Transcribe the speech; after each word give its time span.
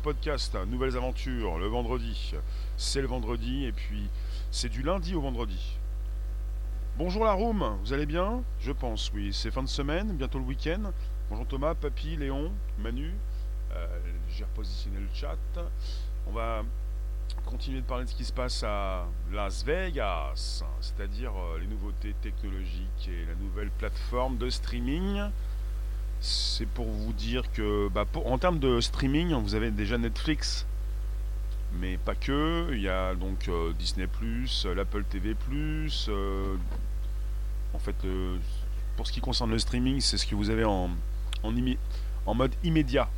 podcast, 0.00 0.56
Nouvelles 0.66 0.96
Aventures, 0.96 1.58
le 1.58 1.66
vendredi. 1.66 2.32
C'est 2.76 3.02
le 3.02 3.06
vendredi 3.06 3.66
et 3.66 3.72
puis 3.72 4.08
c'est 4.50 4.68
du 4.68 4.82
lundi 4.82 5.14
au 5.14 5.20
vendredi. 5.20 5.76
Bonjour 6.96 7.24
la 7.24 7.32
room, 7.32 7.78
vous 7.82 7.92
allez 7.92 8.06
bien? 8.06 8.42
Je 8.60 8.72
pense, 8.72 9.12
oui. 9.14 9.32
C'est 9.32 9.50
fin 9.50 9.62
de 9.62 9.68
semaine, 9.68 10.16
bientôt 10.16 10.38
le 10.38 10.44
week-end. 10.44 10.92
Bonjour 11.28 11.46
Thomas, 11.46 11.74
Papy, 11.74 12.16
Léon, 12.16 12.50
Manu. 12.78 13.12
Euh, 13.72 13.86
j'ai 14.30 14.44
repositionné 14.44 14.98
le 14.98 15.08
chat. 15.12 15.36
On 16.26 16.32
va 16.32 16.62
continuer 17.44 17.80
de 17.80 17.86
parler 17.86 18.04
de 18.04 18.10
ce 18.10 18.14
qui 18.14 18.24
se 18.24 18.32
passe 18.32 18.62
à 18.62 19.06
Las 19.32 19.64
Vegas, 19.64 20.64
c'est-à-dire 20.80 21.32
euh, 21.36 21.58
les 21.60 21.66
nouveautés 21.66 22.14
technologiques 22.22 23.08
et 23.08 23.26
la 23.26 23.34
nouvelle 23.34 23.70
plateforme 23.70 24.38
de 24.38 24.48
streaming. 24.50 25.30
C'est 26.20 26.66
pour 26.66 26.86
vous 26.86 27.12
dire 27.12 27.50
que, 27.52 27.88
bah, 27.88 28.04
en 28.26 28.38
termes 28.38 28.58
de 28.58 28.80
streaming, 28.80 29.32
vous 29.34 29.54
avez 29.54 29.70
déjà 29.70 29.96
Netflix, 29.98 30.66
mais 31.78 31.96
pas 31.96 32.14
que. 32.14 32.68
Il 32.72 32.80
y 32.80 32.88
a 32.88 33.14
donc 33.14 33.48
euh, 33.48 33.72
Disney 33.78 34.06
l'Apple 34.74 35.04
TV 35.04 35.34
euh, 36.08 36.56
en 37.72 37.78
fait, 37.78 37.96
pour 38.96 39.06
ce 39.06 39.12
qui 39.12 39.20
concerne 39.20 39.50
le 39.50 39.58
streaming, 39.58 40.00
c'est 40.00 40.18
ce 40.18 40.26
que 40.26 40.34
vous 40.34 40.50
avez 40.50 40.64
en, 40.64 40.90
mode 42.34 42.52
immédiat. 42.62 43.08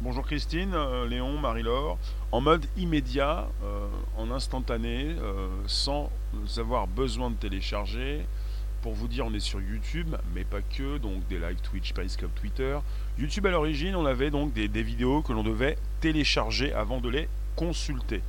Bonjour 0.00 0.26
Christine, 0.26 0.72
euh, 0.74 1.06
Léon, 1.08 1.38
Marie-Laure. 1.38 1.98
En 2.32 2.40
mode 2.40 2.66
immédiat, 2.76 3.48
euh, 3.62 3.86
en 4.18 4.30
instantané, 4.30 5.16
euh, 5.18 5.48
sans 5.66 6.10
avoir 6.58 6.86
besoin 6.86 7.30
de 7.30 7.36
télécharger. 7.36 8.26
Pour 8.84 8.92
vous 8.92 9.08
dire, 9.08 9.24
on 9.24 9.32
est 9.32 9.40
sur 9.40 9.62
YouTube, 9.62 10.14
mais 10.34 10.44
pas 10.44 10.60
que, 10.60 10.98
donc 10.98 11.26
des 11.28 11.38
live 11.38 11.56
Twitch, 11.62 11.94
Periscope, 11.94 12.34
Twitter. 12.34 12.78
YouTube 13.18 13.46
à 13.46 13.50
l'origine, 13.50 13.96
on 13.96 14.04
avait 14.04 14.30
donc 14.30 14.52
des, 14.52 14.82
vidéos 14.82 15.22
que 15.22 15.32
l'on 15.32 15.42
devait 15.42 15.78
télécharger 16.02 16.70
avant 16.74 17.00
de 17.00 17.08
les 17.08 17.26
consulter. 17.56 18.20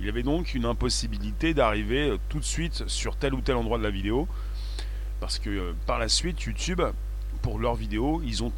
Il 0.00 0.06
y 0.06 0.08
avait 0.08 0.24
donc 0.24 0.54
une 0.54 0.64
impossibilité 0.64 1.54
d'arriver 1.54 2.16
tout 2.28 2.40
de 2.40 2.44
suite 2.44 2.88
sur 2.88 3.14
tel 3.14 3.34
ou 3.34 3.40
tel 3.40 3.54
endroit 3.54 3.78
de 3.78 3.84
la 3.84 3.90
vidéo, 3.90 4.26
parce 5.20 5.38
que 5.38 5.76
par 5.86 6.00
la 6.00 6.08
suite, 6.08 6.42
YouTube, 6.42 6.82
pour 7.40 7.60
leurs 7.60 7.76
vidéos, 7.76 8.20
ils 8.24 8.42
ont 8.42 8.52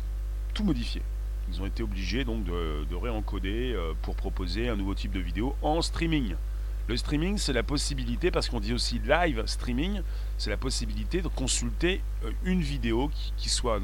tout 0.55 0.65
modifié. 0.65 1.03
Ils 1.51 1.61
ont 1.61 1.67
été 1.67 1.83
obligés 1.83 2.25
donc 2.25 2.45
de, 2.45 2.95
réencoder 2.95 3.75
euh, 3.75 3.93
pour 4.01 4.17
proposer 4.17 4.71
un 4.71 4.77
nouveau 4.77 4.95
type 4.95 5.13
de 5.13 5.21
vidéo 5.21 5.55
en 5.61 5.83
streaming. 5.83 6.35
Le 6.89 6.97
streaming, 6.97 7.39
c'est 7.39 7.53
la 7.53 7.63
possibilité, 7.63 8.31
parce 8.31 8.49
qu'on 8.49 8.59
dit 8.59 8.73
aussi 8.73 9.01
live 9.01 9.43
streaming, 9.47 10.01
c'est 10.43 10.51
la 10.51 10.57
possibilité 10.57 11.23
de 11.23 11.29
consulter 11.29 12.01
euh, 12.25 12.33
une 12.43 12.63
vidéo 12.63 13.13
qui, 13.37 13.49
soit, 13.49 13.79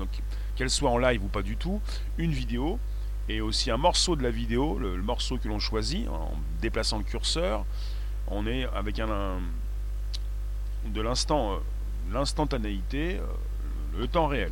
qu'elle 0.56 0.70
soit 0.70 0.91
en 0.91 0.98
live 0.98 1.22
ou 1.22 1.28
pas 1.28 1.42
du 1.42 1.56
tout, 1.56 1.80
une 2.16 2.32
vidéo 2.32 2.80
et 3.28 3.41
aussi 3.41 3.70
un 3.70 3.76
morceau 3.76 4.16
de 4.16 4.24
la 4.24 4.32
vidéo, 4.32 4.76
le, 4.76 4.97
morceau 4.97 5.38
que 5.38 5.47
l'on 5.47 5.60
choisit 5.60 6.08
en 6.08 6.32
déplaçant 6.60 6.98
le 6.98 7.04
curseur. 7.04 7.64
On 8.26 8.44
est 8.44 8.64
avec 8.74 8.98
un, 8.98 9.38
de 10.84 11.00
l'instant, 11.00 11.52
euh, 11.52 11.56
l'instantanéité, 12.12 13.20
le 13.97 14.08
temps 14.08 14.26
réel. 14.26 14.50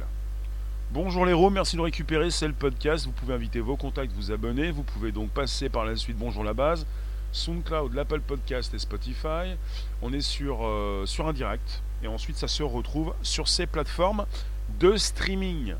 Bonjour 0.92 1.24
les 1.24 1.32
héros, 1.32 1.50
merci 1.50 1.74
de 1.74 1.80
récupérer, 1.80 2.30
c'est 2.30 2.46
le 2.46 2.54
podcast. 2.54 3.06
Vous 3.06 3.12
pouvez 3.12 3.34
inviter 3.34 3.58
vos 3.58 3.76
contacts, 3.76 4.12
vous 4.12 4.30
abonner. 4.30 4.70
Vous 4.70 4.84
pouvez 4.84 5.10
donc 5.10 5.30
passer 5.30 5.68
par 5.68 5.84
la 5.84 5.96
suite 5.96 6.18
Bonjour 6.18 6.44
la 6.44 6.54
base, 6.54 6.86
SoundCloud, 7.32 7.94
l'Apple 7.94 8.20
Podcast 8.20 8.72
et 8.74 8.78
Spotify. 8.78 9.56
On 10.02 10.12
est 10.12 10.20
sur, 10.20 10.64
euh, 10.64 11.04
sur 11.04 11.26
un 11.26 11.32
direct 11.32 11.82
et 12.02 12.08
ensuite 12.08 12.36
ça 12.36 12.48
se 12.48 12.62
retrouve 12.62 13.14
sur 13.22 13.48
ces 13.48 13.66
plateformes 13.66 14.26
de 14.80 14.96
streaming. 14.96 15.74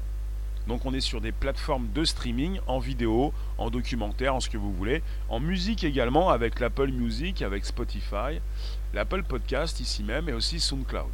Donc 0.66 0.84
on 0.84 0.92
est 0.94 1.00
sur 1.00 1.20
des 1.20 1.32
plateformes 1.32 1.88
de 1.92 2.04
streaming 2.04 2.58
en 2.66 2.78
vidéo, 2.78 3.32
en 3.58 3.70
documentaire, 3.70 4.34
en 4.34 4.40
ce 4.40 4.48
que 4.48 4.58
vous 4.58 4.72
voulez, 4.72 5.02
en 5.28 5.38
musique 5.38 5.84
également 5.84 6.30
avec 6.30 6.58
l'Apple 6.58 6.90
Music, 6.90 7.42
avec 7.42 7.64
Spotify, 7.64 8.40
l'Apple 8.94 9.22
Podcast 9.22 9.78
ici 9.80 10.02
même 10.02 10.28
et 10.28 10.32
aussi 10.32 10.58
SoundCloud 10.58 11.10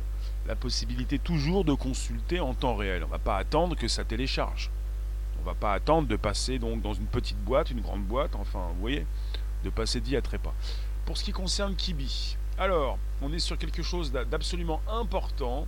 la 0.47 0.57
possibilité 0.57 1.19
toujours 1.19 1.65
de 1.65 1.75
consulter 1.75 2.41
en 2.41 2.55
temps 2.55 2.75
réel. 2.75 3.03
On 3.05 3.07
ne 3.07 3.13
va 3.13 3.19
pas 3.19 3.37
attendre 3.37 3.77
que 3.77 3.89
ça 3.89 4.05
télécharge. 4.05 4.71
On 5.39 5.41
ne 5.41 5.47
va 5.47 5.55
pas 5.55 5.73
attendre 5.73 6.09
de 6.09 6.17
passer 6.17 6.59
donc 6.59 6.83
dans 6.83 6.95
une 6.95 7.07
petite 7.07 7.39
boîte, 7.39 7.71
une 7.71 7.81
grande 7.81 8.05
boîte, 8.05 8.35
enfin, 8.35 8.69
vous 8.75 8.81
voyez, 8.81 9.07
de 9.65 9.71
passer 9.71 10.01
d'y 10.01 10.17
à 10.17 10.23
trépas. 10.23 10.55
Pour 11.05 11.17
ce 11.17 11.25
qui 11.25 11.33
concerne 11.33 11.75
Kibi, 11.75 12.37
alors, 12.63 12.97
on 13.21 13.33
est 13.33 13.41
sur 13.41 13.59
quelque 13.59 13.83
chose 13.83 14.13
d'absolument 14.13 14.81
important. 14.89 15.67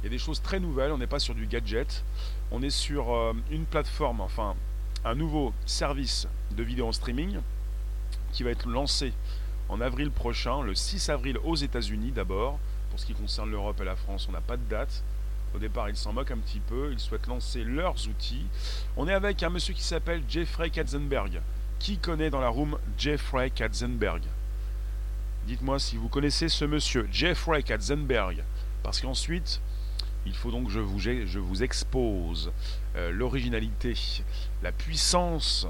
Il 0.00 0.04
y 0.04 0.06
a 0.08 0.10
des 0.10 0.18
choses 0.18 0.42
très 0.42 0.58
nouvelles, 0.58 0.90
on 0.90 0.98
n'est 0.98 1.06
pas 1.06 1.20
sur 1.20 1.36
du 1.36 1.46
gadget. 1.46 2.04
On 2.50 2.62
est 2.62 2.70
sur 2.70 3.14
euh, 3.14 3.32
une 3.48 3.64
plateforme, 3.64 4.20
enfin, 4.20 4.56
un 5.04 5.14
nouveau 5.14 5.54
service 5.66 6.26
de 6.50 6.64
vidéo 6.64 6.88
en 6.88 6.92
streaming 6.92 7.38
qui 8.32 8.42
va 8.42 8.50
être 8.50 8.68
lancé 8.68 9.12
en 9.68 9.80
avril 9.80 10.10
prochain, 10.10 10.62
le 10.62 10.74
6 10.74 11.10
avril 11.10 11.38
aux 11.44 11.54
États-Unis 11.54 12.10
d'abord, 12.10 12.58
pour 12.90 12.98
ce 12.98 13.06
qui 13.06 13.14
concerne 13.14 13.52
l'Europe 13.52 13.80
et 13.80 13.84
la 13.84 13.94
France, 13.94 14.26
on 14.28 14.32
n'a 14.32 14.40
pas 14.40 14.56
de 14.56 14.64
date. 14.68 15.04
Au 15.54 15.58
départ, 15.58 15.88
ils 15.88 15.96
s'en 15.96 16.12
moquent 16.12 16.32
un 16.32 16.38
petit 16.38 16.60
peu. 16.60 16.90
Ils 16.92 16.98
souhaitent 16.98 17.28
lancer 17.28 17.62
leurs 17.62 18.08
outils. 18.08 18.46
On 18.96 19.06
est 19.06 19.14
avec 19.14 19.44
un 19.44 19.50
monsieur 19.50 19.74
qui 19.74 19.84
s'appelle 19.84 20.22
Jeffrey 20.28 20.70
Katzenberg. 20.70 21.40
Qui 21.78 21.98
connaît 21.98 22.30
dans 22.30 22.40
la 22.40 22.48
room 22.48 22.78
Jeffrey 22.98 23.50
Katzenberg? 23.50 24.22
Dites-moi 25.46 25.78
si 25.78 25.96
vous 25.96 26.08
connaissez 26.08 26.48
ce 26.48 26.64
monsieur, 26.64 27.08
Jeffrey 27.12 27.62
Katzenberg. 27.62 28.42
Parce 28.82 29.00
qu'ensuite, 29.00 29.60
il 30.26 30.34
faut 30.34 30.50
donc 30.50 30.66
que 30.66 30.72
je 30.72 31.38
vous, 31.38 31.62
expose 31.62 32.50
euh, 32.96 33.12
l'originalité, 33.12 33.94
la 34.64 34.72
puissance, 34.72 35.68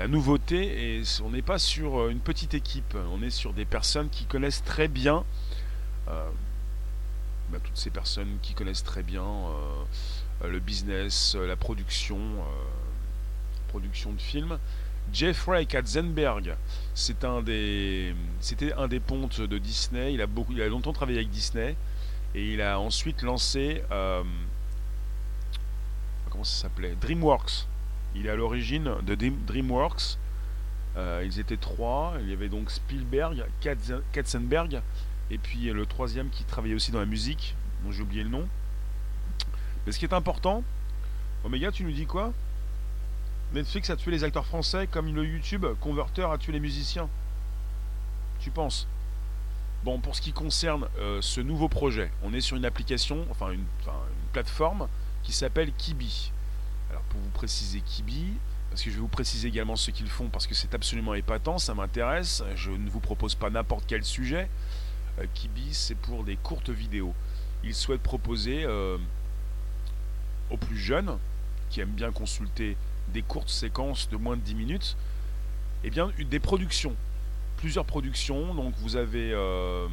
la 0.00 0.08
nouveauté. 0.08 0.96
Et 0.96 1.02
on 1.22 1.30
n'est 1.30 1.40
pas 1.40 1.60
sur 1.60 2.00
euh, 2.00 2.10
une 2.10 2.18
petite 2.18 2.54
équipe. 2.54 2.96
On 3.12 3.22
est 3.22 3.30
sur 3.30 3.52
des 3.52 3.64
personnes 3.64 4.10
qui 4.10 4.24
connaissent 4.24 4.64
très 4.64 4.88
bien. 4.88 5.24
Euh, 6.08 6.28
bah, 7.50 7.58
toutes 7.62 7.76
ces 7.76 7.90
personnes 7.90 8.38
qui 8.42 8.54
connaissent 8.54 8.82
très 8.82 9.04
bien 9.04 9.24
le 10.42 10.58
business, 10.58 11.36
la 11.36 11.54
production, 11.54 12.18
production 13.68 14.12
de 14.12 14.20
films. 14.20 14.58
Jeffrey 15.12 15.66
Katzenberg, 15.66 16.56
c'était 16.94 17.26
un 17.26 17.42
des 17.42 18.14
pontes 19.06 19.40
de 19.40 19.58
Disney. 19.58 20.14
Il 20.14 20.20
a 20.22 20.68
longtemps 20.68 20.92
travaillé 20.92 21.18
avec 21.18 21.30
Disney 21.30 21.76
et 22.34 22.52
il 22.52 22.62
a 22.62 22.78
ensuite 22.80 23.22
lancé, 23.22 23.82
s'appelait, 26.42 26.96
DreamWorks. 27.00 27.66
Il 28.14 28.26
est 28.26 28.30
à 28.30 28.36
l'origine 28.36 28.94
de 29.02 29.14
DreamWorks. 29.14 30.18
ils 30.96 31.38
étaient 31.38 31.56
trois. 31.56 32.14
Il 32.20 32.28
y 32.28 32.32
avait 32.32 32.48
donc 32.48 32.70
Spielberg, 32.70 33.44
Katzenberg 34.12 34.80
et 35.30 35.38
puis 35.38 35.70
le 35.70 35.86
troisième 35.86 36.30
qui 36.30 36.44
travaillait 36.44 36.74
aussi 36.74 36.90
dans 36.90 37.00
la 37.00 37.06
musique, 37.06 37.54
dont 37.84 37.92
j'ai 37.92 38.02
oublié 38.02 38.22
le 38.22 38.28
nom. 38.30 38.48
Mais 39.86 39.92
ce 39.92 39.98
qui 39.98 40.04
est 40.04 40.14
important, 40.14 40.62
Omega, 41.44 41.72
tu 41.72 41.84
nous 41.84 41.92
dis 41.92 42.06
quoi? 42.06 42.32
Netflix 43.52 43.90
a 43.90 43.96
tué 43.96 44.10
les 44.10 44.24
acteurs 44.24 44.46
français 44.46 44.86
comme 44.86 45.14
le 45.14 45.26
YouTube 45.26 45.66
Converter 45.80 46.22
a 46.22 46.38
tué 46.38 46.52
les 46.52 46.60
musiciens. 46.60 47.08
Tu 48.40 48.50
penses? 48.50 48.88
Bon, 49.84 49.98
pour 49.98 50.16
ce 50.16 50.22
qui 50.22 50.32
concerne 50.32 50.88
euh, 50.98 51.20
ce 51.20 51.40
nouveau 51.40 51.68
projet, 51.68 52.10
on 52.22 52.32
est 52.32 52.40
sur 52.40 52.56
une 52.56 52.64
application, 52.64 53.26
enfin 53.30 53.50
une, 53.50 53.64
plateforme 54.32 54.88
qui 55.22 55.32
s'appelle 55.32 55.72
Kibi. 55.72 56.32
Alors 56.88 57.02
pour 57.02 57.20
vous 57.20 57.30
préciser 57.30 57.80
Kibi, 57.80 58.32
parce 58.70 58.82
que 58.82 58.90
je 58.90 58.94
vais 58.94 59.00
vous 59.02 59.08
préciser 59.08 59.48
également 59.48 59.76
ce 59.76 59.90
qu'ils 59.90 60.08
font, 60.08 60.28
parce 60.28 60.46
que 60.46 60.54
c'est 60.54 60.74
absolument 60.74 61.12
épatant, 61.12 61.58
ça 61.58 61.74
m'intéresse, 61.74 62.42
je 62.54 62.70
ne 62.70 62.88
vous 62.88 63.00
propose 63.00 63.34
pas 63.34 63.50
n'importe 63.50 63.84
quel 63.86 64.04
sujet. 64.04 64.48
Euh, 65.18 65.26
Kibi, 65.34 65.74
c'est 65.74 65.96
pour 65.96 66.24
des 66.24 66.36
courtes 66.36 66.70
vidéos. 66.70 67.12
Il 67.64 67.74
souhaite 67.74 68.02
proposer 68.02 68.64
euh, 68.64 68.96
aux 70.50 70.56
plus 70.56 70.78
jeunes, 70.78 71.18
qui 71.68 71.80
aiment 71.80 71.90
bien 71.90 72.12
consulter 72.12 72.76
des 73.12 73.22
courtes 73.22 73.48
séquences 73.48 74.08
de 74.10 74.16
moins 74.16 74.36
de 74.36 74.42
10 74.42 74.54
minutes, 74.54 74.96
eh 75.84 75.90
bien, 75.90 76.10
des 76.18 76.40
productions. 76.40 76.94
Plusieurs 77.56 77.84
productions. 77.84 78.54
Donc, 78.54 78.74
vous 78.78 78.96
avez 78.96 79.32
euh, 79.32 79.86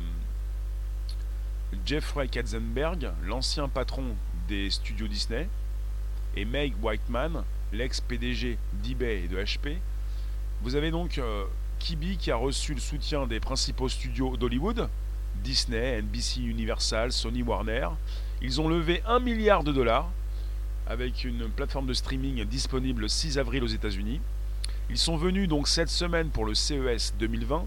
Jeffrey 1.85 2.27
Katzenberg, 2.27 3.11
l'ancien 3.23 3.67
patron 3.67 4.15
des 4.47 4.69
studios 4.69 5.07
Disney, 5.07 5.47
et 6.35 6.45
Meg 6.45 6.73
Whiteman, 6.81 7.43
l'ex-PDG 7.73 8.57
d'eBay 8.83 9.23
et 9.23 9.27
de 9.27 9.37
HP. 9.37 9.77
Vous 10.61 10.75
avez 10.75 10.91
donc 10.91 11.21
Kibi 11.79 12.17
qui 12.17 12.31
a 12.31 12.35
reçu 12.35 12.73
le 12.73 12.79
soutien 12.79 13.25
des 13.25 13.39
principaux 13.39 13.89
studios 13.89 14.37
d'Hollywood, 14.37 14.89
Disney, 15.43 16.01
NBC 16.01 16.41
Universal, 16.41 17.11
Sony 17.11 17.41
Warner. 17.43 17.87
Ils 18.41 18.59
ont 18.61 18.67
levé 18.67 19.01
1 19.07 19.19
milliard 19.19 19.63
de 19.63 19.71
dollars 19.71 20.09
avec 20.89 21.23
une 21.23 21.47
plateforme 21.49 21.85
de 21.85 21.93
streaming 21.93 22.43
disponible 22.45 23.03
le 23.03 23.07
6 23.07 23.37
avril 23.37 23.63
aux 23.63 23.67
États-Unis. 23.67 24.19
Ils 24.89 24.97
sont 24.97 25.17
venus 25.17 25.47
donc 25.47 25.67
cette 25.67 25.89
semaine 25.89 26.29
pour 26.29 26.45
le 26.45 26.55
CES 26.55 27.13
2020 27.19 27.65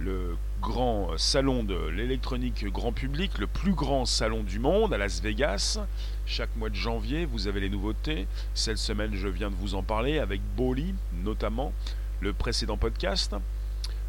le 0.00 0.36
grand 0.60 1.16
salon 1.18 1.64
de 1.64 1.88
l'électronique 1.88 2.64
grand 2.66 2.92
public, 2.92 3.38
le 3.38 3.46
plus 3.46 3.72
grand 3.72 4.06
salon 4.06 4.42
du 4.42 4.58
monde 4.58 4.94
à 4.94 4.98
Las 4.98 5.20
Vegas. 5.20 5.80
Chaque 6.26 6.54
mois 6.56 6.70
de 6.70 6.74
janvier, 6.74 7.26
vous 7.26 7.48
avez 7.48 7.60
les 7.60 7.68
nouveautés. 7.68 8.26
Cette 8.54 8.78
semaine, 8.78 9.14
je 9.14 9.28
viens 9.28 9.50
de 9.50 9.56
vous 9.56 9.74
en 9.74 9.82
parler 9.82 10.18
avec 10.18 10.40
Boli, 10.56 10.94
notamment, 11.24 11.72
le 12.20 12.32
précédent 12.32 12.76
podcast. 12.76 13.34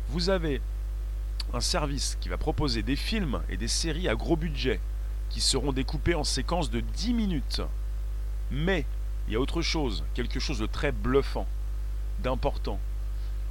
Vous 0.09 0.29
avez 0.29 0.61
un 1.53 1.61
service 1.61 2.17
qui 2.21 2.29
va 2.29 2.37
proposer 2.37 2.83
des 2.83 2.95
films 2.95 3.41
et 3.49 3.57
des 3.57 3.67
séries 3.67 4.09
à 4.09 4.15
gros 4.15 4.35
budget 4.35 4.79
qui 5.29 5.41
seront 5.41 5.71
découpés 5.71 6.15
en 6.15 6.23
séquences 6.23 6.69
de 6.69 6.81
10 6.81 7.13
minutes. 7.13 7.61
Mais 8.51 8.85
il 9.27 9.33
y 9.33 9.35
a 9.35 9.39
autre 9.39 9.61
chose, 9.61 10.03
quelque 10.15 10.39
chose 10.39 10.59
de 10.59 10.65
très 10.65 10.91
bluffant, 10.91 11.47
d'important. 12.23 12.79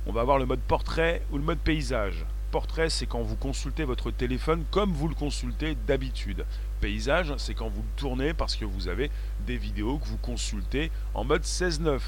On 0.07 0.13
va 0.13 0.23
avoir 0.23 0.39
le 0.39 0.47
mode 0.47 0.61
portrait 0.61 1.23
ou 1.31 1.37
le 1.39 1.45
mode 1.45 1.59
paysage. 1.59 2.25
Portrait, 2.51 2.89
c'est 2.89 3.07
quand 3.07 3.21
vous 3.21 3.37
consultez 3.37 3.85
votre 3.85 4.11
téléphone 4.11 4.65
comme 4.71 4.93
vous 4.93 5.07
le 5.07 5.15
consultez 5.15 5.77
d'habitude. 5.87 6.47
Paysage, 6.81 7.35
c'est 7.37 7.55
quand 7.55 7.69
vous 7.69 7.83
le 7.83 8.01
tournez 8.01 8.33
parce 8.33 8.57
que 8.57 8.65
vous 8.65 8.89
avez 8.89 9.11
des 9.47 9.57
vidéos 9.57 9.99
que 9.99 10.07
vous 10.07 10.17
consultez 10.17 10.91
en 11.15 11.25
mode 11.25 11.43
16-9. 11.43 12.01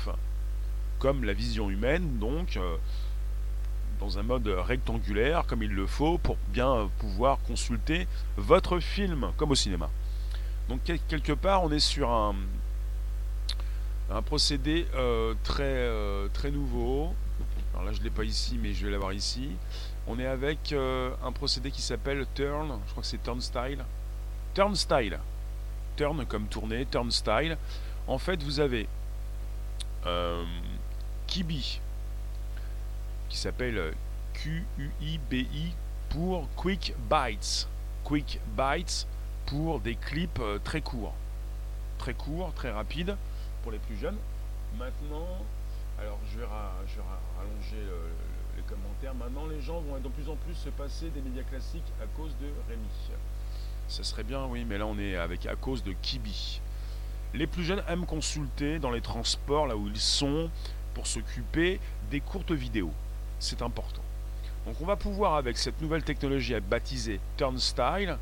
Comme 0.98 1.24
la 1.24 1.32
vision 1.32 1.70
humaine, 1.70 2.18
donc, 2.18 2.56
euh, 2.56 2.76
dans 4.00 4.18
un 4.18 4.22
mode 4.22 4.48
rectangulaire, 4.48 5.46
comme 5.46 5.62
il 5.62 5.70
le 5.70 5.86
faut, 5.86 6.18
pour 6.18 6.36
bien 6.48 6.90
pouvoir 6.98 7.38
consulter 7.46 8.08
votre 8.36 8.80
film, 8.80 9.32
comme 9.36 9.50
au 9.50 9.54
cinéma. 9.54 9.90
Donc, 10.68 10.80
quelque 10.84 11.32
part, 11.32 11.64
on 11.64 11.70
est 11.70 11.80
sur 11.80 12.10
un, 12.10 12.34
un 14.10 14.22
procédé 14.22 14.86
euh, 14.94 15.34
très, 15.44 15.62
euh, 15.64 16.28
très 16.32 16.50
nouveau. 16.50 17.14
Alors 17.72 17.84
là, 17.84 17.92
je 17.92 18.00
ne 18.00 18.04
l'ai 18.04 18.10
pas 18.10 18.24
ici, 18.24 18.58
mais 18.60 18.74
je 18.74 18.84
vais 18.84 18.92
l'avoir 18.92 19.12
ici. 19.12 19.50
On 20.06 20.18
est 20.18 20.26
avec 20.26 20.72
euh, 20.72 21.10
un 21.24 21.32
procédé 21.32 21.70
qui 21.70 21.82
s'appelle 21.82 22.26
Turn. 22.34 22.78
Je 22.86 22.90
crois 22.90 23.02
que 23.02 23.08
c'est 23.08 23.22
Turn 23.22 23.40
Style. 23.40 25.18
Turn 25.96 26.26
comme 26.26 26.46
tourner, 26.46 26.86
Turn 26.86 27.10
Style. 27.10 27.56
En 28.08 28.18
fait, 28.18 28.42
vous 28.42 28.58
avez 28.58 28.88
Kibi, 31.26 31.80
qui 33.28 33.36
s'appelle 33.36 33.92
Q-U-I-B-I 34.32 35.72
pour 36.08 36.48
Quick 36.56 36.94
Bites. 37.08 37.68
Quick 38.02 38.40
Bites 38.56 39.06
pour 39.46 39.78
des 39.78 39.94
clips 39.94 40.40
très 40.64 40.80
courts. 40.80 41.14
Très 41.98 42.14
courts, 42.14 42.52
très 42.54 42.70
rapides 42.70 43.14
pour 43.62 43.72
les 43.72 43.78
plus 43.78 43.96
jeunes. 43.96 44.16
Maintenant, 44.78 45.26
alors 45.98 46.18
je 46.32 46.38
vais, 46.38 46.46
rallonger 46.46 47.92
les 48.56 48.62
commentaires. 48.62 49.14
Maintenant, 49.14 49.46
les 49.46 49.60
gens 49.60 49.80
vont 49.80 49.98
de 49.98 50.08
plus 50.08 50.28
en 50.28 50.36
plus 50.36 50.54
se 50.54 50.70
passer 50.70 51.10
des 51.10 51.20
médias 51.20 51.42
classiques 51.42 51.92
à 52.02 52.06
cause 52.16 52.32
de 52.40 52.46
Rémi. 52.68 52.88
Ça 53.88 54.04
serait 54.04 54.22
bien, 54.22 54.46
oui, 54.46 54.64
mais 54.64 54.78
là 54.78 54.86
on 54.86 54.98
est 54.98 55.16
avec 55.16 55.46
à 55.46 55.56
cause 55.56 55.82
de 55.82 55.92
Kibi. 56.00 56.60
Les 57.34 57.46
plus 57.46 57.64
jeunes 57.64 57.82
aiment 57.88 58.06
consulter 58.06 58.78
dans 58.78 58.90
les 58.90 59.00
transports, 59.00 59.66
là 59.66 59.76
où 59.76 59.88
ils 59.88 60.00
sont, 60.00 60.50
pour 60.94 61.06
s'occuper 61.06 61.80
des 62.10 62.20
courtes 62.20 62.52
vidéos. 62.52 62.92
C'est 63.38 63.62
important. 63.62 64.02
Donc 64.66 64.76
on 64.80 64.86
va 64.86 64.96
pouvoir, 64.96 65.34
avec 65.34 65.58
cette 65.58 65.80
nouvelle 65.80 66.02
technologie 66.02 66.54
baptisée 66.60 67.20
Turnstyle, 67.36 68.16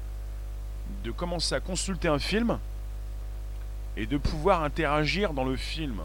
de 1.05 1.11
commencer 1.11 1.55
à 1.55 1.61
consulter 1.61 2.09
un 2.09 2.19
film 2.19 2.59
et 3.99 4.07
de 4.07 4.17
pouvoir 4.17 4.63
interagir 4.63 5.35
dans 5.35 5.45
le 5.45 5.57
film. 5.57 6.01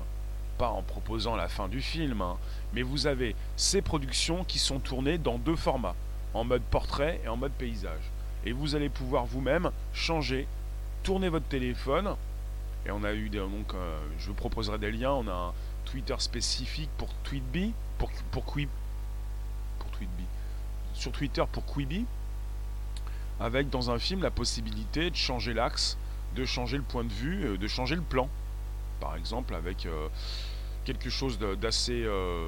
Pas 0.58 0.70
en 0.70 0.82
proposant 0.82 1.36
la 1.36 1.48
fin 1.48 1.68
du 1.68 1.80
film, 1.80 2.22
hein, 2.22 2.38
mais 2.74 2.82
vous 2.82 3.06
avez 3.08 3.36
ces 3.56 3.82
productions 3.82 4.44
qui 4.44 4.58
sont 4.60 4.80
tournées 4.80 5.20
dans 5.20 5.38
deux 5.38 5.56
formats, 5.56 5.96
en 6.34 6.44
mode 6.44 6.64
portrait 6.64 7.22
et 7.24 7.28
en 7.28 7.38
mode 7.38 7.52
paysage. 7.52 8.12
Et 8.46 8.52
vous 8.52 8.76
allez 8.76 8.90
pouvoir 8.90 9.26
vous-même 9.26 9.70
changer, 9.94 10.48
tourner 11.04 11.30
votre 11.30 11.48
téléphone. 11.48 12.16
Et 12.86 12.92
on 12.92 13.04
a 13.04 13.14
eu 13.14 13.30
des. 13.30 13.38
Donc, 13.38 13.74
euh, 13.74 14.00
je 14.18 14.28
vous 14.28 14.34
proposerai 14.34 14.80
des 14.80 14.92
liens. 14.92 15.12
On 15.12 15.28
a 15.28 15.34
un 15.34 15.54
Twitter 15.86 16.16
spécifique 16.18 16.90
pour 16.98 17.14
Tweetbee, 17.24 17.74
pour, 18.00 18.10
pour, 18.32 18.44
pour 18.44 19.92
Tweetbee, 19.92 20.28
sur 20.94 21.12
Twitter 21.12 21.44
pour 21.52 21.66
Quibi, 21.66 22.06
avec 23.40 23.70
dans 23.70 23.92
un 23.92 24.00
film 24.00 24.24
la 24.24 24.32
possibilité 24.32 25.10
de 25.12 25.16
changer 25.16 25.54
l'axe 25.54 25.98
de 26.36 26.46
changer 26.46 26.78
le 26.78 26.84
point 26.84 27.04
de 27.04 27.12
vue, 27.12 27.46
euh, 27.46 27.58
de 27.58 27.68
changer 27.68 27.96
le 27.96 28.02
plan. 28.02 28.30
Par 29.00 29.16
exemple, 29.16 29.56
avec 29.56 29.86
euh, 29.86 30.08
quelque 30.86 31.10
chose 31.10 31.40
d'assez 31.40 32.04
euh, 32.06 32.48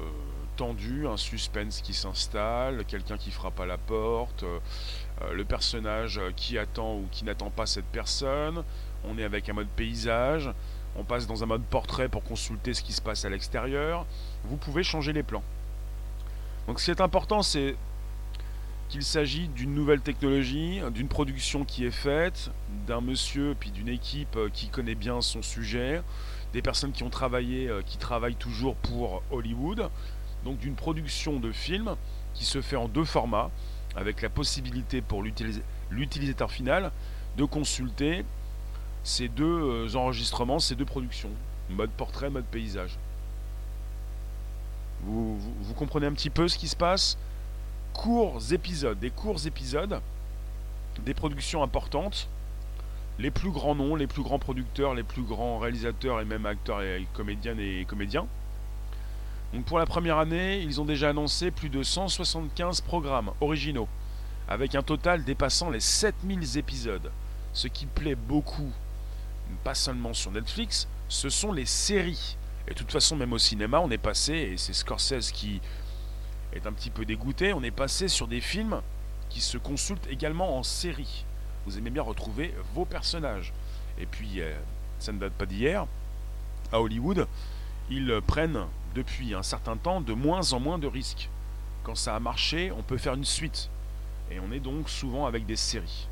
tendu, 0.56 1.06
un 1.06 1.16
suspense 1.16 1.80
qui 1.80 1.94
s'installe, 1.94 2.84
quelqu'un 2.86 3.18
qui 3.18 3.30
frappe 3.30 3.60
à 3.60 3.66
la 3.66 3.78
porte, 3.78 4.44
le 5.32 5.44
personnage 5.44 6.20
qui 6.34 6.58
attend 6.58 6.96
ou 6.96 7.08
qui 7.10 7.24
n'attend 7.24 7.50
pas 7.50 7.66
cette 7.66 7.86
personne. 7.86 8.62
On 9.04 9.18
est 9.18 9.24
avec 9.24 9.48
un 9.48 9.52
mode 9.52 9.68
paysage. 9.68 10.50
On 10.98 11.04
passe 11.04 11.26
dans 11.26 11.42
un 11.42 11.46
mode 11.46 11.62
portrait 11.64 12.08
pour 12.08 12.24
consulter 12.24 12.72
ce 12.72 12.82
qui 12.82 12.92
se 12.94 13.02
passe 13.02 13.26
à 13.26 13.28
l'extérieur. 13.28 14.06
Vous 14.44 14.56
pouvez 14.56 14.82
changer 14.82 15.12
les 15.12 15.22
plans. 15.22 15.42
Donc 16.66 16.80
ce 16.80 16.86
qui 16.86 16.90
est 16.90 17.02
important, 17.02 17.42
c'est 17.42 17.76
qu'il 18.88 19.02
s'agit 19.02 19.48
d'une 19.48 19.74
nouvelle 19.74 20.00
technologie, 20.00 20.80
d'une 20.92 21.08
production 21.08 21.64
qui 21.64 21.84
est 21.84 21.90
faite, 21.90 22.50
d'un 22.86 23.00
monsieur 23.00 23.56
puis 23.58 23.70
d'une 23.70 23.88
équipe 23.88 24.36
euh, 24.36 24.48
qui 24.52 24.68
connaît 24.68 24.94
bien 24.94 25.20
son 25.20 25.42
sujet, 25.42 26.02
des 26.52 26.62
personnes 26.62 26.92
qui 26.92 27.02
ont 27.02 27.10
travaillé, 27.10 27.68
euh, 27.68 27.82
qui 27.84 27.98
travaillent 27.98 28.36
toujours 28.36 28.76
pour 28.76 29.22
Hollywood, 29.30 29.90
donc 30.44 30.58
d'une 30.58 30.74
production 30.74 31.40
de 31.40 31.50
films 31.50 31.96
qui 32.34 32.44
se 32.44 32.60
fait 32.60 32.76
en 32.76 32.88
deux 32.88 33.04
formats, 33.04 33.50
avec 33.96 34.22
la 34.22 34.28
possibilité 34.28 35.00
pour 35.00 35.22
l'utilisateur 35.90 36.50
final 36.50 36.92
de 37.36 37.44
consulter 37.44 38.24
ces 39.02 39.28
deux 39.28 39.44
euh, 39.44 39.94
enregistrements, 39.94 40.58
ces 40.58 40.74
deux 40.74 40.84
productions, 40.84 41.30
mode 41.70 41.90
portrait, 41.90 42.30
mode 42.30 42.44
paysage. 42.44 42.98
vous, 45.02 45.38
vous 45.38 45.74
comprenez 45.74 46.06
un 46.06 46.12
petit 46.12 46.30
peu 46.30 46.46
ce 46.46 46.58
qui 46.58 46.68
se 46.68 46.76
passe? 46.76 47.16
Courts 47.96 48.52
épisodes, 48.52 48.98
des 48.98 49.10
courts 49.10 49.46
épisodes, 49.46 50.00
des 51.04 51.14
productions 51.14 51.62
importantes, 51.62 52.28
les 53.18 53.30
plus 53.30 53.50
grands 53.50 53.74
noms, 53.74 53.96
les 53.96 54.06
plus 54.06 54.22
grands 54.22 54.38
producteurs, 54.38 54.94
les 54.94 55.02
plus 55.02 55.22
grands 55.22 55.58
réalisateurs 55.58 56.20
et 56.20 56.24
même 56.24 56.44
acteurs 56.44 56.82
et 56.82 57.06
comédiennes 57.14 57.58
et 57.58 57.86
comédiens. 57.86 58.26
Donc 59.54 59.64
pour 59.64 59.78
la 59.78 59.86
première 59.86 60.18
année, 60.18 60.60
ils 60.60 60.80
ont 60.80 60.84
déjà 60.84 61.10
annoncé 61.10 61.50
plus 61.50 61.70
de 61.70 61.82
175 61.82 62.82
programmes 62.82 63.30
originaux, 63.40 63.88
avec 64.46 64.74
un 64.74 64.82
total 64.82 65.24
dépassant 65.24 65.70
les 65.70 65.80
7000 65.80 66.58
épisodes. 66.58 67.10
Ce 67.54 67.68
qui 67.68 67.86
plaît 67.86 68.14
beaucoup, 68.14 68.70
pas 69.64 69.74
seulement 69.74 70.12
sur 70.12 70.30
Netflix, 70.30 70.86
ce 71.08 71.30
sont 71.30 71.52
les 71.52 71.66
séries. 71.66 72.36
Et 72.68 72.74
de 72.74 72.78
toute 72.78 72.92
façon, 72.92 73.16
même 73.16 73.32
au 73.32 73.38
cinéma, 73.38 73.80
on 73.80 73.90
est 73.90 73.98
passé, 73.98 74.34
et 74.34 74.56
c'est 74.58 74.74
Scorsese 74.74 75.30
qui 75.32 75.62
est 76.52 76.66
un 76.66 76.72
petit 76.72 76.90
peu 76.90 77.04
dégoûté, 77.04 77.52
on 77.52 77.62
est 77.62 77.70
passé 77.70 78.08
sur 78.08 78.28
des 78.28 78.40
films 78.40 78.80
qui 79.28 79.40
se 79.40 79.58
consultent 79.58 80.06
également 80.08 80.56
en 80.58 80.62
série. 80.62 81.24
Vous 81.66 81.78
aimez 81.78 81.90
bien 81.90 82.02
retrouver 82.02 82.54
vos 82.74 82.84
personnages. 82.84 83.52
Et 83.98 84.06
puis, 84.06 84.40
euh, 84.40 84.54
ça 84.98 85.12
ne 85.12 85.18
date 85.18 85.32
pas 85.32 85.46
d'hier, 85.46 85.86
à 86.72 86.80
Hollywood, 86.80 87.26
ils 87.90 88.20
prennent 88.26 88.66
depuis 88.94 89.34
un 89.34 89.42
certain 89.42 89.76
temps 89.76 90.00
de 90.00 90.12
moins 90.12 90.52
en 90.52 90.60
moins 90.60 90.78
de 90.78 90.86
risques. 90.86 91.28
Quand 91.82 91.94
ça 91.94 92.16
a 92.16 92.20
marché, 92.20 92.72
on 92.72 92.82
peut 92.82 92.98
faire 92.98 93.14
une 93.14 93.24
suite. 93.24 93.70
Et 94.30 94.40
on 94.40 94.50
est 94.50 94.60
donc 94.60 94.88
souvent 94.88 95.26
avec 95.26 95.46
des 95.46 95.56
séries. 95.56 96.08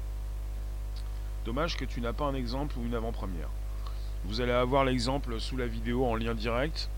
Dommage 1.45 1.76
que 1.76 1.85
tu 1.85 2.00
n'as 2.00 2.12
pas 2.12 2.26
un 2.26 2.35
exemple 2.35 2.79
ou 2.79 2.85
une 2.85 2.95
avant-première. 2.95 3.49
Vous 4.25 4.41
allez 4.41 4.53
avoir 4.53 4.85
l'exemple 4.85 5.41
sous 5.41 5.57
la 5.57 5.67
vidéo 5.67 6.07
en 6.07 6.14
lien 6.14 6.35
direct. 6.35 6.88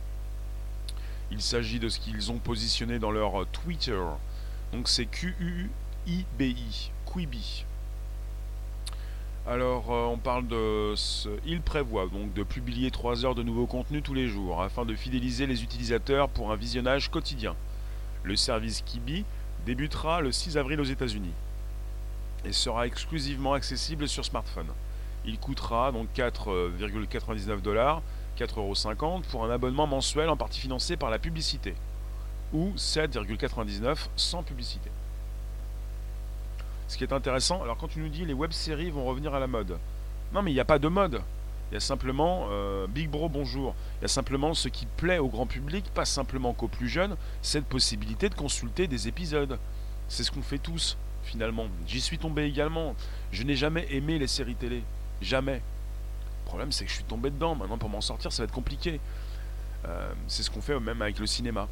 Il 1.31 1.43
s'agit 1.43 1.81
de 1.81 1.89
ce 1.89 1.99
qu'ils 1.99 2.31
ont 2.31 2.39
positionné 2.39 2.99
dans 2.99 3.11
leur 3.11 3.43
euh, 3.43 3.47
Twitter. 3.53 4.01
Donc 4.73 4.89
c'est 4.89 5.07
Q-U-I-B-I, 5.07 6.91
Quibi. 7.05 7.65
Alors, 9.49 9.93
euh, 9.93 10.07
on 10.07 10.19
parle 10.19 10.49
de. 10.49 10.95
Ce... 10.97 11.29
Il 11.47 11.61
prévoit 11.61 12.07
donc 12.09 12.33
de 12.35 12.43
publier 12.43 12.91
3 12.91 13.25
heures 13.25 13.35
de 13.35 13.45
nouveaux 13.45 13.67
contenus 13.67 14.03
tous 14.03 14.15
les 14.15 14.27
jours 14.27 14.61
afin 14.61 14.85
de 14.85 14.95
fidéliser 14.95 15.47
les 15.47 15.63
utilisateurs 15.63 16.29
pour 16.29 16.51
un 16.51 16.57
visionnage 16.57 17.11
quotidien. 17.11 17.55
Le 18.25 18.35
service 18.35 18.83
Kibi 18.83 19.25
débutera 19.65 20.21
le 20.21 20.33
6 20.33 20.57
avril 20.59 20.81
aux 20.81 20.85
États-Unis 20.85 21.33
et 22.45 22.53
sera 22.53 22.87
exclusivement 22.87 23.53
accessible 23.53 24.09
sur 24.09 24.25
smartphone. 24.25 24.67
Il 25.25 25.39
coûtera 25.39 25.93
donc 25.93 26.09
4,99 26.17 27.61
dollars 27.61 28.03
4,50€ 28.37 29.23
pour 29.23 29.45
un 29.45 29.51
abonnement 29.51 29.87
mensuel 29.87 30.29
en 30.29 30.37
partie 30.37 30.61
financé 30.61 30.97
par 30.97 31.11
la 31.11 31.19
publicité, 31.19 31.75
ou 32.53 32.73
7,99€ 32.77 34.09
sans 34.17 34.43
publicité. 34.43 34.91
Ce 36.89 36.97
qui 36.97 37.05
est 37.05 37.13
intéressant, 37.13 37.63
alors 37.63 37.77
quand 37.77 37.89
tu 37.89 37.99
nous 37.99 38.09
dis 38.09 38.25
les 38.25 38.33
web-séries 38.33 38.91
vont 38.91 39.05
revenir 39.05 39.35
à 39.35 39.41
la 39.41 39.47
mode, 39.47 39.79
non 40.33 40.43
mais 40.43 40.51
il 40.51 40.55
n'y 40.55 40.61
a 40.61 40.65
pas 40.65 40.79
de 40.79 40.89
mode. 40.89 41.23
Il 41.71 41.75
y 41.75 41.77
a 41.77 41.81
simplement, 41.81 42.47
euh, 42.51 42.87
Big 42.87 43.11
Bro 43.11 43.29
bonjour, 43.29 43.75
il 43.99 44.03
y 44.03 44.05
a 44.05 44.09
simplement 44.09 44.55
ce 44.55 44.69
qui 44.69 44.87
plaît 44.87 45.19
au 45.19 45.27
grand 45.29 45.47
public, 45.47 45.85
pas 45.93 46.05
simplement 46.05 46.53
qu'aux 46.53 46.69
plus 46.69 46.89
jeunes, 46.89 47.17
cette 47.43 47.65
possibilité 47.65 48.29
de 48.29 48.37
consulter 48.37 48.87
des 48.87 49.09
épisodes. 49.09 49.59
C'est 50.09 50.23
ce 50.23 50.31
qu'on 50.31 50.43
fait 50.43 50.59
tous, 50.59 50.97
finalement. 51.25 51.67
J'y 51.89 52.01
suis 52.01 52.19
tombé 52.19 52.45
également. 52.45 52.95
Je 53.33 53.43
n'ai 53.43 53.57
jamais 53.57 53.87
aimé 53.91 54.19
les 54.19 54.29
séries 54.29 54.55
télé. 54.55 54.85
Jamais. 55.21 55.61
Le 56.47 56.49
problème, 56.49 56.71
c'est 56.71 56.85
que 56.85 56.91
je 56.91 56.95
suis 56.95 57.05
tombé 57.05 57.31
dedans. 57.31 57.57
Maintenant, 57.57 57.77
pour 57.77 57.89
m'en 57.89 58.01
sortir, 58.01 58.33
ça 58.33 58.43
va 58.43 58.45
être 58.45 58.55
compliqué. 58.55 59.01
Euh, 59.85 60.13
c'est 60.29 60.45
ce 60.45 60.51
qu'on 60.51 60.63
fait 60.63 60.79
même 60.79 61.03
avec 61.03 61.19
le 61.19 61.27
cinéma. 61.27 61.67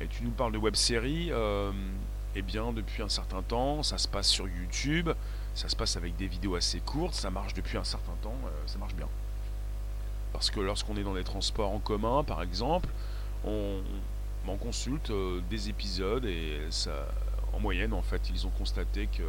Et 0.00 0.08
tu 0.08 0.24
nous 0.24 0.32
parles 0.32 0.50
de 0.50 0.58
web-série. 0.58 1.28
Euh, 1.30 1.70
eh 2.34 2.42
bien, 2.42 2.72
depuis 2.72 3.04
un 3.04 3.08
certain 3.08 3.40
temps, 3.42 3.84
ça 3.84 3.96
se 3.96 4.08
passe 4.08 4.26
sur 4.26 4.48
YouTube. 4.48 5.10
Ça 5.54 5.68
se 5.68 5.76
passe 5.76 5.96
avec 5.96 6.16
des 6.16 6.26
vidéos 6.26 6.56
assez 6.56 6.80
courtes. 6.80 7.14
Ça 7.14 7.30
marche 7.30 7.54
depuis 7.54 7.78
un 7.78 7.84
certain 7.84 8.14
temps. 8.20 8.34
Euh, 8.44 8.50
ça 8.66 8.78
marche 8.78 8.96
bien. 8.96 9.06
Parce 10.32 10.50
que 10.50 10.58
lorsqu'on 10.58 10.96
est 10.96 11.04
dans 11.04 11.14
les 11.14 11.22
transports 11.22 11.70
en 11.70 11.78
commun, 11.78 12.24
par 12.24 12.42
exemple, 12.42 12.88
on, 13.44 13.80
consulte 14.60 15.12
des 15.50 15.68
épisodes 15.68 16.24
et 16.24 16.58
en 17.52 17.60
moyenne, 17.60 17.92
en 17.92 18.02
fait, 18.02 18.28
ils 18.30 18.44
ont 18.46 18.50
constaté 18.50 19.06
que 19.06 19.22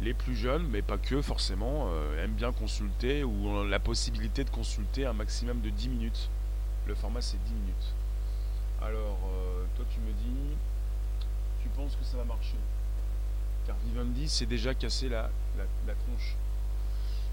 les 0.00 0.14
plus 0.14 0.36
jeunes, 0.36 0.66
mais 0.68 0.82
pas 0.82 0.98
que 0.98 1.22
forcément, 1.22 1.88
aiment 2.18 2.34
bien 2.34 2.52
consulter 2.52 3.24
ou 3.24 3.48
ont 3.48 3.64
la 3.64 3.78
possibilité 3.78 4.44
de 4.44 4.50
consulter 4.50 5.06
un 5.06 5.12
maximum 5.12 5.60
de 5.60 5.70
10 5.70 5.88
minutes. 5.88 6.30
Le 6.86 6.94
format 6.94 7.20
c'est 7.20 7.42
10 7.44 7.52
minutes. 7.52 7.94
Alors, 8.84 9.18
euh, 9.32 9.64
toi 9.76 9.84
tu 9.90 10.00
me 10.00 10.10
dis, 10.12 10.56
tu 11.62 11.68
penses 11.68 11.94
que 11.94 12.04
ça 12.04 12.16
va 12.16 12.24
marcher? 12.24 12.56
Car 13.66 13.76
Vivendi 13.86 14.28
s'est 14.28 14.46
déjà 14.46 14.74
cassé 14.74 15.08
la, 15.08 15.30
la, 15.56 15.94
tronche. 15.94 16.36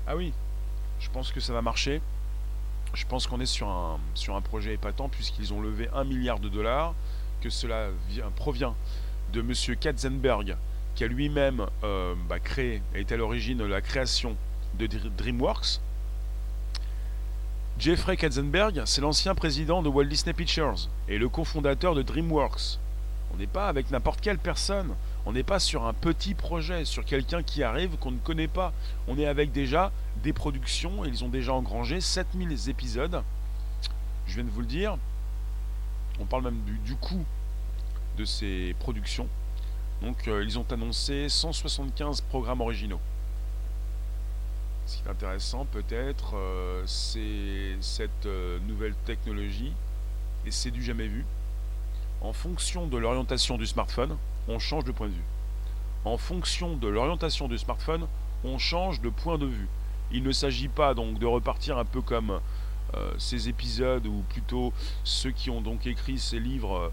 Ah 0.05 0.15
oui, 0.15 0.31
je 0.99 1.09
pense 1.09 1.31
que 1.31 1.39
ça 1.39 1.53
va 1.53 1.63
marcher. 1.63 2.01
Je 2.93 3.05
pense 3.05 3.25
qu'on 3.25 3.39
est 3.39 3.47
sur 3.47 3.67
un, 3.67 3.99
sur 4.13 4.35
un 4.35 4.41
projet 4.41 4.75
épatant 4.75 5.09
puisqu'ils 5.09 5.53
ont 5.53 5.61
levé 5.61 5.89
1 5.93 6.03
milliard 6.03 6.39
de 6.39 6.49
dollars, 6.49 6.93
que 7.41 7.49
cela 7.49 7.89
vient, 8.09 8.29
provient 8.35 8.75
de 9.33 9.39
M. 9.41 9.53
Katzenberg, 9.77 10.55
qui 10.99 11.05
a 11.05 11.07
lui-même 11.07 11.65
euh, 11.85 12.13
bah, 12.27 12.41
créé, 12.41 12.81
est 12.93 13.09
à 13.13 13.15
l'origine 13.15 13.59
de 13.59 13.63
la 13.63 13.79
création 13.79 14.35
de 14.77 14.85
DreamWorks, 14.85 15.79
Jeffrey 17.79 18.17
Katzenberg, 18.17 18.81
c'est 18.83 18.99
l'ancien 18.99 19.33
président 19.33 19.81
de 19.81 19.87
Walt 19.87 20.07
Disney 20.07 20.33
Pictures 20.33 20.89
et 21.07 21.17
le 21.17 21.29
cofondateur 21.29 21.95
de 21.95 22.01
DreamWorks. 22.01 22.79
On 23.33 23.37
n'est 23.37 23.47
pas 23.47 23.69
avec 23.69 23.91
n'importe 23.91 24.19
quelle 24.19 24.39
personne. 24.39 24.93
On 25.25 25.31
n'est 25.31 25.43
pas 25.43 25.61
sur 25.61 25.85
un 25.85 25.93
petit 25.93 26.33
projet, 26.33 26.83
sur 26.83 27.05
quelqu'un 27.05 27.43
qui 27.43 27.63
arrive 27.63 27.95
qu'on 27.95 28.11
ne 28.11 28.19
connaît 28.19 28.49
pas. 28.49 28.73
On 29.07 29.17
est 29.17 29.25
avec 29.25 29.53
déjà 29.53 29.93
des 30.21 30.33
productions. 30.33 31.05
Ils 31.05 31.23
ont 31.23 31.29
déjà 31.29 31.53
engrangé 31.53 32.01
7000 32.01 32.69
épisodes. 32.69 33.23
Je 34.27 34.35
viens 34.35 34.43
de 34.43 34.49
vous 34.49 34.59
le 34.59 34.67
dire. 34.67 34.97
On 36.19 36.25
parle 36.25 36.43
même 36.43 36.59
du, 36.83 36.95
coût 36.95 37.23
de 38.17 38.25
ces 38.25 38.75
productions. 38.79 39.29
Donc 40.01 40.27
euh, 40.27 40.43
ils 40.43 40.57
ont 40.57 40.65
annoncé 40.71 41.27
175 41.27 42.21
programmes 42.21 42.61
originaux. 42.61 42.99
Ce 44.85 44.97
qui 44.97 45.03
est 45.03 45.11
intéressant 45.11 45.65
peut-être, 45.65 46.35
euh, 46.35 46.83
c'est 46.85 47.75
cette 47.81 48.25
euh, 48.25 48.59
nouvelle 48.67 48.95
technologie, 49.05 49.73
et 50.45 50.51
c'est 50.51 50.71
du 50.71 50.81
jamais 50.83 51.07
vu. 51.07 51.25
En 52.21 52.33
fonction 52.33 52.87
de 52.87 52.97
l'orientation 52.97 53.57
du 53.57 53.65
smartphone, 53.65 54.17
on 54.47 54.57
change 54.57 54.85
de 54.85 54.91
point 54.91 55.07
de 55.07 55.13
vue. 55.13 55.23
En 56.05 56.17
fonction 56.17 56.75
de 56.75 56.87
l'orientation 56.87 57.47
du 57.47 57.57
smartphone, 57.57 58.07
on 58.43 58.57
change 58.57 59.01
de 59.01 59.09
point 59.09 59.37
de 59.37 59.45
vue. 59.45 59.67
Il 60.11 60.23
ne 60.23 60.31
s'agit 60.31 60.69
pas 60.69 60.93
donc 60.93 61.19
de 61.19 61.25
repartir 61.25 61.77
un 61.77 61.85
peu 61.85 62.01
comme 62.01 62.39
ces 63.19 63.47
épisodes, 63.47 64.07
ou 64.07 64.23
plutôt 64.29 64.73
ceux 65.03 65.29
qui 65.29 65.51
ont 65.51 65.61
donc 65.61 65.85
écrit 65.85 66.17
ces 66.17 66.39
livres 66.39 66.91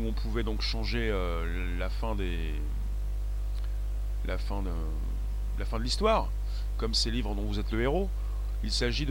où 0.00 0.08
on 0.08 0.12
pouvait 0.12 0.42
donc 0.42 0.62
changer 0.62 1.12
la 1.78 1.88
fin 1.90 2.14
des 2.14 2.54
la 4.26 4.38
fin 4.38 4.62
de 4.62 4.70
la 5.58 5.64
fin 5.64 5.78
de 5.78 5.84
l'histoire, 5.84 6.30
comme 6.78 6.94
ces 6.94 7.10
livres 7.10 7.34
dont 7.34 7.42
vous 7.42 7.58
êtes 7.58 7.70
le 7.70 7.82
héros. 7.82 8.08
Il 8.62 8.72
s'agit 8.72 9.06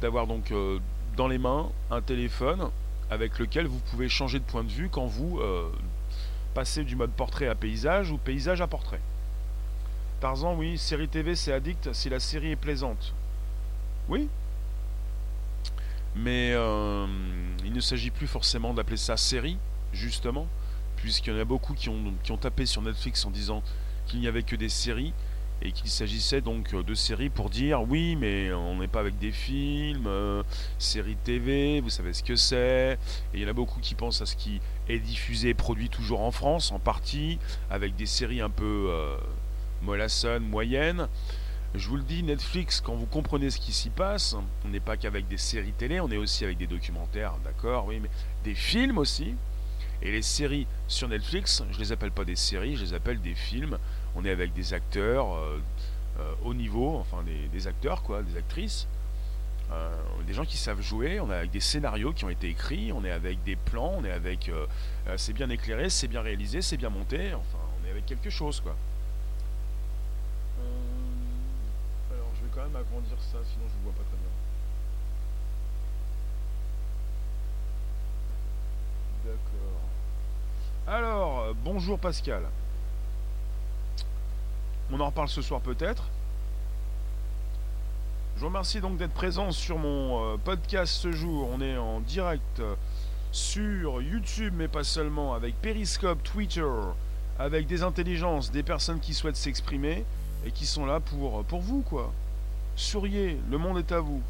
d'avoir 0.00 0.26
donc 0.26 0.50
euh, 0.50 0.78
dans 1.16 1.28
les 1.28 1.38
mains 1.38 1.70
un 1.90 2.00
téléphone 2.00 2.70
avec 3.10 3.38
lequel 3.38 3.66
vous 3.66 3.78
pouvez 3.90 4.08
changer 4.08 4.38
de 4.38 4.44
point 4.44 4.64
de 4.64 4.70
vue 4.70 4.88
quand 4.88 5.06
vous 5.06 5.38
euh, 5.40 5.70
passez 6.54 6.84
du 6.84 6.96
mode 6.96 7.10
portrait 7.10 7.48
à 7.48 7.54
paysage 7.54 8.10
ou 8.10 8.18
paysage 8.18 8.60
à 8.60 8.66
portrait. 8.66 9.00
Tarzan, 10.20 10.54
oui, 10.56 10.78
série 10.78 11.08
TV 11.08 11.34
c'est 11.34 11.52
addict 11.52 11.92
si 11.92 12.08
la 12.08 12.20
série 12.20 12.52
est 12.52 12.56
plaisante. 12.56 13.14
Oui. 14.08 14.28
Mais 16.16 16.52
euh, 16.54 17.06
il 17.64 17.72
ne 17.72 17.80
s'agit 17.80 18.10
plus 18.10 18.28
forcément 18.28 18.74
d'appeler 18.74 18.96
ça 18.96 19.16
série, 19.16 19.58
justement, 19.94 20.46
puisqu'il 20.96 21.32
y 21.32 21.36
en 21.36 21.40
a 21.40 21.44
beaucoup 21.44 21.74
qui 21.74 21.88
ont, 21.88 22.14
qui 22.22 22.32
ont 22.32 22.36
tapé 22.36 22.66
sur 22.66 22.82
Netflix 22.82 23.24
en 23.24 23.30
disant 23.30 23.62
qu'il 24.06 24.20
n'y 24.20 24.28
avait 24.28 24.42
que 24.42 24.56
des 24.56 24.68
séries 24.68 25.12
et 25.62 25.72
qu'il 25.72 25.88
s'agissait 25.88 26.40
donc 26.40 26.74
de 26.74 26.94
séries 26.94 27.30
pour 27.30 27.48
dire 27.48 27.82
oui 27.82 28.16
mais 28.16 28.52
on 28.52 28.76
n'est 28.76 28.88
pas 28.88 29.00
avec 29.00 29.18
des 29.18 29.32
films, 29.32 30.06
euh, 30.06 30.42
séries 30.78 31.16
TV, 31.24 31.80
vous 31.80 31.90
savez 31.90 32.12
ce 32.12 32.22
que 32.22 32.36
c'est, 32.36 32.98
et 33.32 33.34
il 33.34 33.40
y 33.40 33.46
en 33.46 33.48
a 33.48 33.54
beaucoup 33.54 33.80
qui 33.80 33.94
pensent 33.94 34.20
à 34.20 34.26
ce 34.26 34.36
qui 34.36 34.60
est 34.88 34.98
diffusé 34.98 35.50
et 35.50 35.54
produit 35.54 35.88
toujours 35.88 36.20
en 36.20 36.30
France 36.30 36.72
en 36.72 36.78
partie, 36.78 37.38
avec 37.70 37.96
des 37.96 38.06
séries 38.06 38.40
un 38.40 38.50
peu 38.50 38.88
euh, 38.90 39.16
mollassonnes, 39.82 40.44
moyennes. 40.44 41.08
Je 41.74 41.88
vous 41.88 41.96
le 41.96 42.02
dis, 42.02 42.22
Netflix, 42.22 42.80
quand 42.80 42.94
vous 42.94 43.06
comprenez 43.06 43.50
ce 43.50 43.58
qui 43.58 43.72
s'y 43.72 43.90
passe, 43.90 44.36
on 44.64 44.68
n'est 44.68 44.80
pas 44.80 44.96
qu'avec 44.96 45.26
des 45.26 45.38
séries 45.38 45.72
télé, 45.72 45.98
on 45.98 46.08
est 46.10 46.16
aussi 46.16 46.44
avec 46.44 46.56
des 46.56 46.68
documentaires, 46.68 47.34
d'accord, 47.42 47.86
oui, 47.86 47.98
mais 48.00 48.10
des 48.44 48.54
films 48.54 48.98
aussi. 48.98 49.34
Et 50.02 50.12
les 50.12 50.22
séries 50.22 50.66
sur 50.86 51.08
Netflix, 51.08 51.62
je 51.72 51.78
les 51.78 51.92
appelle 51.92 52.10
pas 52.10 52.24
des 52.24 52.36
séries, 52.36 52.76
je 52.76 52.84
les 52.84 52.94
appelle 52.94 53.20
des 53.20 53.34
films 53.34 53.78
on 54.14 54.24
est 54.24 54.30
avec 54.30 54.52
des 54.52 54.74
acteurs 54.74 55.34
euh, 55.34 55.60
euh, 56.20 56.34
haut 56.44 56.54
niveau, 56.54 56.96
enfin 56.96 57.24
des, 57.24 57.66
acteurs 57.66 58.02
quoi, 58.02 58.22
des 58.22 58.36
actrices, 58.36 58.86
euh, 59.72 59.96
des 60.26 60.34
gens 60.34 60.44
qui 60.44 60.56
savent 60.56 60.80
jouer, 60.80 61.20
on 61.20 61.30
est 61.30 61.34
avec 61.34 61.50
des 61.50 61.60
scénarios 61.60 62.12
qui 62.12 62.24
ont 62.24 62.30
été 62.30 62.48
écrits, 62.48 62.92
on 62.92 63.04
est 63.04 63.10
avec 63.10 63.42
des 63.42 63.56
plans, 63.56 63.94
on 63.98 64.04
est 64.04 64.12
avec 64.12 64.50
c'est 65.16 65.32
bien 65.32 65.50
éclairé, 65.50 65.90
c'est 65.90 66.08
bien 66.08 66.22
réalisé, 66.22 66.62
c'est 66.62 66.76
bien 66.76 66.90
monté, 66.90 67.34
enfin 67.34 67.58
on 67.82 67.86
est 67.88 67.90
avec 67.90 68.06
quelque 68.06 68.30
chose 68.30 68.60
quoi. 68.60 68.76
alors 72.12 72.28
je 72.36 72.44
vais 72.44 72.50
quand 72.54 72.62
même 72.62 72.76
agrandir 72.76 73.18
ça, 73.18 73.38
sinon 73.42 73.66
je 73.68 73.78
ne 73.78 73.82
vois 73.82 73.92
pas 73.92 74.04
très 74.04 74.16
bien. 74.16 74.30
D'accord. 79.24 79.83
Alors, 80.86 81.54
bonjour 81.64 81.98
Pascal. 81.98 82.42
On 84.92 85.00
en 85.00 85.06
reparle 85.06 85.30
ce 85.30 85.40
soir 85.40 85.62
peut-être. 85.62 86.10
Je 88.36 88.40
vous 88.40 88.48
remercie 88.48 88.82
donc 88.82 88.98
d'être 88.98 89.14
présent 89.14 89.50
sur 89.50 89.78
mon 89.78 90.34
euh, 90.34 90.36
podcast 90.36 90.92
ce 90.92 91.10
jour. 91.10 91.48
On 91.50 91.62
est 91.62 91.78
en 91.78 92.00
direct 92.00 92.60
euh, 92.60 92.74
sur 93.32 94.02
YouTube, 94.02 94.52
mais 94.54 94.68
pas 94.68 94.84
seulement, 94.84 95.32
avec 95.32 95.54
Periscope, 95.62 96.22
Twitter, 96.22 96.68
avec 97.38 97.66
des 97.66 97.82
intelligences, 97.82 98.50
des 98.50 98.62
personnes 98.62 99.00
qui 99.00 99.14
souhaitent 99.14 99.36
s'exprimer 99.36 100.04
et 100.44 100.50
qui 100.50 100.66
sont 100.66 100.84
là 100.84 101.00
pour, 101.00 101.40
euh, 101.40 101.42
pour 101.44 101.60
vous, 101.60 101.80
quoi. 101.80 102.12
Souriez, 102.76 103.40
le 103.50 103.56
monde 103.56 103.78
est 103.78 103.92
à 103.92 104.00
vous. 104.00 104.20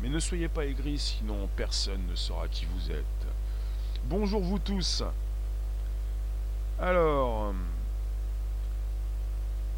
Mais 0.00 0.08
ne 0.08 0.20
soyez 0.20 0.48
pas 0.48 0.64
aigris, 0.64 0.98
sinon 0.98 1.50
personne 1.54 2.00
ne 2.08 2.16
saura 2.16 2.48
qui 2.48 2.64
vous 2.64 2.90
êtes. 2.90 3.26
Bonjour 4.08 4.40
vous 4.40 4.58
tous. 4.58 5.02
Alors... 6.80 7.54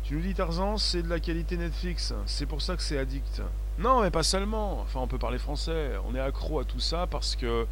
Tu 0.04 0.14
nous 0.14 0.22
dis 0.22 0.32
Tarzan, 0.32 0.78
c'est 0.78 1.02
de 1.02 1.08
la 1.08 1.20
qualité 1.20 1.58
Netflix, 1.58 2.14
c'est 2.24 2.46
pour 2.46 2.62
ça 2.62 2.76
que 2.76 2.82
c'est 2.82 2.96
addict. 2.96 3.42
Non, 3.78 4.00
mais 4.00 4.10
pas 4.10 4.22
seulement. 4.22 4.80
Enfin, 4.80 5.00
on 5.00 5.06
peut 5.06 5.18
parler 5.18 5.38
français. 5.38 5.92
On 6.08 6.14
est 6.14 6.20
accro 6.20 6.58
à 6.58 6.64
tout 6.64 6.80
ça 6.80 7.06
parce 7.06 7.36
que 7.36 7.66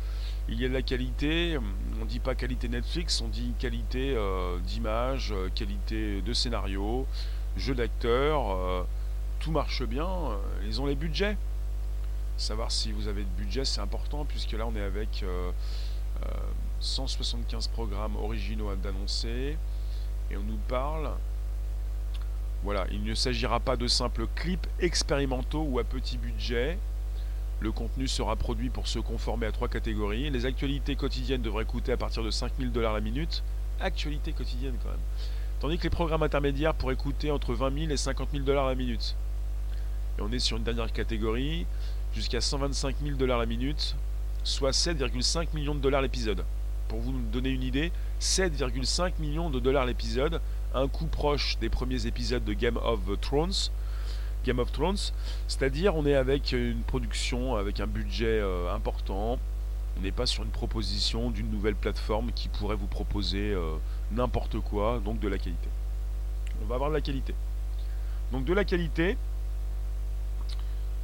il 0.49 0.61
y 0.61 0.65
a 0.65 0.69
de 0.69 0.75
la 0.75 0.83
qualité. 0.83 1.59
On 2.01 2.05
dit 2.05 2.21
pas 2.21 2.35
qualité 2.35 2.69
Netflix, 2.69 3.21
on 3.21 3.29
dit 3.29 3.55
qualité 3.59 4.15
euh, 4.15 4.59
d'image, 4.61 5.33
euh, 5.33 5.49
qualité 5.55 6.21
de 6.21 6.33
scénario, 6.33 7.07
jeu 7.57 7.75
d'acteur. 7.75 8.51
Euh, 8.51 8.83
tout 9.41 9.51
marche 9.51 9.83
bien. 9.83 10.07
Ils 10.67 10.81
ont 10.81 10.87
les 10.87 10.95
budgets. 10.95 11.37
Savoir 12.37 12.71
si 12.71 12.93
vous 12.93 13.09
avez 13.09 13.23
de 13.23 13.31
budget, 13.31 13.65
c'est 13.65 13.81
important 13.81 14.25
puisque 14.25 14.53
là, 14.53 14.67
on 14.67 14.77
est 14.77 14.83
avec 14.83 15.25
175 16.81 17.69
programmes 17.69 18.17
originaux 18.17 18.69
à 18.69 18.77
d'annoncer 18.77 19.57
et 20.31 20.37
on 20.37 20.43
nous 20.43 20.59
parle 20.69 21.13
voilà, 22.67 22.87
il 22.91 23.05
ne 23.05 23.15
s'agira 23.15 23.61
pas 23.61 23.77
de 23.77 23.87
simples 23.87 24.27
clips 24.35 24.67
expérimentaux 24.81 25.63
ou 25.63 25.79
à 25.79 25.85
petit 25.85 26.19
budget. 26.19 26.79
Le 27.61 27.71
contenu 27.71 28.09
sera 28.09 28.35
produit 28.35 28.71
pour 28.71 28.89
se 28.89 28.99
conformer 28.99 29.47
à 29.47 29.53
trois 29.53 29.69
catégories. 29.69 30.31
Les 30.31 30.47
actualités 30.47 30.97
quotidiennes 30.97 31.43
devraient 31.43 31.65
coûter 31.65 31.93
à 31.93 31.97
partir 31.97 32.25
de 32.25 32.31
5000 32.31 32.73
dollars 32.73 32.93
la 32.93 33.01
minute. 33.01 33.45
Actualité 33.79 34.33
quotidienne 34.33 34.75
quand 34.83 34.91
même. 34.91 34.99
Tandis 35.61 35.79
que 35.79 35.85
les 35.85 35.91
programmes 35.91 36.25
intermédiaires 36.25 36.75
pourraient 36.75 36.97
coûter 36.97 37.31
entre 37.31 37.55
20 37.55 37.79
000 37.79 37.93
et 37.93 37.97
50 37.97 38.31
000 38.33 38.45
dollars 38.45 38.67
la 38.67 38.75
minute. 38.75 39.15
Et 40.19 40.23
on 40.23 40.33
est 40.33 40.39
sur 40.39 40.57
une 40.57 40.65
dernière 40.65 40.93
catégorie, 40.93 41.67
jusqu'à 42.15 42.41
125 42.41 42.97
000 43.03 43.17
dollars 43.17 43.39
la 43.39 43.47
minute, 43.47 43.95
soit 44.45 44.73
7,5 44.73 45.49
millions 45.55 45.75
de 45.75 45.81
dollars 45.81 46.03
l'épisode. 46.03 46.45
Pour 46.89 47.01
vous 47.01 47.13
donner 47.33 47.51
une 47.51 47.63
idée, 47.63 47.93
7,5 48.21 49.15
millions 49.19 49.51
de 49.51 49.61
dollars 49.61 49.87
l'épisode, 49.87 50.41
un 50.75 50.89
coût 50.89 51.07
proche 51.07 51.59
des 51.59 51.69
premiers 51.69 52.07
épisodes 52.07 52.45
de 52.45 52.53
Game 52.53 52.77
of 52.77 53.01
Thrones. 53.21 53.71
Game 54.45 54.61
of 54.61 54.71
Thrones, 54.71 55.13
c'est-à-dire 55.49 55.97
on 55.97 56.07
est 56.07 56.15
avec 56.15 56.53
une 56.53 56.83
production 56.83 57.57
avec 57.57 57.81
un 57.81 57.89
budget 57.89 58.41
euh, 58.41 58.73
important. 58.73 59.39
On 59.99 60.03
n'est 60.03 60.13
pas 60.13 60.27
sur 60.27 60.45
une 60.45 60.51
proposition 60.51 61.31
d'une 61.31 61.51
nouvelle 61.51 61.75
plateforme 61.75 62.31
qui 62.33 62.49
pourrait 62.49 62.77
vous 62.77 62.87
proposer 62.87 63.53
euh, 63.53 63.77
n'importe 64.13 64.61
quoi, 64.61 65.01
donc 65.05 65.19
de 65.19 65.27
la 65.27 65.39
qualité. 65.39 65.69
On 66.63 66.67
va 66.67 66.77
avoir 66.77 66.91
de 66.91 66.95
la 66.95 67.01
qualité. 67.01 67.35
Donc 68.31 68.45
de 68.45 68.53
la 68.53 68.65
qualité, 68.65 69.17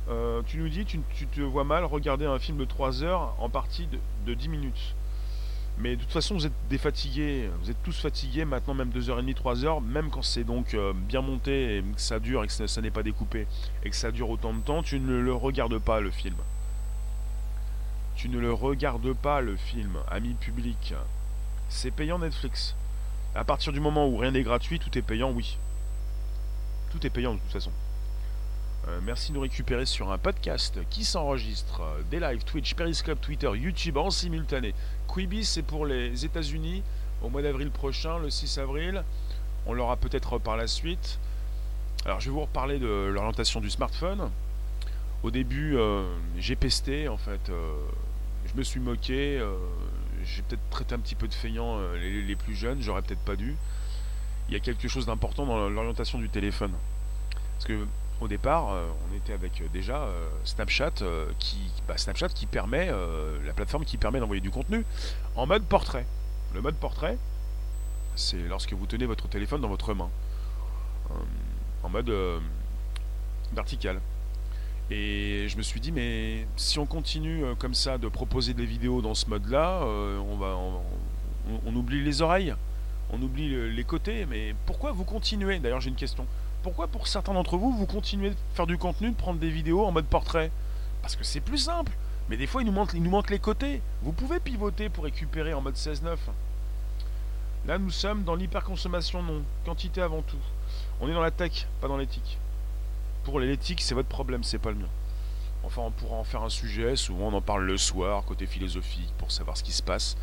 euh, 0.09 0.43
tu 0.47 0.59
nous 0.59 0.69
dis, 0.69 0.85
tu, 0.85 1.01
te 1.01 1.41
vois 1.41 1.65
mal 1.65 1.85
regarder 1.85 2.27
un 2.27 2.39
film 2.39 2.59
de 2.59 2.65
3 2.65 3.03
heures 3.03 3.35
en 3.39 3.49
partie 3.49 3.87
de, 3.87 3.99
de 4.27 4.35
10 4.35 4.49
minutes. 4.49 4.95
Mais 5.79 5.97
de 5.97 6.03
toute 6.03 6.13
façon, 6.13 6.35
vous 6.35 6.47
êtes 6.47 6.53
défatigués, 6.69 7.49
vous 7.61 7.71
êtes 7.71 7.83
tous 7.83 7.99
fatigués 7.99 8.45
maintenant, 8.45 8.75
même 8.75 8.91
2h30, 8.91 9.35
3h, 9.35 9.83
même 9.83 10.11
quand 10.11 10.23
c'est 10.23 10.45
donc 10.45 10.75
euh, 10.75 10.93
bien 10.95 11.23
monté 11.23 11.79
et 11.79 11.83
que 11.83 12.01
ça 12.01 12.21
dure 12.21 12.45
et 12.45 12.47
que 12.47 12.53
ça, 12.53 12.81
n'est 12.81 12.91
pas 12.91 13.03
découpé 13.03 13.47
et 13.83 13.91
que 13.91 13.97
ça 13.97 14.11
dure 14.11 14.29
autant 14.31 14.53
de 14.53 14.61
temps, 14.61 14.83
tu 14.83 15.01
ne 15.01 15.19
le 15.19 15.35
regardes 15.35 15.79
pas 15.79 16.01
le 16.01 16.11
film. 16.11 16.37
Tu 18.17 18.29
ne 18.29 18.39
le 18.39 18.53
regardes 18.53 19.15
pas 19.15 19.41
le 19.41 19.57
film, 19.57 19.97
ami 20.11 20.35
public. 20.35 20.95
C'est 21.69 21.91
payant 21.91 22.19
Netflix. 22.19 22.77
À 23.35 23.45
partir 23.45 23.73
du 23.73 23.81
moment 23.81 24.07
où 24.07 24.19
rien 24.19 24.33
n'est 24.33 24.43
gratuit, 24.43 24.79
tout 24.79 24.97
est 24.97 25.03
payant, 25.03 25.31
oui. 25.31 25.57
Tout 26.91 27.05
est 27.07 27.11
payant 27.11 27.33
de 27.33 27.39
toute 27.39 27.53
façon. 27.53 27.73
Euh, 28.89 28.99
merci 29.05 29.31
de 29.31 29.37
nous 29.37 29.43
récupérer 29.43 29.87
sur 29.87 30.11
un 30.11 30.19
podcast 30.19 30.81
qui 30.91 31.05
s'enregistre 31.05 31.83
euh, 31.83 32.03
des 32.11 32.19
lives 32.19 32.43
Twitch, 32.45 32.75
Periscope, 32.75 33.21
Twitter, 33.21 33.51
YouTube 33.55 33.97
en 33.97 34.11
simultané. 34.11 34.75
Quibi, 35.13 35.45
c'est 35.45 35.63
pour 35.63 35.85
les 35.85 36.25
États-Unis 36.25 36.83
au 37.23 37.29
mois 37.29 37.43
d'avril 37.43 37.71
prochain, 37.71 38.19
le 38.19 38.31
6 38.31 38.59
avril. 38.59 39.05
On 39.67 39.75
l'aura 39.75 39.97
peut-être 39.97 40.39
par 40.39 40.57
la 40.57 40.67
suite. 40.67 41.19
Alors, 42.05 42.21
je 42.21 42.27
vais 42.27 42.33
vous 42.33 42.41
reparler 42.41 42.79
de 42.79 43.11
l'orientation 43.13 43.61
du 43.61 43.71
smartphone. 43.71 44.31
Au 45.23 45.31
début, 45.31 45.77
euh, 45.77 46.05
j'ai 46.39 46.57
pesté 46.57 47.09
en 47.09 47.17
fait. 47.17 47.53
je 48.47 48.57
me 48.57 48.63
suis 48.63 48.81
moqué. 48.81 49.41
j'ai 50.25 50.43
peut-être 50.43 50.63
traité 50.71 50.95
un 50.95 50.99
petit 50.99 51.15
peu 51.15 51.29
de 51.29 51.35
feignant 51.35 51.79
les, 51.95 52.23
les 52.23 52.37
plus 52.37 52.55
jeunes. 52.55 52.81
J'aurais 52.81 53.03
peut-être 53.03 53.25
pas 53.25 53.37
dû. 53.37 53.55
Il 54.49 54.55
y 54.55 54.57
a 54.57 54.61
quelque 54.61 54.89
chose 54.89 55.07
d'important 55.07 55.47
dans 55.47 55.69
l'orientation 55.69 56.19
du 56.19 56.29
téléphone. 56.29 56.73
Parce 57.55 57.67
que 57.67 57.87
au 58.23 58.29
départ, 58.29 58.71
euh, 58.71 58.89
on 59.11 59.17
était 59.17 59.33
avec 59.33 59.61
euh, 59.61 59.67
déjà 59.73 60.03
euh, 60.03 60.29
Snapchat, 60.45 60.93
qui, 61.39 61.59
bah, 61.89 61.99
Snapchat 61.99 62.29
qui 62.29 62.47
permet, 62.47 62.91
la 63.45 63.53
plateforme 63.53 63.85
qui 63.85 63.97
permet 63.97 64.21
d'envoyer 64.21 64.41
du 64.41 64.51
contenu 64.51 64.85
en 65.37 65.47
mode 65.47 65.65
portrait. 65.65 66.07
Le 66.55 66.61
mode 66.61 66.77
portrait, 66.77 67.19
c'est 68.15 68.49
lorsque 68.49 68.73
vous 68.73 68.87
tenez 68.87 69.07
votre 69.07 69.29
téléphone 69.29 69.61
dans 69.61 69.69
votre 69.69 69.95
main, 69.95 70.11
en 71.83 71.89
mode 71.89 72.13
vertical. 73.53 74.01
Et 74.91 75.47
je 75.49 75.57
me 75.57 75.63
suis 75.63 75.81
dit, 75.81 75.93
mais 75.93 76.47
si 76.57 76.79
on 76.79 76.87
continue 76.87 77.45
comme 77.59 77.75
ça 77.75 77.97
de 77.99 78.09
proposer 78.09 78.53
des 78.53 78.67
vidéos 78.67 79.01
dans 79.01 79.15
ce 79.15 79.29
mode-là, 79.31 79.81
on, 79.83 80.81
on, 81.67 81.75
oublie 81.75 82.03
les 82.03 82.21
oreilles, 82.21 82.55
on 83.11 83.23
oublie 83.23 83.71
les 83.71 83.85
côtés. 83.85 84.27
Mais 84.27 84.55
pourquoi 84.67 84.93
vous 84.93 85.05
continuez? 85.05 85.59
D'ailleurs, 85.59 85.81
j'ai 85.81 85.91
une 85.91 85.97
question 85.97 86.27
pourquoi 86.63 86.87
pour 86.87 87.09
certains 87.09 87.35
d'entre 87.35 87.57
vous, 87.57 87.73
vous 87.73 87.87
continuez 87.87 88.31
de 88.31 88.37
faire 88.55 88.67
du 88.67 88.79
contenu, 88.79 89.11
de 89.11 89.17
prendre 89.17 89.41
des 89.41 89.51
vidéos 89.51 89.85
en 89.85 89.93
mode 89.93 90.07
portrait? 90.07 90.51
Parce 91.03 91.17
que 91.17 91.25
c'est 91.25 91.41
plus 91.41 91.59
simple. 91.59 91.93
Mais 92.29 92.37
des 92.37 92.47
fois, 92.47 92.63
il 92.63 92.67
nous, 92.67 93.11
manque, 93.11 93.31
les 93.31 93.39
côtés. 93.39 93.83
Vous 94.03 94.13
pouvez 94.13 94.39
pivoter 94.39 94.89
pour 94.89 95.05
récupérer 95.05 95.55
en 95.55 95.61
mode 95.61 95.75
16-9. 95.75 96.17
Là, 97.67 97.79
nous 97.79 97.91
sommes 97.91 98.23
dans 98.23 98.37
l'hyperconsommation, 98.37 99.23
non. 99.23 99.43
Quantité 99.65 100.01
avant 100.01 100.23
tout. 100.23 100.39
On 101.01 101.09
est 101.09 101.13
dans 101.13 101.21
la 101.21 101.31
tech, 101.33 101.67
pas 101.81 101.89
dans 101.89 101.97
l'éthique. 101.97 102.39
Pour 103.25 103.41
l'éthique, 103.41 103.81
c'est 103.81 103.95
votre 103.95 104.09
problème, 104.09 104.45
c'est 104.45 104.59
pas 104.59 104.71
le 104.71 104.77
mien. 104.77 104.89
Enfin, 105.65 105.83
on 105.83 105.91
pourra 105.91 106.17
en 106.17 106.25
faire 106.25 106.43
un 106.43 106.49
sujet, 106.49 106.97
souvent 106.97 107.29
on 107.29 107.35
en 107.35 107.41
parle 107.41 107.65
le 107.65 107.77
soir, 107.77 108.25
côté 108.25 108.47
philosophique, 108.47 109.13
pour 109.19 109.31
savoir 109.31 109.57
ce 109.57 109.63
qui 109.63 109.71
se 109.71 109.83
passe. 109.83 110.17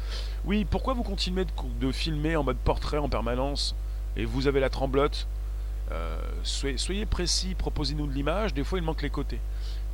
Oui, 0.43 0.65
pourquoi 0.65 0.93
vous 0.93 1.04
continuez 1.04 1.45
de, 1.45 1.52
de 1.80 1.91
filmer 1.93 2.36
en 2.36 2.43
mode 2.43 2.58
portrait 2.58 2.97
en 2.97 3.08
permanence? 3.08 3.73
Et 4.17 4.25
vous 4.25 4.47
avez 4.47 4.60
la 4.60 4.69
tremblote? 4.69 5.28
Euh, 5.91 6.19
soyez, 6.43 7.06
précis, 7.06 7.56
proposez-nous 7.56 8.08
de 8.08 8.13
l'image, 8.13 8.54
des 8.54 8.63
fois 8.63 8.78
il 8.80 8.84
manque 8.84 9.02
les 9.02 9.10
côtés. 9.10 9.39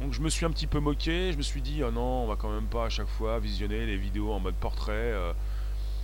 Donc 0.02 0.14
je 0.14 0.22
me 0.22 0.30
suis 0.30 0.46
un 0.46 0.52
petit 0.52 0.68
peu 0.68 0.80
moqué, 0.80 1.32
je 1.32 1.38
me 1.38 1.42
suis 1.42 1.62
dit, 1.62 1.82
oh 1.84 1.92
non, 1.92 2.24
on 2.24 2.28
va 2.28 2.36
quand 2.36 2.52
même 2.52 2.68
pas 2.68 2.86
à 2.86 2.90
chaque 2.90 3.08
fois 3.08 3.40
visionner 3.40 3.86
les 3.86 3.98
vidéos 3.98 4.32
en 4.34 4.40
mode 4.40 4.56
portrait. 4.56 4.94
Euh. 4.94 5.32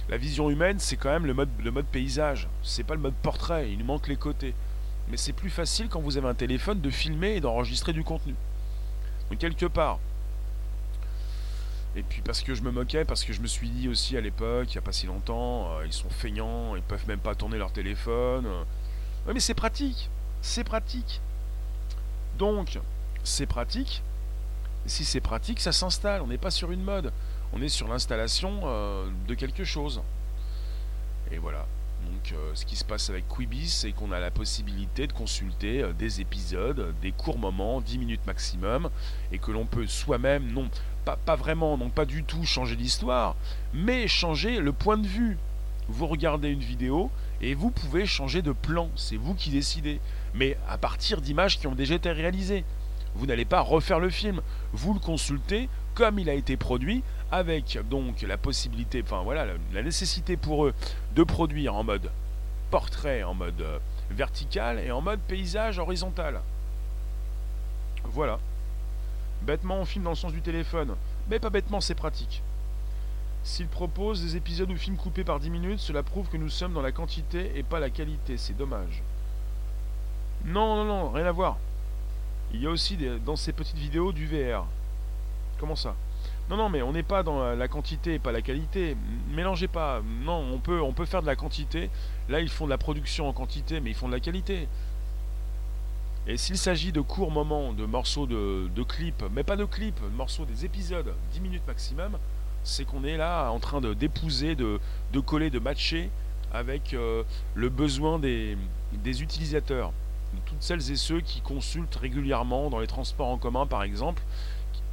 la 0.09 0.17
vision 0.17 0.49
humaine, 0.49 0.79
c'est 0.79 0.95
quand 0.95 1.09
même 1.09 1.25
le 1.25 1.33
mode, 1.33 1.49
le 1.61 1.71
mode 1.71 1.85
paysage, 1.87 2.47
c'est 2.63 2.83
pas 2.83 2.95
le 2.95 3.01
mode 3.01 3.15
portrait, 3.15 3.71
il 3.71 3.83
manque 3.83 4.07
les 4.07 4.15
côtés. 4.15 4.53
Mais 5.09 5.17
c'est 5.17 5.33
plus 5.33 5.49
facile 5.49 5.89
quand 5.89 5.99
vous 5.99 6.17
avez 6.17 6.27
un 6.27 6.35
téléphone 6.35 6.79
de 6.79 6.89
filmer 6.89 7.35
et 7.35 7.41
d'enregistrer 7.41 7.91
du 7.91 8.03
contenu. 8.03 8.35
Donc 9.29 9.39
quelque 9.39 9.65
part. 9.65 9.99
Et 11.97 12.03
puis 12.03 12.21
parce 12.21 12.41
que 12.41 12.55
je 12.55 12.61
me 12.61 12.71
moquais, 12.71 13.03
parce 13.03 13.25
que 13.25 13.33
je 13.33 13.41
me 13.41 13.47
suis 13.47 13.69
dit 13.69 13.89
aussi 13.89 14.15
à 14.15 14.21
l'époque, 14.21 14.69
il 14.69 14.75
n'y 14.75 14.77
a 14.77 14.81
pas 14.81 14.93
si 14.93 15.07
longtemps, 15.07 15.73
euh, 15.73 15.85
ils 15.85 15.91
sont 15.91 16.09
feignants, 16.09 16.77
ils 16.77 16.81
peuvent 16.81 17.05
même 17.09 17.19
pas 17.19 17.35
tourner 17.35 17.57
leur 17.57 17.73
téléphone. 17.73 18.47
Oui, 19.27 19.33
mais 19.33 19.39
c'est 19.39 19.53
pratique. 19.53 20.09
C'est 20.41 20.63
pratique. 20.63 21.21
Donc, 22.37 22.79
c'est 23.23 23.45
pratique. 23.45 24.01
si 24.87 25.05
c'est 25.05 25.21
pratique, 25.21 25.59
ça 25.59 25.71
s'installe. 25.71 26.21
On 26.21 26.27
n'est 26.27 26.39
pas 26.39 26.51
sur 26.51 26.71
une 26.71 26.83
mode. 26.83 27.11
On 27.53 27.61
est 27.61 27.69
sur 27.69 27.87
l'installation 27.87 28.61
euh, 28.63 29.07
de 29.27 29.33
quelque 29.35 29.63
chose. 29.63 30.01
Et 31.31 31.37
voilà. 31.37 31.67
Donc, 32.05 32.33
euh, 32.33 32.51
ce 32.55 32.65
qui 32.65 32.75
se 32.75 32.83
passe 32.83 33.09
avec 33.09 33.27
Quibi, 33.27 33.69
c'est 33.69 33.91
qu'on 33.91 34.11
a 34.11 34.19
la 34.19 34.31
possibilité 34.31 35.05
de 35.05 35.13
consulter 35.13 35.83
euh, 35.83 35.93
des 35.93 36.19
épisodes, 36.19 36.95
des 37.01 37.11
courts 37.11 37.37
moments, 37.37 37.79
10 37.79 37.99
minutes 37.99 38.25
maximum, 38.25 38.89
et 39.31 39.37
que 39.37 39.51
l'on 39.51 39.65
peut 39.65 39.85
soi-même, 39.85 40.51
non, 40.51 40.67
pas, 41.05 41.17
pas 41.17 41.35
vraiment, 41.35 41.77
non 41.77 41.89
pas 41.89 42.05
du 42.05 42.23
tout 42.23 42.43
changer 42.43 42.75
l'histoire, 42.75 43.35
mais 43.73 44.07
changer 44.07 44.59
le 44.59 44.73
point 44.73 44.97
de 44.97 45.07
vue. 45.07 45.37
Vous 45.89 46.07
regardez 46.07 46.49
une 46.49 46.59
vidéo 46.59 47.11
et 47.41 47.55
vous 47.55 47.71
pouvez 47.71 48.05
changer 48.05 48.41
de 48.41 48.51
plan, 48.51 48.89
c'est 48.95 49.17
vous 49.17 49.33
qui 49.33 49.49
décidez, 49.49 49.99
mais 50.33 50.57
à 50.69 50.77
partir 50.77 51.21
d'images 51.21 51.59
qui 51.59 51.67
ont 51.67 51.75
déjà 51.75 51.95
été 51.95 52.11
réalisées. 52.11 52.63
Vous 53.15 53.25
n'allez 53.25 53.45
pas 53.45 53.61
refaire 53.61 53.99
le 53.99 54.09
film, 54.09 54.41
vous 54.71 54.93
le 54.93 54.99
consultez 54.99 55.67
comme 55.95 56.19
il 56.19 56.29
a 56.29 56.33
été 56.33 56.55
produit, 56.55 57.03
avec 57.31 57.77
donc 57.89 58.21
la 58.21 58.37
possibilité, 58.37 59.01
enfin 59.03 59.21
voilà, 59.23 59.45
la 59.73 59.81
nécessité 59.81 60.37
pour 60.37 60.65
eux 60.65 60.73
de 61.15 61.23
produire 61.23 61.75
en 61.75 61.83
mode 61.83 62.09
portrait, 62.69 63.23
en 63.23 63.33
mode 63.33 63.59
euh, 63.61 63.79
vertical 64.11 64.79
et 64.79 64.91
en 64.91 65.01
mode 65.01 65.19
paysage 65.19 65.79
horizontal. 65.79 66.41
Voilà. 68.05 68.39
Bêtement, 69.41 69.79
on 69.79 69.85
filme 69.85 70.05
dans 70.05 70.11
le 70.11 70.15
sens 70.15 70.31
du 70.31 70.41
téléphone, 70.41 70.95
mais 71.29 71.39
pas 71.39 71.49
bêtement, 71.49 71.81
c'est 71.81 71.95
pratique. 71.95 72.41
S'il 73.43 73.67
propose 73.67 74.21
des 74.21 74.35
épisodes 74.37 74.69
ou 74.69 74.77
films 74.77 74.97
coupés 74.97 75.23
par 75.23 75.39
10 75.39 75.49
minutes, 75.49 75.79
cela 75.79 76.03
prouve 76.03 76.29
que 76.29 76.37
nous 76.37 76.49
sommes 76.49 76.73
dans 76.73 76.81
la 76.81 76.91
quantité 76.91 77.51
et 77.55 77.63
pas 77.63 77.79
la 77.79 77.89
qualité. 77.89 78.37
C'est 78.37 78.55
dommage. 78.55 79.01
Non, 80.45 80.75
non, 80.75 80.85
non, 80.85 81.09
rien 81.09 81.25
à 81.25 81.31
voir. 81.31 81.57
Il 82.53 82.61
y 82.61 82.67
a 82.67 82.69
aussi 82.69 82.97
dans 83.25 83.35
ces 83.35 83.53
petites 83.53 83.77
vidéos 83.77 84.11
du 84.11 84.27
VR. 84.27 84.65
Comment 85.59 85.75
ça? 85.75 85.95
Non, 86.49 86.57
non, 86.57 86.69
mais 86.69 86.81
on 86.81 86.91
n'est 86.91 87.03
pas 87.03 87.23
dans 87.23 87.55
la 87.55 87.67
quantité 87.67 88.15
et 88.15 88.19
pas 88.19 88.31
la 88.31 88.41
qualité. 88.41 88.95
Mélangez 89.29 89.67
pas. 89.67 90.01
Non, 90.23 90.45
on 90.53 90.59
peut, 90.59 91.05
faire 91.05 91.21
de 91.21 91.27
la 91.27 91.35
quantité. 91.35 91.89
Là, 92.29 92.41
ils 92.41 92.49
font 92.49 92.65
de 92.65 92.69
la 92.69 92.77
production 92.77 93.27
en 93.27 93.33
quantité, 93.33 93.79
mais 93.79 93.91
ils 93.91 93.95
font 93.95 94.07
de 94.07 94.13
la 94.13 94.19
qualité. 94.19 94.67
Et 96.27 96.37
s'il 96.37 96.57
s'agit 96.57 96.91
de 96.91 97.01
courts 97.01 97.31
moments, 97.31 97.73
de 97.73 97.85
morceaux 97.85 98.27
de, 98.27 98.67
de 98.67 98.83
clips, 98.83 99.23
mais 99.31 99.43
pas 99.43 99.55
de 99.55 99.65
clips, 99.65 99.99
de 99.99 100.15
morceaux 100.15 100.45
des 100.45 100.65
épisodes, 100.65 101.15
10 101.33 101.39
minutes 101.39 101.65
maximum, 101.65 102.17
c'est 102.63 102.85
qu'on 102.85 103.03
est 103.03 103.17
là 103.17 103.49
en 103.51 103.59
train 103.59 103.81
de 103.81 103.93
d'épouser, 103.93 104.55
de, 104.55 104.79
de, 105.13 105.19
coller, 105.19 105.49
de 105.49 105.59
matcher 105.59 106.09
avec 106.53 106.93
euh, 106.93 107.23
le 107.55 107.69
besoin 107.69 108.19
des, 108.19 108.57
des 108.93 109.21
utilisateurs, 109.21 109.91
de 110.33 110.39
toutes 110.45 110.61
celles 110.61 110.91
et 110.91 110.95
ceux 110.95 111.21
qui 111.21 111.41
consultent 111.41 111.95
régulièrement 111.95 112.69
dans 112.69 112.79
les 112.79 112.87
transports 112.87 113.29
en 113.29 113.37
commun 113.37 113.65
par 113.65 113.83
exemple, 113.83 114.21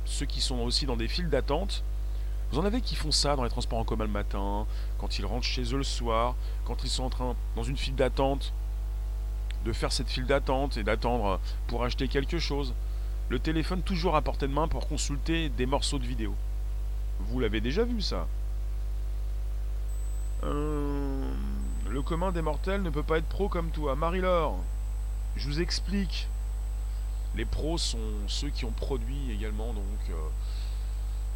ceux 0.05 0.27
qui 0.27 0.41
sont 0.41 0.59
aussi 0.61 0.87
dans 0.87 0.97
des 0.97 1.09
files 1.09 1.29
d'attente. 1.29 1.85
Vous 2.51 2.59
en 2.59 2.65
avez 2.65 2.81
qui 2.81 2.95
font 2.95 3.11
ça 3.11 3.37
dans 3.37 3.45
les 3.45 3.51
transports 3.51 3.79
en 3.79 3.85
commun 3.85 4.05
le 4.05 4.11
matin, 4.11 4.67
quand 4.99 5.19
ils 5.19 5.27
rentrent 5.27 5.45
chez 5.45 5.75
eux 5.75 5.77
le 5.77 5.83
soir, 5.83 6.35
quand 6.65 6.83
ils 6.83 6.89
sont 6.89 7.05
en 7.05 7.11
train, 7.11 7.37
dans 7.57 7.63
une 7.63 7.77
file 7.77 7.95
d'attente, 7.95 8.55
de 9.67 9.73
faire 9.73 9.93
cette 9.93 10.09
file 10.09 10.25
d'attente 10.25 10.79
et 10.79 10.83
d'attendre 10.83 11.41
pour 11.67 11.85
acheter 11.85 12.09
quelque 12.09 12.39
chose. 12.39 12.75
Le 13.29 13.39
téléphone 13.39 13.83
toujours 13.83 14.17
à 14.17 14.23
portée 14.23 14.49
de 14.49 14.53
main 14.53 14.69
pour 14.69 14.89
consulter 14.89 15.51
des 15.51 15.67
morceaux 15.67 15.99
de 15.99 16.07
vidéo. 16.07 16.35
Vous 17.21 17.41
l'avez 17.41 17.61
déjà 17.61 17.85
vu 17.85 18.01
ça 18.01 18.27
euh, 20.45 21.31
Le 21.89 22.03
commun 22.03 22.33
des 22.33 22.43
mortels 22.43 22.83
ne 22.83 22.91
peut 22.91 23.03
pas 23.03 23.19
être 23.19 23.29
pro 23.29 23.49
comme 23.49 23.71
toi. 23.71 23.97
Marie-Laure, 23.97 24.59
je 25.37 25.49
vous 25.49 25.61
explique. 25.61 26.29
Les 27.37 27.45
pros 27.45 27.79
sont 27.79 27.99
ceux 28.27 28.49
qui 28.49 28.65
ont 28.65 28.73
produit 28.73 29.31
également 29.31 29.73
donc 29.73 29.85
euh, 30.11 30.15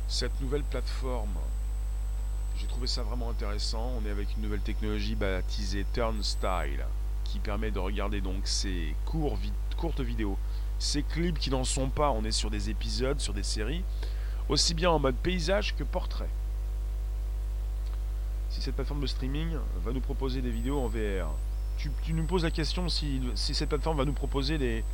cette 0.09 0.41
nouvelle 0.41 0.63
plateforme. 0.63 1.37
j'ai 2.57 2.67
trouvé 2.67 2.87
ça 2.87 3.03
vraiment 3.03 3.31
intéressant. 3.31 3.93
On 4.01 4.07
est 4.07 4.11
avec 4.11 4.35
une 4.37 4.43
nouvelle 4.43 4.61
technologie 4.61 5.15
baptisée 5.15 5.85
Turnstyle 5.93 6.85
qui 7.25 7.39
permet 7.39 7.71
de 7.71 7.79
regarder 7.79 8.21
donc 8.21 8.47
ces 8.47 8.95
courtes 9.07 10.01
vidéos, 10.01 10.39
ces 10.79 11.03
clips 11.03 11.39
qui 11.39 11.51
n'en 11.51 11.65
sont 11.65 11.89
pas. 11.89 12.11
On 12.11 12.25
est 12.25 12.33
sur 12.33 12.51
des 12.51 12.71
épisodes, 12.71 13.21
sur 13.21 13.35
des 13.35 13.43
séries, 13.43 13.85
aussi 14.49 14.75
bien 14.75 14.91
en 14.91 14.99
mode 14.99 15.17
paysage 15.17 15.75
que 15.77 15.85
portrait. 15.85 16.29
Si 18.51 18.61
cette 18.61 18.75
plateforme 18.75 19.01
de 19.01 19.07
streaming 19.07 19.57
va 19.85 19.93
nous 19.93 20.01
proposer 20.01 20.43
des 20.43 20.51
vidéos 20.51 20.79
en 20.81 20.89
VR, 20.89 21.31
tu, 21.79 21.91
nous 22.13 22.25
poses 22.25 22.45
la 22.45 22.51
question 22.51 22.89
si, 22.89 23.21
cette 23.35 23.69
plateforme 23.69 23.99
va 23.99 24.05
nous 24.05 24.13
proposer 24.13 24.59
des. 24.59 24.85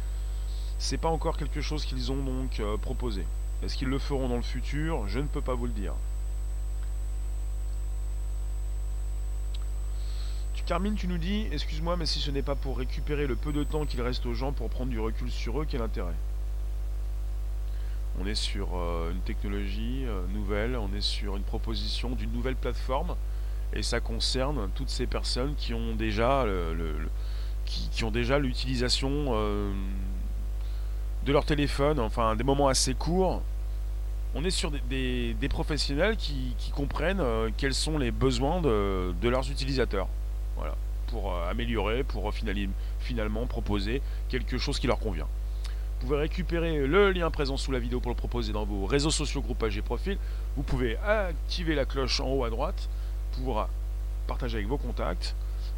C'est 0.78 0.96
pas 0.96 1.08
encore 1.08 1.36
quelque 1.36 1.60
chose 1.60 1.84
qu'ils 1.84 2.12
ont 2.12 2.22
donc 2.22 2.60
euh, 2.60 2.76
proposé. 2.76 3.26
Est-ce 3.62 3.76
qu'ils 3.76 3.88
le 3.88 3.98
feront 3.98 4.28
dans 4.28 4.36
le 4.36 4.42
futur? 4.42 5.08
Je 5.08 5.18
ne 5.18 5.26
peux 5.26 5.40
pas 5.40 5.54
vous 5.54 5.66
le 5.66 5.72
dire. 5.72 5.94
Carmine, 10.68 10.96
tu 10.96 11.08
nous 11.08 11.16
dis, 11.16 11.46
excuse-moi, 11.50 11.96
mais 11.96 12.04
si 12.04 12.20
ce 12.20 12.30
n'est 12.30 12.42
pas 12.42 12.54
pour 12.54 12.76
récupérer 12.76 13.26
le 13.26 13.36
peu 13.36 13.54
de 13.54 13.64
temps 13.64 13.86
qu'il 13.86 14.02
reste 14.02 14.26
aux 14.26 14.34
gens 14.34 14.52
pour 14.52 14.68
prendre 14.68 14.90
du 14.90 15.00
recul 15.00 15.30
sur 15.30 15.62
eux, 15.62 15.66
quel 15.66 15.80
intérêt? 15.80 16.12
On 18.20 18.26
est 18.26 18.34
sur 18.34 18.70
euh, 18.74 19.12
une 19.12 19.20
technologie 19.20 20.04
euh, 20.06 20.22
nouvelle, 20.34 20.76
on 20.76 20.92
est 20.94 21.00
sur 21.00 21.36
une 21.36 21.42
proposition 21.42 22.10
d'une 22.10 22.32
nouvelle 22.32 22.56
plateforme, 22.56 23.14
et 23.72 23.82
ça 23.82 24.00
concerne 24.00 24.70
toutes 24.74 24.88
ces 24.88 25.06
personnes 25.06 25.54
qui 25.56 25.72
ont 25.72 25.94
déjà 25.94 26.44
qui, 27.64 28.02
ont 28.02 28.10
déjà 28.10 28.38
l'utilisation 28.38 29.10
euh, 29.28 29.72
de 31.26 31.32
leur 31.32 31.44
téléphone, 31.44 32.00
enfin 32.00 32.34
des 32.34 32.44
moments 32.44 32.68
assez 32.68 32.94
courts. 32.94 33.42
On 34.34 34.44
est 34.44 34.50
sur 34.50 34.70
des, 34.70 35.36
professionnels 35.48 36.16
qui, 36.16 36.54
comprennent 36.74 37.22
quels 37.56 37.74
sont 37.74 37.98
les 37.98 38.10
besoins 38.10 38.60
de 38.60 39.28
leurs 39.28 39.50
utilisateurs. 39.50 40.08
Voilà, 40.56 40.74
pour 41.08 41.34
améliorer, 41.34 42.04
pour 42.04 42.32
finalement 43.00 43.46
proposer 43.46 44.02
quelque 44.28 44.58
chose 44.58 44.78
qui 44.78 44.86
leur 44.86 44.98
convient. 44.98 45.28
Vous 46.00 46.06
pouvez 46.06 46.20
récupérer 46.20 46.86
le 46.86 47.10
lien 47.10 47.28
présent 47.28 47.56
sous 47.56 47.72
la 47.72 47.80
vidéo 47.80 47.98
pour 47.98 48.12
le 48.12 48.16
proposer 48.16 48.52
dans 48.52 48.64
vos 48.64 48.86
réseaux 48.86 49.10
sociaux, 49.10 49.42
groupages 49.42 49.76
et 49.76 49.82
profils. 49.82 50.16
Vous 50.56 50.62
pouvez 50.62 50.96
activer 50.98 51.74
la 51.74 51.86
cloche 51.86 52.20
en 52.20 52.28
haut 52.28 52.44
à 52.44 52.50
droite 52.50 52.88
pour 53.32 53.66
partager 54.28 54.58
avec 54.58 54.68
vos 54.68 54.78
contacts. 54.78 55.34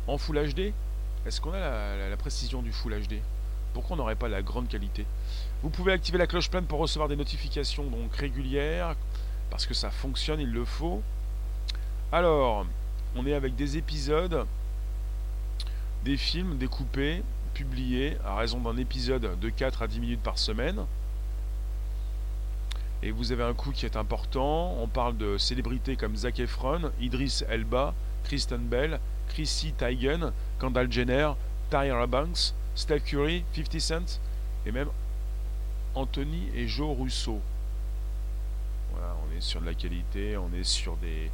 En 0.07 0.19
Full 0.19 0.53
HD, 0.53 0.75
est-ce 1.25 1.41
qu'on 1.41 1.55
a 1.55 2.09
la, 2.11 2.17
précision 2.19 2.61
du 2.61 2.71
Full 2.71 3.01
HD 3.01 3.15
Pourquoi 3.73 3.95
on 3.95 3.97
n'aurait 3.97 4.15
pas 4.15 4.29
la 4.29 4.43
grande 4.43 4.69
qualité? 4.69 5.07
Vous 5.63 5.71
pouvez 5.71 5.93
activer 5.93 6.19
la 6.19 6.27
cloche 6.27 6.51
pleine 6.51 6.65
pour 6.65 6.81
recevoir 6.81 7.09
des 7.09 7.17
notifications 7.17 7.85
donc 7.85 8.15
régulières, 8.15 8.97
parce 9.49 9.65
que 9.65 9.73
ça 9.73 9.91
fonctionne, 9.91 10.41
il 10.41 10.53
le 10.53 10.67
faut. 10.67 11.03
Alors, 12.13 12.67
on 13.17 13.27
est 13.27 13.35
avec 13.35 13.57
des 13.57 13.79
épisodes 13.79 14.47
des 16.05 16.17
films 16.17 16.59
découpés, 16.59 17.23
publiés 17.61 18.17
à 18.25 18.37
raison 18.37 18.59
d'un 18.59 18.79
épisode 18.79 19.39
de 19.39 19.49
4 19.51 19.83
à 19.83 19.87
10 19.87 20.01
minutes 20.01 20.23
par 20.23 20.39
semaine. 20.39 20.87
Et 23.03 23.11
vous 23.11 23.33
avez 23.33 23.43
un 23.43 23.53
coup 23.53 23.71
qui 23.71 23.85
est 23.85 23.97
important. 23.97 24.77
On 24.81 24.87
parle 24.87 25.19
de 25.19 25.37
célébrités 25.37 25.97
comme 25.97 26.17
Zac 26.17 26.41
Efron, 26.41 26.91
Idris 27.01 27.43
Elba, 27.51 27.95
Kristen 28.25 28.61
Bell, 28.61 28.99
Chrissy 29.29 29.75
Teigen, 29.75 30.33
Kendall 30.59 30.91
Jenner, 30.91 31.33
Tyra 31.69 32.07
Banks, 32.07 32.55
Steph 32.75 33.01
Curry, 33.01 33.45
50 33.55 33.81
Cent 33.81 34.21
et 34.65 34.73
même 34.73 34.89
Anthony 35.95 36.49
et 36.55 36.67
Joe 36.67 36.97
Russo. 36.99 37.41
Voilà, 38.93 39.15
on 39.23 39.37
est 39.37 39.43
sur 39.43 39.61
de 39.61 39.67
la 39.67 39.75
qualité, 39.75 40.39
on 40.39 40.51
est 40.59 40.65
sur 40.65 40.97
des, 40.97 41.31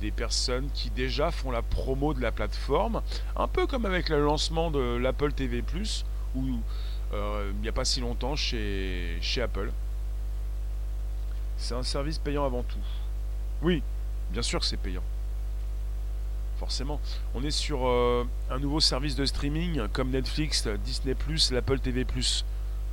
des 0.00 0.10
personnes 0.10 0.68
qui 0.74 0.90
déjà 0.90 1.30
font 1.30 1.50
la 1.50 1.62
promo 1.62 2.14
de 2.14 2.20
la 2.20 2.32
plateforme, 2.32 3.02
un 3.36 3.48
peu 3.48 3.66
comme 3.66 3.86
avec 3.86 4.08
le 4.08 4.22
lancement 4.22 4.70
de 4.70 4.96
l'Apple 4.96 5.32
TV⁇ 5.32 5.62
ou 6.34 6.60
il 7.12 7.60
n'y 7.60 7.68
a 7.68 7.72
pas 7.72 7.84
si 7.84 8.00
longtemps 8.00 8.34
chez, 8.34 9.18
chez 9.20 9.40
Apple. 9.40 9.70
C'est 11.56 11.74
un 11.74 11.82
service 11.82 12.18
payant 12.18 12.44
avant 12.44 12.62
tout. 12.62 12.78
Oui, 13.62 13.82
bien 14.30 14.42
sûr 14.42 14.60
que 14.60 14.66
c'est 14.66 14.76
payant. 14.76 15.02
Forcément. 16.58 17.00
On 17.34 17.42
est 17.42 17.50
sur 17.50 17.86
euh, 17.86 18.24
un 18.50 18.58
nouveau 18.58 18.80
service 18.80 19.16
de 19.16 19.24
streaming 19.24 19.88
comme 19.92 20.10
Netflix, 20.10 20.66
Disney⁇ 20.84 21.14
l'Apple 21.54 21.78
TV⁇ 21.80 22.04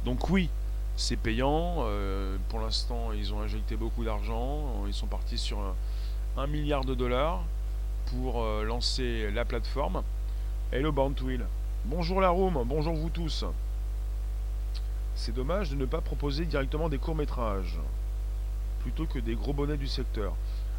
Donc 0.05 0.29
oui, 0.29 0.49
c'est 0.95 1.15
payant. 1.15 1.77
Euh, 1.79 2.37
pour 2.49 2.59
l'instant, 2.59 3.11
ils 3.13 3.33
ont 3.33 3.41
injecté 3.41 3.75
beaucoup 3.75 4.03
d'argent. 4.03 4.83
Ils 4.87 4.93
sont 4.93 5.07
partis 5.07 5.37
sur 5.37 5.59
1 6.37 6.47
milliard 6.47 6.85
de 6.85 6.95
dollars 6.95 7.43
pour 8.05 8.41
euh, 8.41 8.63
lancer 8.63 9.29
la 9.31 9.43
plateforme. 9.43 10.01
Hello 10.71 10.93
Born 10.93 11.13
to 11.13 11.27
Bonjour 11.83 12.21
la 12.21 12.29
room, 12.29 12.63
bonjour 12.65 12.95
vous 12.95 13.09
tous. 13.09 13.43
C'est 15.13 15.33
dommage 15.33 15.71
de 15.71 15.75
ne 15.75 15.83
pas 15.83 15.99
proposer 15.99 16.45
directement 16.45 16.87
des 16.87 16.99
courts-métrages 16.99 17.77
plutôt 18.79 19.05
que 19.07 19.19
des 19.19 19.35
gros 19.35 19.51
bonnets 19.51 19.75
du 19.75 19.87
secteur. 19.87 20.33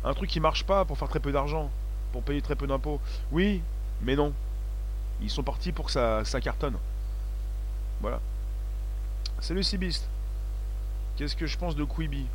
Un 0.05 0.15
truc 0.15 0.31
qui 0.31 0.41
marche 0.41 0.65
pas 0.65 0.87
pour 0.87 0.97
faire 0.97 1.09
très 1.09 1.21
peu 1.21 1.33
d'argent, 1.33 1.71
pour 2.12 2.23
payer 2.23 2.41
très 2.41 2.57
peu 2.57 2.67
d'impôts. 2.67 3.01
Oui, 3.31 3.61
mais 4.01 4.17
non. 4.17 4.33
Ils 5.21 5.31
sont 5.31 5.43
partis 5.43 5.71
pour 5.71 5.85
que 5.85 5.93
ça, 5.93 6.41
cartonne. 6.41 6.79
Voilà. 8.01 8.21
Salut 9.41 9.62
Sibist. 9.62 10.09
Qu'est-ce 11.17 11.37
que 11.37 11.47
je 11.47 11.59
pense 11.59 11.77
de 11.77 11.85
Quibi? 11.85 12.27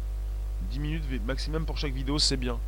10 0.69 0.79
minutes 0.79 1.25
maximum 1.25 1.65
pour 1.65 1.79
chaque 1.79 1.93
vidéo, 1.93 2.19
c'est 2.19 2.37
bien. 2.37 2.59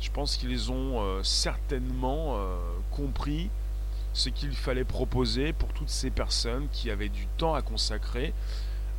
Je 0.00 0.10
pense 0.10 0.36
qu'ils 0.36 0.70
ont 0.70 1.00
euh, 1.00 1.22
certainement 1.22 2.36
euh, 2.36 2.56
compris 2.90 3.50
ce 4.12 4.28
qu'il 4.28 4.54
fallait 4.54 4.84
proposer 4.84 5.52
pour 5.52 5.72
toutes 5.72 5.88
ces 5.88 6.10
personnes 6.10 6.68
qui 6.72 6.90
avaient 6.90 7.08
du 7.08 7.26
temps 7.38 7.54
à 7.54 7.62
consacrer. 7.62 8.32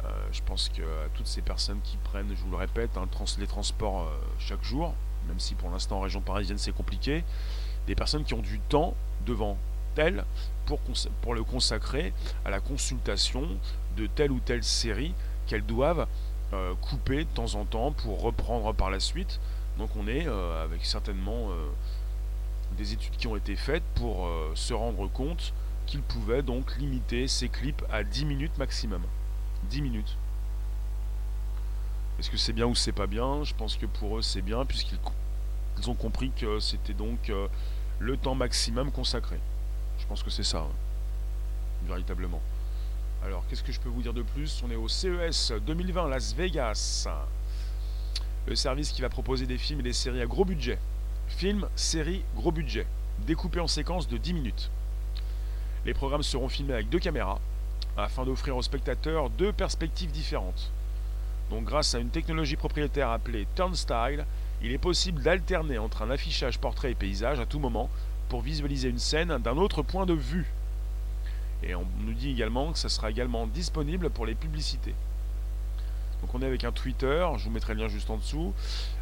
Euh, 0.03 0.07
je 0.31 0.41
pense 0.41 0.69
que 0.69 0.81
toutes 1.13 1.27
ces 1.27 1.41
personnes 1.41 1.79
qui 1.83 1.97
prennent, 1.97 2.29
je 2.29 2.41
vous 2.43 2.51
le 2.51 2.57
répète, 2.57 2.97
hein, 2.97 3.07
les 3.39 3.47
transports 3.47 4.11
chaque 4.39 4.63
jour, 4.63 4.93
même 5.27 5.39
si 5.39 5.55
pour 5.55 5.69
l'instant 5.69 5.97
en 5.97 6.01
région 6.01 6.21
parisienne 6.21 6.57
c'est 6.57 6.73
compliqué, 6.73 7.23
des 7.87 7.95
personnes 7.95 8.23
qui 8.23 8.33
ont 8.33 8.41
du 8.41 8.59
temps 8.59 8.93
devant 9.25 9.57
elles 9.95 10.25
pour 11.21 11.33
le 11.33 11.43
consacrer 11.43 12.13
à 12.43 12.49
la 12.49 12.59
consultation 12.59 13.47
de 13.95 14.07
telle 14.07 14.31
ou 14.31 14.39
telle 14.39 14.63
série 14.63 15.13
qu'elles 15.47 15.65
doivent 15.65 16.07
couper 16.81 17.25
de 17.25 17.29
temps 17.29 17.55
en 17.55 17.65
temps 17.65 17.91
pour 17.91 18.21
reprendre 18.21 18.73
par 18.73 18.89
la 18.89 18.99
suite. 18.99 19.39
Donc 19.77 19.89
on 19.95 20.07
est 20.07 20.27
euh, 20.27 20.63
avec 20.63 20.85
certainement 20.85 21.49
euh, 21.49 21.69
des 22.77 22.93
études 22.93 23.15
qui 23.17 23.27
ont 23.27 23.35
été 23.35 23.55
faites 23.55 23.83
pour 23.95 24.25
euh, 24.25 24.51
se 24.55 24.73
rendre 24.73 25.07
compte 25.09 25.53
qu'ils 25.85 26.01
pouvaient 26.01 26.41
donc 26.41 26.77
limiter 26.77 27.27
ces 27.27 27.49
clips 27.49 27.83
à 27.91 28.03
10 28.03 28.25
minutes 28.25 28.57
maximum. 28.57 29.03
10 29.69 29.81
minutes. 29.81 30.17
Est-ce 32.17 32.29
que 32.29 32.37
c'est 32.37 32.53
bien 32.53 32.65
ou 32.65 32.75
c'est 32.75 32.93
pas 32.93 33.07
bien? 33.07 33.43
Je 33.43 33.53
pense 33.53 33.75
que 33.75 33.85
pour 33.85 34.17
eux 34.17 34.21
c'est 34.21 34.41
bien 34.41 34.65
puisqu'ils 34.65 35.89
ont 35.89 35.95
compris 35.95 36.31
que 36.31 36.59
c'était 36.59 36.93
donc 36.93 37.31
le 37.99 38.17
temps 38.17 38.35
maximum 38.35 38.91
consacré. 38.91 39.37
Je 39.99 40.05
pense 40.05 40.23
que 40.23 40.29
c'est 40.29 40.43
ça, 40.43 40.59
hein, 40.59 40.75
véritablement. 41.85 42.41
Alors 43.23 43.45
qu'est-ce 43.47 43.63
que 43.63 43.73
je 43.73 43.79
peux 43.81 43.89
vous 43.89 44.01
dire 44.01 44.13
de 44.13 44.21
plus? 44.21 44.63
On 44.65 44.71
est 44.71 44.75
au 44.75 44.87
CES 44.87 45.51
2020 45.65 46.07
Las 46.07 46.33
Vegas 46.33 47.07
le 48.47 48.55
service 48.55 48.91
qui 48.91 49.01
va 49.01 49.09
proposer 49.09 49.45
des 49.45 49.57
films 49.57 49.79
et 49.79 49.83
des 49.83 49.93
séries 49.93 50.21
à 50.21 50.25
gros 50.25 50.45
budget. 50.45 50.77
Films, 51.27 51.67
séries, 51.75 52.23
gros 52.35 52.51
budget, 52.51 52.85
découpés 53.25 53.59
en 53.59 53.67
séquences 53.67 54.07
de 54.07 54.17
10 54.17 54.33
minutes. 54.33 54.69
Les 55.85 55.93
programmes 55.93 56.23
seront 56.23 56.49
filmés 56.49 56.73
avec 56.73 56.89
deux 56.89 56.99
caméras, 56.99 57.39
afin 57.97 58.25
d'offrir 58.25 58.55
aux 58.55 58.61
spectateurs 58.61 59.29
deux 59.29 59.51
perspectives 59.51 60.11
différentes. 60.11 60.71
Donc 61.49 61.65
grâce 61.65 61.95
à 61.95 61.99
une 61.99 62.09
technologie 62.09 62.55
propriétaire 62.55 63.09
appelée 63.09 63.47
Turnstyle, 63.55 64.25
il 64.61 64.71
est 64.71 64.77
possible 64.77 65.21
d'alterner 65.21 65.77
entre 65.77 66.01
un 66.01 66.09
affichage 66.09 66.59
portrait 66.59 66.91
et 66.91 66.95
paysage 66.95 67.39
à 67.39 67.45
tout 67.45 67.59
moment 67.59 67.89
pour 68.29 68.41
visualiser 68.41 68.89
une 68.89 68.99
scène 68.99 69.37
d'un 69.37 69.57
autre 69.57 69.81
point 69.81 70.05
de 70.05 70.13
vue. 70.13 70.51
Et 71.63 71.75
on 71.75 71.85
nous 72.01 72.13
dit 72.13 72.31
également 72.31 72.71
que 72.71 72.79
ça 72.79 72.89
sera 72.89 73.09
également 73.09 73.47
disponible 73.47 74.09
pour 74.09 74.25
les 74.25 74.35
publicités. 74.35 74.93
Donc 76.25 76.33
on 76.33 76.41
est 76.41 76.47
avec 76.47 76.63
un 76.63 76.71
Twitter, 76.71 77.23
je 77.37 77.43
vous 77.43 77.51
mettrai 77.51 77.75
le 77.75 77.81
lien 77.81 77.87
juste 77.87 78.09
en 78.09 78.17
dessous. 78.17 78.51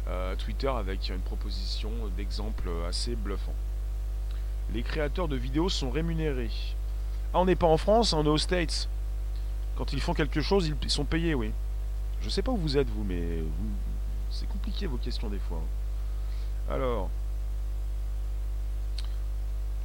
Euh, 0.08 0.36
Twitter 0.36 0.68
avec 0.68 1.08
une 1.08 1.20
proposition 1.20 1.90
d'exemple 2.18 2.68
assez 2.86 3.16
bluffant. 3.16 3.54
Les 4.74 4.82
créateurs 4.82 5.26
de 5.26 5.34
vidéos 5.34 5.70
sont 5.70 5.90
rémunérés. 5.90 6.50
Ah, 7.32 7.40
on 7.40 7.46
n'est 7.46 7.56
pas 7.56 7.66
en 7.66 7.78
France, 7.78 8.12
on 8.12 8.26
est 8.26 8.28
aux 8.28 8.36
States. 8.36 8.90
Quand 9.74 9.94
ils 9.94 10.02
font 10.02 10.12
quelque 10.12 10.42
chose, 10.42 10.70
ils 10.82 10.90
sont 10.90 11.06
payés, 11.06 11.34
oui. 11.34 11.50
Je 12.20 12.28
sais 12.28 12.42
pas 12.42 12.52
où 12.52 12.58
vous 12.58 12.76
êtes, 12.76 12.90
vous, 12.90 13.04
mais 13.04 13.42
c'est 14.30 14.46
compliqué 14.46 14.86
vos 14.86 14.98
questions 14.98 15.30
des 15.30 15.38
fois. 15.38 15.62
Alors. 16.70 17.08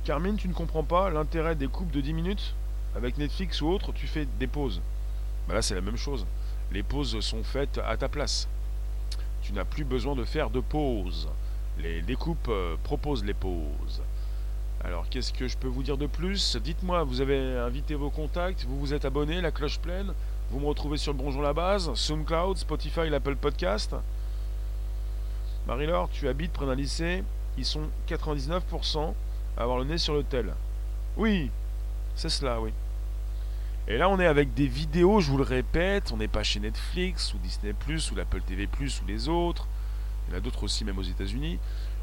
Carmine, 0.03 0.35
tu 0.35 0.49
ne 0.49 0.53
comprends 0.53 0.83
pas 0.83 1.09
l'intérêt 1.09 1.55
des 1.55 1.69
coupes 1.69 1.91
de 1.91 2.01
10 2.01 2.11
minutes 2.11 2.53
Avec 2.97 3.17
Netflix 3.17 3.61
ou 3.61 3.69
autre, 3.69 3.93
tu 3.93 4.07
fais 4.07 4.25
des 4.25 4.47
pauses. 4.47 4.81
Bah 5.47 5.53
là, 5.53 5.61
c'est 5.61 5.75
la 5.75 5.81
même 5.81 5.95
chose 5.95 6.25
les 6.71 6.83
pauses 6.83 7.19
sont 7.19 7.43
faites 7.43 7.79
à 7.85 7.97
ta 7.97 8.07
place. 8.07 8.47
Tu 9.41 9.53
n'as 9.53 9.65
plus 9.65 9.83
besoin 9.83 10.15
de 10.15 10.23
faire 10.23 10.49
de 10.49 10.59
pause. 10.59 11.27
Les 11.79 12.01
découpes 12.01 12.49
euh, 12.49 12.75
proposent 12.83 13.23
les 13.23 13.33
pauses. 13.33 14.01
Alors, 14.83 15.09
qu'est-ce 15.09 15.33
que 15.33 15.47
je 15.47 15.57
peux 15.57 15.67
vous 15.67 15.83
dire 15.83 15.97
de 15.97 16.07
plus? 16.07 16.55
Dites-moi, 16.57 17.03
vous 17.03 17.21
avez 17.21 17.57
invité 17.57 17.95
vos 17.95 18.09
contacts, 18.09 18.65
vous 18.65 18.79
vous 18.79 18.93
êtes 18.93 19.05
abonné, 19.05 19.41
la 19.41 19.51
cloche 19.51 19.79
pleine, 19.79 20.13
vous 20.51 20.59
me 20.59 20.67
retrouvez 20.67 20.97
sur 20.97 21.11
le 21.11 21.17
Bonjour 21.17 21.41
la 21.41 21.53
Base, 21.53 21.93
SoundCloud, 21.93 22.57
Spotify, 22.57 23.09
l'Apple 23.09 23.35
Podcast? 23.35 23.95
Marie-Laure, 25.67 26.09
tu 26.11 26.27
habites 26.27 26.53
près 26.53 26.65
d'un 26.65 26.75
lycée, 26.75 27.23
ils 27.57 27.65
sont 27.65 27.89
99% 28.07 29.13
à 29.57 29.61
avoir 29.61 29.79
le 29.79 29.83
nez 29.83 29.97
sur 29.97 30.13
le 30.13 30.23
tel. 30.23 30.53
Oui, 31.17 31.51
c'est 32.15 32.29
cela, 32.29 32.61
oui. 32.61 32.71
Et 33.91 33.97
là, 33.97 34.07
on 34.07 34.19
est 34.19 34.27
avec 34.27 34.53
des 34.53 34.67
vidéos, 34.67 35.19
je 35.19 35.31
vous 35.31 35.37
le 35.37 35.43
répète, 35.43 36.11
on 36.11 36.17
n'est 36.17 36.27
pas 36.27 36.43
chez 36.43 36.59
Netflix 36.59 37.33
ou 37.33 37.39
Disney⁇ 37.39 37.73
ou 38.11 38.15
l'Apple 38.15 38.41
TV⁇ 38.41 38.67
ou 39.01 39.07
les 39.07 39.27
autres. 39.27 39.67
Il 40.27 40.31
y 40.31 40.35
en 40.35 40.37
a 40.37 40.41
d'autres 40.41 40.61
aussi, 40.61 40.85
même 40.85 40.99
aux 40.99 41.03
États-Unis. 41.03 41.57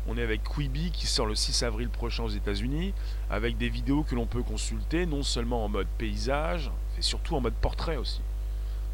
On 0.08 0.18
est 0.18 0.22
avec 0.22 0.42
Quibi 0.42 0.90
qui 0.90 1.06
sort 1.06 1.26
le 1.26 1.36
6 1.36 1.62
avril 1.62 1.88
prochain 1.88 2.24
aux 2.24 2.28
États-Unis, 2.28 2.92
avec 3.30 3.56
des 3.56 3.68
vidéos 3.68 4.02
que 4.02 4.16
l'on 4.16 4.26
peut 4.26 4.42
consulter, 4.42 5.06
non 5.06 5.22
seulement 5.22 5.64
en 5.64 5.68
mode 5.68 5.86
paysage, 5.96 6.72
et 6.98 7.02
surtout 7.02 7.36
en 7.36 7.40
mode 7.40 7.54
portrait 7.54 7.96
aussi. 7.96 8.20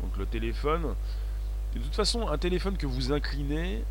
Donc 0.02 0.14
le 0.18 0.26
téléphone, 0.26 0.94
de 1.74 1.80
toute 1.80 1.94
façon, 1.94 2.28
un 2.28 2.36
téléphone 2.36 2.76
que 2.76 2.86
vous 2.86 3.10
inclinez, 3.10 3.82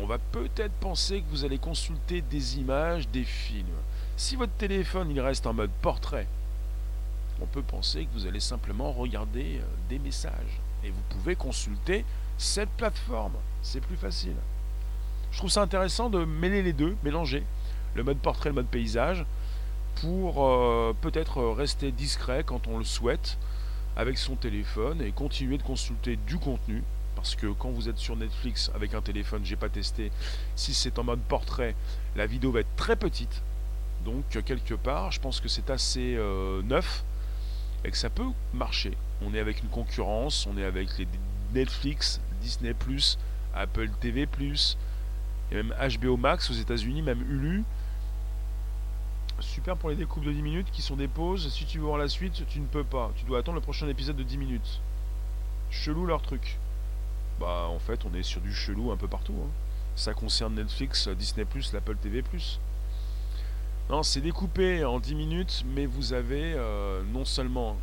on 0.00 0.06
va 0.06 0.18
peut-être 0.18 0.74
penser 0.80 1.20
que 1.20 1.30
vous 1.30 1.44
allez 1.44 1.58
consulter 1.58 2.22
des 2.22 2.58
images, 2.58 3.08
des 3.08 3.24
films. 3.24 3.66
Si 4.16 4.34
votre 4.34 4.54
téléphone 4.54 5.12
il 5.12 5.20
reste 5.20 5.46
en 5.46 5.54
mode 5.54 5.70
portrait, 5.80 6.26
on 7.42 7.46
peut 7.46 7.62
penser 7.62 8.04
que 8.04 8.12
vous 8.12 8.26
allez 8.26 8.40
simplement 8.40 8.92
regarder 8.92 9.58
euh, 9.58 9.64
des 9.88 9.98
messages. 9.98 10.60
Et 10.84 10.90
vous 10.90 11.02
pouvez 11.10 11.36
consulter 11.36 12.04
cette 12.38 12.70
plateforme. 12.70 13.34
C'est 13.62 13.80
plus 13.80 13.96
facile. 13.96 14.36
Je 15.30 15.38
trouve 15.38 15.50
ça 15.50 15.62
intéressant 15.62 16.10
de 16.10 16.24
mêler 16.24 16.62
les 16.62 16.72
deux, 16.72 16.96
mélanger 17.02 17.44
le 17.94 18.04
mode 18.04 18.18
portrait 18.18 18.48
et 18.48 18.52
le 18.52 18.54
mode 18.54 18.66
paysage 18.66 19.24
pour 19.96 20.44
euh, 20.44 20.94
peut-être 21.00 21.42
rester 21.42 21.92
discret 21.92 22.44
quand 22.44 22.66
on 22.66 22.78
le 22.78 22.84
souhaite 22.84 23.38
avec 23.96 24.18
son 24.18 24.36
téléphone 24.36 25.02
et 25.02 25.12
continuer 25.12 25.58
de 25.58 25.62
consulter 25.62 26.16
du 26.26 26.38
contenu. 26.38 26.82
Parce 27.14 27.34
que 27.34 27.46
quand 27.46 27.70
vous 27.70 27.88
êtes 27.88 27.98
sur 27.98 28.16
Netflix 28.16 28.70
avec 28.74 28.94
un 28.94 29.02
téléphone, 29.02 29.42
j'ai 29.44 29.56
pas 29.56 29.68
testé, 29.68 30.10
si 30.56 30.74
c'est 30.74 30.98
en 30.98 31.04
mode 31.04 31.20
portrait, 31.20 31.74
la 32.16 32.26
vidéo 32.26 32.50
va 32.50 32.60
être 32.60 32.76
très 32.76 32.96
petite. 32.96 33.42
Donc 34.04 34.24
quelque 34.44 34.74
part, 34.74 35.12
je 35.12 35.20
pense 35.20 35.40
que 35.40 35.48
c'est 35.48 35.70
assez 35.70 36.16
euh, 36.16 36.62
neuf 36.62 37.04
et 37.84 37.90
que 37.90 37.96
ça 37.96 38.10
peut 38.10 38.26
marcher. 38.52 38.96
On 39.22 39.34
est 39.34 39.40
avec 39.40 39.62
une 39.62 39.68
concurrence, 39.68 40.46
on 40.46 40.56
est 40.56 40.64
avec 40.64 40.98
les 40.98 41.06
Netflix, 41.54 42.20
Disney, 42.40 42.74
Apple 43.54 43.90
TV, 44.00 44.28
et 45.50 45.54
même 45.54 45.74
HBO 46.00 46.16
Max 46.16 46.50
aux 46.50 46.54
États-Unis, 46.54 47.02
même 47.02 47.20
Hulu. 47.20 47.64
Super 49.40 49.76
pour 49.76 49.90
les 49.90 49.96
découpes 49.96 50.24
de 50.24 50.32
10 50.32 50.42
minutes 50.42 50.70
qui 50.70 50.82
sont 50.82 50.96
des 50.96 51.08
pauses. 51.08 51.52
Si 51.52 51.66
tu 51.66 51.78
veux 51.78 51.84
voir 51.84 51.98
la 51.98 52.08
suite, 52.08 52.46
tu 52.48 52.60
ne 52.60 52.66
peux 52.66 52.84
pas. 52.84 53.12
Tu 53.16 53.24
dois 53.24 53.40
attendre 53.40 53.56
le 53.56 53.60
prochain 53.60 53.88
épisode 53.88 54.16
de 54.16 54.22
10 54.22 54.38
minutes. 54.38 54.80
Chelou 55.70 56.06
leur 56.06 56.22
truc. 56.22 56.58
Bah 57.40 57.66
en 57.68 57.78
fait 57.78 58.04
on 58.04 58.14
est 58.14 58.22
sur 58.22 58.40
du 58.40 58.54
chelou 58.54 58.92
un 58.92 58.96
peu 58.96 59.08
partout. 59.08 59.34
Hein. 59.44 59.50
Ça 59.96 60.14
concerne 60.14 60.54
Netflix, 60.54 61.08
Disney, 61.08 61.46
l'Apple 61.72 61.96
TV. 61.96 62.22
Non, 63.90 64.02
c'est 64.02 64.20
découpé 64.20 64.84
en 64.84 65.00
10 65.00 65.14
minutes, 65.14 65.64
mais 65.74 65.86
vous 65.86 66.12
avez 66.12 66.54
euh, 66.54 67.02
non 67.12 67.24
seulement, 67.24 67.76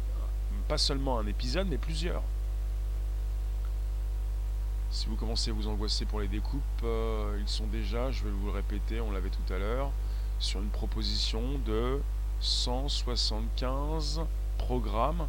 pas 0.67 0.77
seulement 0.77 1.19
un 1.19 1.27
épisode, 1.27 1.67
mais 1.69 1.77
plusieurs. 1.77 2.23
Si 4.91 5.05
vous 5.07 5.15
commencez 5.15 5.51
à 5.51 5.53
vous 5.53 5.67
angoisser 5.67 6.05
pour 6.05 6.19
les 6.19 6.27
découpes, 6.27 6.63
euh, 6.83 7.37
ils 7.39 7.47
sont 7.47 7.67
déjà, 7.67 8.09
je 8.11 8.23
vais 8.23 8.31
vous 8.31 8.47
le 8.47 8.53
répéter, 8.53 8.99
on 9.01 9.11
l'avait 9.11 9.29
tout 9.29 9.53
à 9.53 9.59
l'heure, 9.59 9.91
sur 10.39 10.59
une 10.61 10.69
proposition 10.69 11.43
de 11.65 12.01
175 12.39 14.21
programmes. 14.57 15.27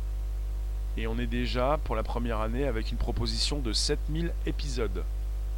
Et 0.96 1.06
on 1.06 1.18
est 1.18 1.26
déjà, 1.26 1.78
pour 1.84 1.94
la 1.94 2.02
première 2.02 2.40
année, 2.40 2.64
avec 2.64 2.90
une 2.90 2.96
proposition 2.96 3.58
de 3.58 3.72
7000 3.72 4.32
épisodes. 4.46 5.04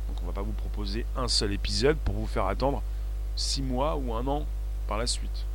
Donc 0.08 0.16
on 0.22 0.26
va 0.26 0.32
pas 0.32 0.42
vous 0.42 0.52
proposer 0.52 1.06
un 1.16 1.28
seul 1.28 1.52
épisode 1.52 1.96
pour 1.98 2.16
vous 2.16 2.26
faire 2.26 2.46
attendre 2.46 2.82
6 3.36 3.62
mois 3.62 3.96
ou 3.96 4.12
un 4.14 4.26
an 4.26 4.46
par 4.86 4.98
la 4.98 5.06
suite. 5.06 5.46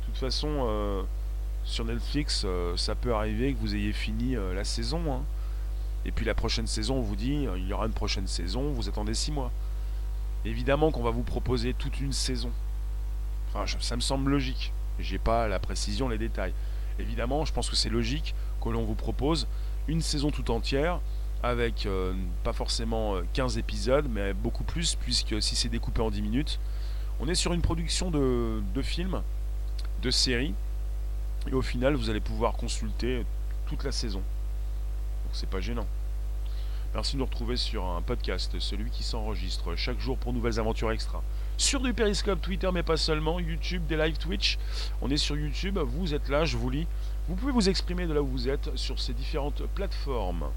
De 0.00 0.06
toute 0.06 0.18
façon, 0.18 0.48
euh, 0.68 1.02
sur 1.64 1.84
Netflix, 1.84 2.42
euh, 2.44 2.76
ça 2.76 2.94
peut 2.94 3.14
arriver 3.14 3.54
que 3.54 3.58
vous 3.58 3.74
ayez 3.74 3.92
fini 3.92 4.36
euh, 4.36 4.54
la 4.54 4.64
saison. 4.64 5.02
Hein. 5.12 5.22
Et 6.04 6.10
puis 6.10 6.26
la 6.26 6.34
prochaine 6.34 6.66
saison, 6.66 6.96
on 6.96 7.00
vous 7.00 7.16
dit, 7.16 7.46
il 7.56 7.66
y 7.66 7.72
aura 7.72 7.86
une 7.86 7.92
prochaine 7.92 8.26
saison, 8.26 8.70
vous 8.72 8.88
attendez 8.88 9.14
6 9.14 9.32
mois. 9.32 9.50
Évidemment 10.44 10.90
qu'on 10.90 11.02
va 11.02 11.10
vous 11.10 11.22
proposer 11.22 11.72
toute 11.72 12.00
une 12.00 12.12
saison. 12.12 12.50
Enfin, 13.48 13.64
ça 13.80 13.96
me 13.96 14.02
semble 14.02 14.30
logique. 14.30 14.72
J'ai 14.98 15.18
pas 15.18 15.48
la 15.48 15.58
précision, 15.58 16.08
les 16.08 16.18
détails. 16.18 16.52
Évidemment, 16.98 17.46
je 17.46 17.52
pense 17.52 17.70
que 17.70 17.76
c'est 17.76 17.88
logique 17.88 18.34
que 18.62 18.68
l'on 18.68 18.84
vous 18.84 18.94
propose 18.94 19.48
une 19.88 20.02
saison 20.02 20.30
tout 20.30 20.50
entière 20.50 21.00
avec 21.42 21.88
pas 22.42 22.52
forcément 22.52 23.16
15 23.32 23.58
épisodes, 23.58 24.06
mais 24.10 24.32
beaucoup 24.32 24.64
plus, 24.64 24.94
puisque 24.94 25.42
si 25.42 25.56
c'est 25.56 25.68
découpé 25.68 26.00
en 26.00 26.10
10 26.10 26.22
minutes, 26.22 26.60
on 27.20 27.28
est 27.28 27.34
sur 27.34 27.52
une 27.52 27.62
production 27.62 28.10
de, 28.10 28.82
films, 28.82 29.22
de 30.02 30.10
séries, 30.10 30.54
et 31.48 31.54
au 31.54 31.62
final, 31.62 31.94
vous 31.94 32.10
allez 32.10 32.20
pouvoir 32.20 32.54
consulter 32.54 33.24
toute 33.66 33.84
la 33.84 33.92
saison. 33.92 34.20
Donc 34.20 35.32
c'est 35.32 35.48
pas 35.48 35.60
gênant. 35.60 35.86
Merci 36.94 37.14
de 37.14 37.18
nous 37.18 37.26
retrouver 37.26 37.56
sur 37.56 37.84
un 37.84 38.02
podcast, 38.02 38.58
celui 38.60 38.90
qui 38.90 39.02
s'enregistre 39.02 39.74
chaque 39.74 39.98
jour 39.98 40.16
pour 40.16 40.32
nouvelles 40.32 40.60
aventures 40.60 40.92
extra. 40.92 41.22
Sur 41.56 41.80
du 41.80 41.92
Periscope, 41.92 42.40
Twitter, 42.40 42.70
mais 42.72 42.82
pas 42.82 42.96
seulement, 42.96 43.40
YouTube, 43.40 43.86
des 43.86 43.96
live 43.96 44.16
Twitch. 44.16 44.58
On 45.02 45.10
est 45.10 45.16
sur 45.16 45.36
YouTube, 45.36 45.78
vous 45.78 46.14
êtes 46.14 46.28
là, 46.28 46.44
je 46.44 46.56
vous 46.56 46.70
lis. 46.70 46.86
Vous 47.28 47.34
pouvez 47.34 47.52
vous 47.52 47.68
exprimer 47.68 48.06
de 48.06 48.12
là 48.12 48.22
où 48.22 48.26
vous 48.26 48.48
êtes 48.48 48.76
sur 48.76 49.00
ces 49.00 49.12
différentes 49.12 49.62
plateformes 49.74 50.50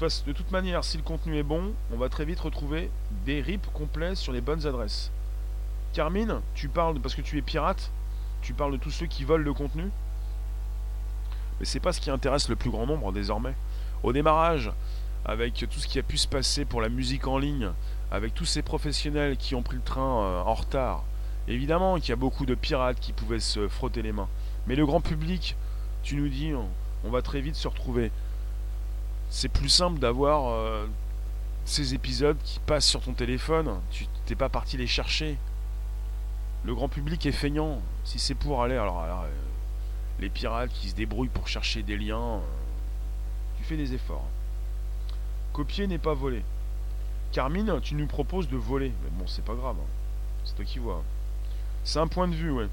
de 0.00 0.32
toute 0.32 0.50
manière, 0.50 0.82
si 0.82 0.96
le 0.96 1.02
contenu 1.02 1.36
est 1.36 1.42
bon, 1.42 1.74
on 1.92 1.98
va 1.98 2.08
très 2.08 2.24
vite 2.24 2.40
retrouver 2.40 2.90
des 3.26 3.42
rips 3.42 3.70
complets 3.74 4.14
sur 4.14 4.32
les 4.32 4.40
bonnes 4.40 4.66
adresses. 4.66 5.10
Carmine, 5.92 6.40
tu 6.54 6.68
parles 6.68 6.98
parce 7.00 7.14
que 7.14 7.20
tu 7.20 7.36
es 7.36 7.42
pirate, 7.42 7.90
tu 8.40 8.54
parles 8.54 8.72
de 8.72 8.76
tous 8.78 8.90
ceux 8.90 9.04
qui 9.04 9.24
volent 9.24 9.44
le 9.44 9.52
contenu. 9.52 9.90
Mais 11.58 11.66
c'est 11.66 11.80
pas 11.80 11.92
ce 11.92 12.00
qui 12.00 12.10
intéresse 12.10 12.48
le 12.48 12.56
plus 12.56 12.70
grand 12.70 12.86
nombre 12.86 13.12
désormais. 13.12 13.54
Au 14.02 14.14
démarrage, 14.14 14.72
avec 15.26 15.66
tout 15.70 15.78
ce 15.78 15.86
qui 15.86 15.98
a 15.98 16.02
pu 16.02 16.16
se 16.16 16.28
passer 16.28 16.64
pour 16.64 16.80
la 16.80 16.88
musique 16.88 17.26
en 17.26 17.36
ligne, 17.36 17.68
avec 18.10 18.32
tous 18.32 18.46
ces 18.46 18.62
professionnels 18.62 19.36
qui 19.36 19.54
ont 19.54 19.62
pris 19.62 19.76
le 19.76 19.82
train 19.82 20.22
euh, 20.22 20.40
en 20.40 20.54
retard, 20.54 21.04
évidemment 21.46 21.96
qu'il 21.96 22.08
y 22.08 22.12
a 22.12 22.16
beaucoup 22.16 22.46
de 22.46 22.54
pirates 22.54 23.00
qui 23.00 23.12
pouvaient 23.12 23.38
se 23.38 23.68
frotter 23.68 24.00
les 24.00 24.12
mains. 24.12 24.28
Mais 24.66 24.76
le 24.76 24.86
grand 24.86 25.02
public, 25.02 25.56
tu 26.02 26.16
nous 26.16 26.28
dis, 26.28 26.54
on 27.04 27.10
va 27.10 27.20
très 27.20 27.42
vite 27.42 27.56
se 27.56 27.68
retrouver 27.68 28.10
c'est 29.30 29.48
plus 29.48 29.68
simple 29.68 30.00
d'avoir 30.00 30.48
euh, 30.48 30.86
ces 31.64 31.94
épisodes 31.94 32.36
qui 32.42 32.58
passent 32.58 32.86
sur 32.86 33.00
ton 33.00 33.14
téléphone. 33.14 33.80
Tu 33.90 34.06
t'es 34.26 34.34
pas 34.34 34.48
parti 34.48 34.76
les 34.76 34.88
chercher. 34.88 35.38
Le 36.64 36.74
grand 36.74 36.88
public 36.88 37.24
est 37.24 37.32
feignant. 37.32 37.80
Si 38.04 38.18
c'est 38.18 38.34
pour 38.34 38.62
aller, 38.62 38.76
alors, 38.76 39.02
euh, 39.02 39.28
les 40.18 40.28
pirates 40.28 40.72
qui 40.72 40.90
se 40.90 40.96
débrouillent 40.96 41.28
pour 41.28 41.46
chercher 41.46 41.82
des 41.84 41.96
liens, 41.96 42.18
euh, 42.18 42.40
tu 43.56 43.64
fais 43.64 43.76
des 43.76 43.94
efforts. 43.94 44.26
Copier 45.52 45.86
n'est 45.86 45.98
pas 45.98 46.14
voler. 46.14 46.42
Carmine, 47.30 47.80
tu 47.80 47.94
nous 47.94 48.06
proposes 48.08 48.48
de 48.48 48.56
voler. 48.56 48.92
Mais 49.04 49.10
bon, 49.12 49.28
c'est 49.28 49.44
pas 49.44 49.54
grave. 49.54 49.76
Hein. 49.80 49.88
C'est 50.44 50.56
toi 50.56 50.64
qui 50.64 50.80
vois. 50.80 51.04
C'est 51.84 52.00
un 52.00 52.08
point 52.08 52.26
de 52.26 52.34
vue, 52.34 52.50
ouais. 52.50 52.68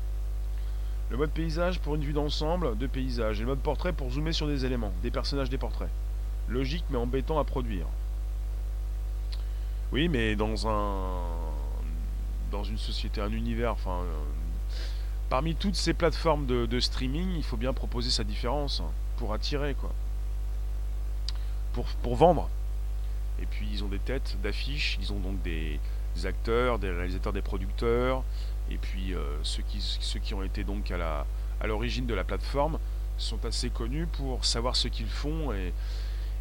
Le 1.12 1.18
mode 1.18 1.32
paysage 1.32 1.80
pour 1.80 1.96
une 1.96 2.04
vue 2.04 2.14
d'ensemble 2.14 2.78
de 2.78 2.88
paysage. 2.88 3.38
Et 3.38 3.42
le 3.42 3.48
mode 3.48 3.60
portrait 3.60 3.94
pour 3.94 4.10
zoomer 4.10 4.34
sur 4.34 4.48
des 4.48 4.66
éléments, 4.66 4.92
des 5.04 5.12
personnages, 5.12 5.50
des 5.50 5.60
portraits. 5.60 5.90
Logique 6.48 6.86
mais 6.90 6.98
embêtant 6.98 7.40
à 7.40 7.44
produire. 7.44 7.88
Oui, 9.92 10.08
mais 10.10 10.36
dans 10.36 10.68
un 10.68 11.24
dans 12.52 12.64
une 12.64 12.78
société, 12.78 13.20
un 13.20 13.32
univers, 13.32 13.74
enfin, 13.74 14.00
euh, 14.04 14.22
parmi 15.30 15.54
toutes 15.54 15.76
ces 15.76 15.94
plateformes 15.94 16.46
de, 16.46 16.80
streaming, 16.80 17.36
il 17.36 17.44
faut 17.44 17.58
bien 17.58 17.74
proposer 17.74 18.10
sa 18.10 18.24
différence 18.24 18.82
pour 19.18 19.34
attirer, 19.34 19.74
quoi, 19.74 19.92
pour, 21.74 21.86
pour 22.02 22.16
vendre. 22.16 22.50
Et 23.42 23.46
puis 23.46 23.68
ils 23.72 23.84
ont 23.84 23.90
des 23.90 24.00
têtes 24.00 24.38
d'affiches, 24.42 24.98
ils 25.02 25.12
ont 25.12 25.20
donc 25.20 25.42
des, 25.42 25.80
acteurs, 26.24 26.80
des 26.80 26.90
réalisateurs, 26.90 27.34
des 27.34 27.42
producteurs, 27.42 28.24
et 28.72 28.78
puis 28.78 29.14
euh, 29.14 29.38
ceux, 29.44 29.64
qui, 29.64 29.80
ceux 29.82 30.20
qui 30.20 30.34
ont 30.34 30.44
été 30.44 30.64
donc 30.64 30.90
à 30.90 30.98
la 30.98 31.26
à 31.60 31.68
l'origine 31.68 32.06
de 32.06 32.14
la 32.14 32.24
plateforme 32.24 32.80
sont 33.18 33.46
assez 33.46 33.70
connus 33.70 34.08
pour 34.08 34.46
savoir 34.46 34.76
ce 34.76 34.88
qu'ils 34.88 35.10
font 35.10 35.52
et, 35.54 35.74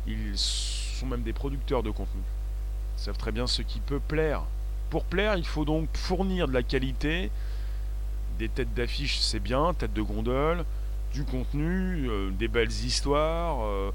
ils 0.06 0.36
sont 0.36 1.06
même 1.06 1.22
des 1.22 1.32
producteurs 1.32 1.82
de 1.82 1.90
contenu. 1.90 2.22
Ils 2.96 3.02
savent 3.02 3.18
très 3.18 3.32
bien 3.32 3.46
ce 3.46 3.62
qui 3.62 3.80
peut 3.80 4.00
plaire. 4.00 4.42
Pour 4.90 5.04
plaire, 5.04 5.36
il 5.36 5.44
faut 5.44 5.64
donc 5.64 5.88
fournir 5.94 6.48
de 6.48 6.52
la 6.52 6.62
qualité, 6.62 7.30
des 8.38 8.48
têtes 8.48 8.74
d'affiche, 8.74 9.18
c'est 9.18 9.40
bien, 9.40 9.74
têtes 9.74 9.92
de 9.92 10.02
gondole, 10.02 10.64
du 11.12 11.24
contenu, 11.24 12.08
euh, 12.08 12.30
des 12.30 12.48
belles 12.48 12.70
histoires, 12.70 13.64
euh, 13.64 13.90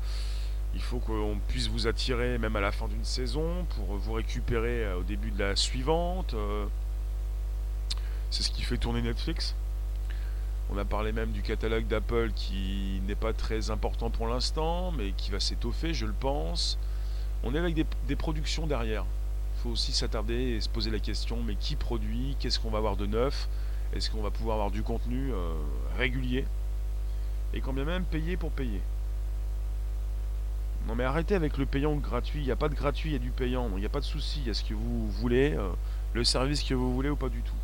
Il 0.73 0.81
faut 0.81 0.99
qu'on 0.99 1.37
puisse 1.49 1.67
vous 1.67 1.87
attirer 1.87 2.37
même 2.37 2.55
à 2.55 2.61
la 2.61 2.71
fin 2.71 2.87
d'une 2.87 3.03
saison 3.03 3.65
pour 3.75 3.97
vous 3.97 4.13
récupérer 4.13 4.85
euh, 4.85 4.99
au 4.99 5.03
début 5.03 5.31
de 5.31 5.39
la 5.39 5.55
suivante. 5.55 6.33
C'est 8.29 8.43
ce 8.43 8.51
qui 8.51 8.61
fait 8.63 8.77
tourner 8.77 9.01
Netflix. 9.01 9.55
On 10.73 10.77
a 10.77 10.85
parlé 10.85 11.11
même 11.11 11.31
du 11.31 11.41
catalogue 11.41 11.85
d'Apple 11.87 12.31
qui 12.33 13.01
n'est 13.05 13.15
pas 13.15 13.33
très 13.33 13.71
important 13.71 14.09
pour 14.09 14.27
l'instant, 14.27 14.93
mais 14.93 15.11
qui 15.11 15.29
va 15.29 15.41
s'étoffer, 15.41 15.93
je 15.93 16.05
le 16.05 16.13
pense. 16.13 16.79
On 17.43 17.53
est 17.53 17.59
avec 17.59 17.75
des, 17.75 18.15
productions 18.15 18.67
derrière. 18.67 19.03
Il 19.57 19.61
faut 19.63 19.69
aussi 19.71 19.91
s'attarder 19.91 20.33
et 20.33 20.61
se 20.61 20.69
poser 20.69 20.89
la 20.89 20.99
question, 20.99 21.43
mais 21.45 21.55
qui 21.55 21.75
produit 21.75 22.37
Qu'est-ce 22.39 22.57
qu'on 22.57 22.69
va 22.69 22.77
avoir 22.77 22.95
de 22.95 23.05
neuf? 23.05 23.49
Est-ce 23.93 24.09
qu'on 24.09 24.21
va 24.21 24.31
pouvoir 24.31 24.55
avoir 24.55 24.71
du 24.71 24.81
contenu 24.81 25.33
euh, 25.33 25.53
régulier? 25.97 26.45
Et 27.53 27.59
quand 27.59 27.73
bien 27.73 27.83
même 27.83 28.05
payer 28.05 28.37
pour 28.37 28.51
payer. 28.51 28.81
Non 30.87 30.95
mais 30.95 31.03
arrêtez 31.03 31.35
avec 31.35 31.57
le 31.57 31.65
payant 31.65 31.95
gratuit. 31.95 32.39
Il 32.39 32.45
n'y 32.45 32.51
a 32.51 32.55
pas 32.55 32.69
de 32.69 32.75
gratuit, 32.75 33.09
il 33.09 33.13
y 33.13 33.17
a 33.17 33.19
du 33.19 33.31
payant. 33.31 33.69
Il 33.75 33.81
n'y 33.81 33.85
a 33.85 33.89
pas 33.89 33.99
de 33.99 34.05
souci. 34.05 34.39
Il 34.39 34.47
y 34.47 34.49
a 34.49 34.53
ce 34.53 34.63
que 34.63 34.73
vous 34.73 35.11
voulez, 35.11 35.53
euh, 35.53 35.69
le 36.13 36.23
service 36.23 36.63
que 36.63 36.73
vous 36.73 36.93
voulez 36.93 37.09
ou 37.09 37.17
pas 37.17 37.29
du 37.29 37.41
tout. 37.41 37.55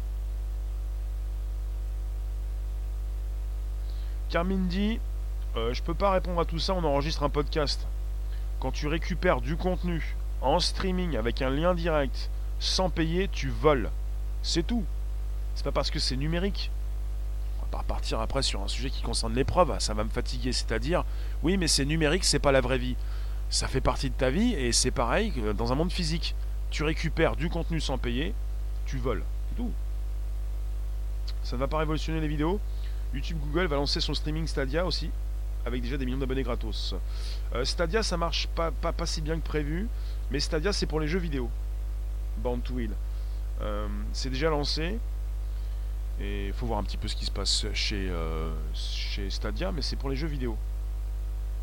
Carmine 4.30 4.68
dit 4.68 5.00
euh, 5.56 5.74
Je 5.74 5.82
peux 5.82 5.94
pas 5.94 6.12
répondre 6.12 6.40
à 6.42 6.46
tout 6.46 6.60
ça, 6.60 6.74
on 6.74 6.84
enregistre 6.84 7.24
un 7.24 7.30
podcast. 7.30 7.88
Quand 8.60 8.72
tu 8.72 8.88
récupères 8.88 9.40
du 9.40 9.56
contenu 9.56 10.16
en 10.42 10.60
streaming 10.60 11.16
avec 11.16 11.42
un 11.42 11.50
lien 11.50 11.74
direct 11.74 12.30
sans 12.60 12.90
payer, 12.90 13.30
tu 13.32 13.50
voles. 13.50 13.90
C'est 14.42 14.66
tout. 14.66 14.84
C'est 15.56 15.64
pas 15.64 15.72
parce 15.72 15.92
que 15.92 16.00
c'est 16.00 16.18
numérique. 16.18 16.72
On 17.60 17.62
va 17.64 17.68
pas 17.72 17.78
repartir 17.80 18.20
après 18.20 18.42
sur 18.42 18.62
un 18.62 18.68
sujet 18.68 18.90
qui 18.90 19.02
concerne 19.02 19.34
l'épreuve, 19.34 19.74
ça 19.80 19.94
va 19.94 20.04
me 20.04 20.10
fatiguer. 20.10 20.52
C'est-à-dire, 20.52 21.06
oui, 21.44 21.58
mais 21.58 21.68
c'est 21.68 21.86
numérique, 21.86 22.26
c'est 22.26 22.40
pas 22.40 22.52
la 22.52 22.62
vraie 22.62 22.78
vie. 22.78 22.96
Ça 23.50 23.68
fait 23.68 23.82
partie 23.82 24.10
de 24.10 24.16
ta 24.16 24.30
vie 24.30 24.54
et 24.54 24.74
c'est 24.74 24.92
pareil 24.92 25.32
que 25.32 25.54
dans 25.54 25.72
un 25.72 25.76
monde 25.76 25.92
physique. 25.92 26.36
Tu 26.70 26.84
récupères 26.84 27.38
du 27.38 27.50
contenu 27.50 27.80
sans 27.80 27.98
payer, 27.98 28.34
tu 28.86 28.98
voles. 28.98 29.24
C'est 29.50 29.56
tout. 29.56 29.72
Ça 31.44 31.56
ne 31.56 31.62
va 31.62 31.68
pas 31.68 31.78
révolutionner 31.78 32.20
les 32.20 32.28
vidéos 32.28 32.60
YouTube 33.14 33.38
Google 33.40 33.68
va 33.68 33.76
lancer 33.76 34.02
son 34.02 34.14
streaming 34.14 34.48
Stadia 34.48 34.86
aussi, 34.86 35.10
avec 35.66 35.82
déjà 35.82 35.98
des 35.98 36.06
millions 36.06 36.18
d'abonnés 36.18 36.44
gratos. 36.44 36.96
Euh, 37.54 37.66
Stadia, 37.66 38.04
ça 38.04 38.18
marche 38.18 38.48
pas, 38.48 38.72
pas, 38.72 39.06
si 39.06 39.22
bien 39.22 39.40
que 39.40 39.46
prévu, 39.46 39.88
mais 40.32 40.40
Stadia, 40.40 40.74
c'est 40.74 40.86
pour 40.86 41.00
les 41.00 41.08
jeux 41.08 41.20
vidéo. 41.20 41.50
Bound 42.38 42.64
to. 42.64 42.76
Euh, 43.62 43.88
c'est 44.14 44.30
déjà 44.30 44.50
lancé. 44.50 45.00
Et 46.20 46.48
il 46.48 46.54
faut 46.54 46.66
voir 46.66 46.80
un 46.80 46.84
petit 46.84 46.98
peu 46.98 47.08
ce 47.08 47.16
qui 47.16 47.26
se 47.26 47.32
passe 47.32 47.68
chez, 47.74 48.10
euh, 48.10 48.52
chez 48.74 49.30
Stadia, 49.30 49.72
mais 49.72 49.84
c'est 49.84 49.96
pour 49.96 50.10
les 50.10 50.16
jeux 50.16 50.28
vidéo. 50.28 50.58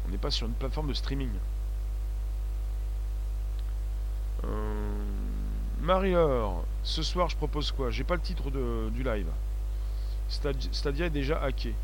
On 0.07 0.11
n'est 0.11 0.19
pas 0.19 0.31
sur 0.31 0.47
une 0.47 0.53
plateforme 0.53 0.89
de 0.89 0.95
streaming. 0.95 1.31
marie 5.81 6.15
ce 6.83 7.03
soir 7.03 7.29
je 7.29 7.37
propose 7.37 7.73
quoi? 7.73 7.91
J'ai 7.91 8.05
pas 8.05 8.15
le 8.15 8.21
titre 8.21 8.51
du 8.91 9.03
live. 9.03 9.27
Stadia 10.73 11.07
est 11.07 11.11
déjà 11.11 11.43
hacké. 11.43 11.75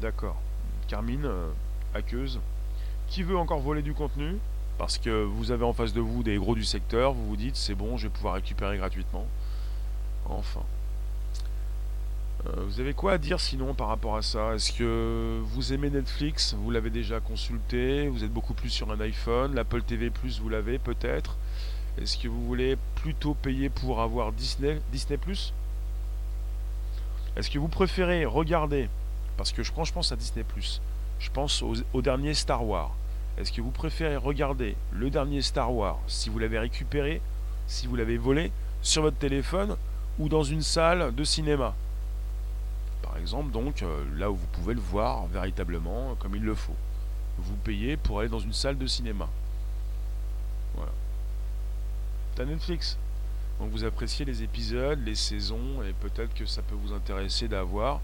D'accord. 0.00 0.36
Carmine, 0.88 1.24
euh, 1.24 1.50
hackeuse. 1.94 2.40
Qui 3.08 3.22
veut 3.22 3.36
encore 3.36 3.60
voler 3.60 3.82
du 3.82 3.94
contenu? 3.94 4.38
Parce 4.78 4.98
que 4.98 5.24
vous 5.24 5.50
avez 5.52 5.64
en 5.64 5.72
face 5.72 5.92
de 5.92 6.00
vous 6.00 6.22
des 6.22 6.36
gros 6.36 6.54
du 6.54 6.64
secteur, 6.64 7.12
vous 7.12 7.26
vous 7.26 7.36
dites 7.36 7.56
c'est 7.56 7.74
bon, 7.74 7.96
je 7.96 8.08
vais 8.08 8.12
pouvoir 8.12 8.34
récupérer 8.34 8.76
gratuitement. 8.76 9.26
Enfin. 10.26 10.62
Euh, 12.46 12.64
vous 12.66 12.80
avez 12.80 12.92
quoi 12.92 13.12
à 13.12 13.18
dire 13.18 13.40
sinon 13.40 13.74
par 13.74 13.88
rapport 13.88 14.16
à 14.16 14.22
ça? 14.22 14.54
Est-ce 14.54 14.72
que 14.72 15.40
vous 15.44 15.72
aimez 15.72 15.88
Netflix? 15.88 16.54
Vous 16.54 16.70
l'avez 16.70 16.90
déjà 16.90 17.20
consulté? 17.20 18.08
Vous 18.08 18.22
êtes 18.22 18.32
beaucoup 18.32 18.54
plus 18.54 18.68
sur 18.68 18.90
un 18.92 19.00
iPhone? 19.00 19.54
L'Apple 19.54 19.82
TV 19.82 20.10
Plus, 20.10 20.40
vous 20.40 20.50
l'avez 20.50 20.78
peut-être? 20.78 21.36
Est-ce 22.00 22.18
que 22.18 22.28
vous 22.28 22.44
voulez 22.44 22.76
plutôt 22.96 23.32
payer 23.32 23.70
pour 23.70 24.02
avoir 24.02 24.32
Disney, 24.32 24.78
Disney 24.92 25.16
Plus? 25.16 25.54
Est-ce 27.36 27.50
que 27.50 27.58
vous 27.58 27.68
préférez 27.68 28.24
regarder, 28.24 28.88
parce 29.36 29.52
que 29.52 29.62
je, 29.62 29.72
quand 29.72 29.84
je 29.84 29.92
pense 29.92 30.12
à 30.12 30.16
Disney⁇ 30.16 30.44
je 31.18 31.30
pense 31.30 31.62
au, 31.62 32.02
dernier 32.02 32.34
Star 32.34 32.64
Wars. 32.64 32.94
Est-ce 33.38 33.52
que 33.52 33.60
vous 33.60 33.70
préférez 33.70 34.16
regarder 34.16 34.76
le 34.92 35.10
dernier 35.10 35.42
Star 35.42 35.72
Wars, 35.72 35.98
si 36.06 36.30
vous 36.30 36.38
l'avez 36.38 36.58
récupéré, 36.58 37.20
si 37.66 37.86
vous 37.86 37.96
l'avez 37.96 38.16
volé, 38.16 38.50
sur 38.82 39.02
votre 39.02 39.18
téléphone 39.18 39.76
ou 40.18 40.28
dans 40.28 40.42
une 40.42 40.62
salle 40.62 41.14
de 41.14 41.24
cinéma? 41.24 41.74
Par 43.02 43.18
exemple, 43.18 43.50
donc, 43.50 43.82
euh, 43.82 44.04
là 44.16 44.30
où 44.30 44.36
vous 44.36 44.46
pouvez 44.52 44.74
le 44.74 44.80
voir 44.80 45.26
véritablement 45.26 46.14
comme 46.18 46.36
il 46.36 46.42
le 46.42 46.54
faut. 46.54 46.76
Vous 47.38 47.56
payez 47.56 47.96
pour 47.96 48.20
aller 48.20 48.28
dans 48.28 48.38
une 48.38 48.54
salle 48.54 48.78
de 48.78 48.86
cinéma. 48.86 49.28
Voilà. 50.74 50.92
T'as 52.34 52.44
Netflix? 52.44 52.96
Donc 53.58 53.70
vous 53.70 53.84
appréciez 53.84 54.24
les 54.24 54.42
épisodes, 54.42 55.00
les 55.04 55.14
saisons, 55.14 55.82
et 55.82 55.92
peut-être 55.92 56.34
que 56.34 56.46
ça 56.46 56.62
peut 56.62 56.74
vous 56.74 56.92
intéresser 56.92 57.48
d'avoir. 57.48 58.00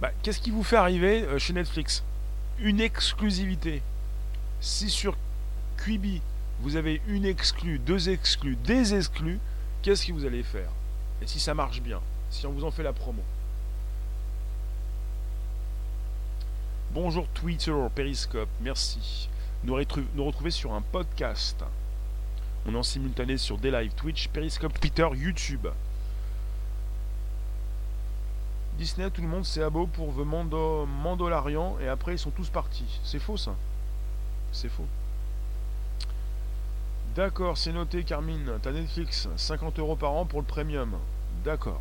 Bah, 0.00 0.10
qu'est-ce 0.22 0.40
qui 0.40 0.50
vous 0.50 0.62
fait 0.62 0.76
arriver 0.76 1.22
euh, 1.24 1.38
chez 1.38 1.52
Netflix? 1.52 2.02
Une 2.58 2.80
exclusivité. 2.80 3.82
Si 4.60 4.88
sur 4.88 5.16
Quibi, 5.82 6.22
vous 6.60 6.76
avez 6.76 7.00
une 7.06 7.24
exclue, 7.24 7.78
deux 7.78 8.08
exclus, 8.08 8.56
des 8.56 8.94
exclus, 8.94 9.38
qu'est-ce 9.82 10.06
que 10.06 10.12
vous 10.12 10.24
allez 10.24 10.42
faire? 10.42 10.70
Et 11.22 11.26
si 11.26 11.40
ça 11.40 11.54
marche 11.54 11.82
bien 11.82 12.00
Si 12.30 12.46
on 12.46 12.52
vous 12.52 12.64
en 12.64 12.70
fait 12.70 12.82
la 12.82 12.92
promo? 12.92 13.22
Bonjour 16.92 17.26
Twitter, 17.28 17.74
Periscope, 17.94 18.48
merci. 18.60 19.28
Nous, 19.64 19.78
nous 20.14 20.24
retrouver 20.24 20.50
sur 20.50 20.72
un 20.72 20.80
podcast. 20.80 21.62
On 22.66 22.74
est 22.74 22.78
en 22.78 22.82
simultané 22.82 23.36
sur 23.38 23.58
des 23.58 23.70
live 23.70 23.92
Twitch, 23.94 24.28
Periscope, 24.28 24.78
Twitter, 24.78 25.08
YouTube. 25.14 25.66
Disney, 28.78 29.10
tout 29.10 29.22
le 29.22 29.28
monde 29.28 29.44
c'est 29.44 29.62
abo 29.62 29.86
pour 29.86 30.14
The 30.14 30.24
Mando, 30.24 30.86
Mandalorian 30.86 31.76
et 31.80 31.88
après 31.88 32.14
ils 32.14 32.18
sont 32.18 32.30
tous 32.30 32.48
partis. 32.48 33.00
C'est 33.04 33.18
faux 33.18 33.36
ça? 33.36 33.54
C'est 34.52 34.68
faux. 34.68 34.86
D'accord, 37.14 37.58
c'est 37.58 37.72
noté 37.72 38.04
Carmine. 38.04 38.58
T'as 38.62 38.72
Netflix, 38.72 39.28
50 39.36 39.78
euros 39.78 39.96
par 39.96 40.12
an 40.12 40.24
pour 40.24 40.40
le 40.40 40.46
premium. 40.46 40.96
D'accord. 41.44 41.80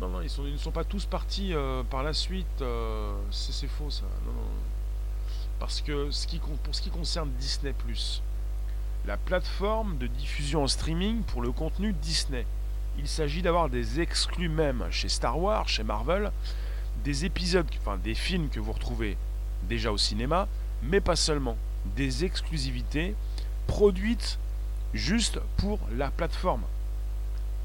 Non, 0.00 0.08
non, 0.08 0.20
ils, 0.20 0.52
ne 0.52 0.56
sont 0.58 0.70
pas 0.70 0.84
tous 0.84 1.06
partis 1.06 1.54
euh, 1.54 1.82
par 1.82 2.02
la 2.02 2.12
suite. 2.12 2.62
Euh, 2.62 3.14
c'est 3.30 3.68
faux 3.68 3.90
ça. 3.90 4.04
Parce 5.58 5.80
que 5.80 6.10
ce 6.10 6.26
qui, 6.26 6.38
pour 6.38 6.74
ce 6.74 6.82
qui 6.82 6.90
concerne 6.90 7.30
Disney, 7.38 7.74
la 9.06 9.16
plateforme 9.16 9.98
de 9.98 10.08
diffusion 10.08 10.64
en 10.64 10.66
streaming 10.66 11.22
pour 11.22 11.40
le 11.40 11.52
contenu 11.52 11.92
Disney. 11.92 12.44
Il 12.98 13.06
s'agit 13.06 13.40
d'avoir 13.40 13.68
des 13.68 14.00
exclus 14.00 14.48
même 14.48 14.84
chez 14.90 15.08
Star 15.08 15.38
Wars, 15.38 15.68
chez 15.68 15.84
Marvel, 15.84 16.32
des 17.04 17.24
épisodes, 17.24 17.66
enfin 17.80 17.98
des 17.98 18.14
films 18.14 18.48
que 18.48 18.58
vous 18.58 18.72
retrouvez 18.72 19.16
déjà 19.68 19.92
au 19.92 19.98
cinéma, 19.98 20.48
mais 20.82 21.00
pas 21.00 21.14
seulement, 21.14 21.56
des 21.94 22.24
exclusivités 22.24 23.14
produites 23.68 24.40
juste 24.92 25.38
pour 25.56 25.78
la 25.96 26.10
plateforme. 26.10 26.64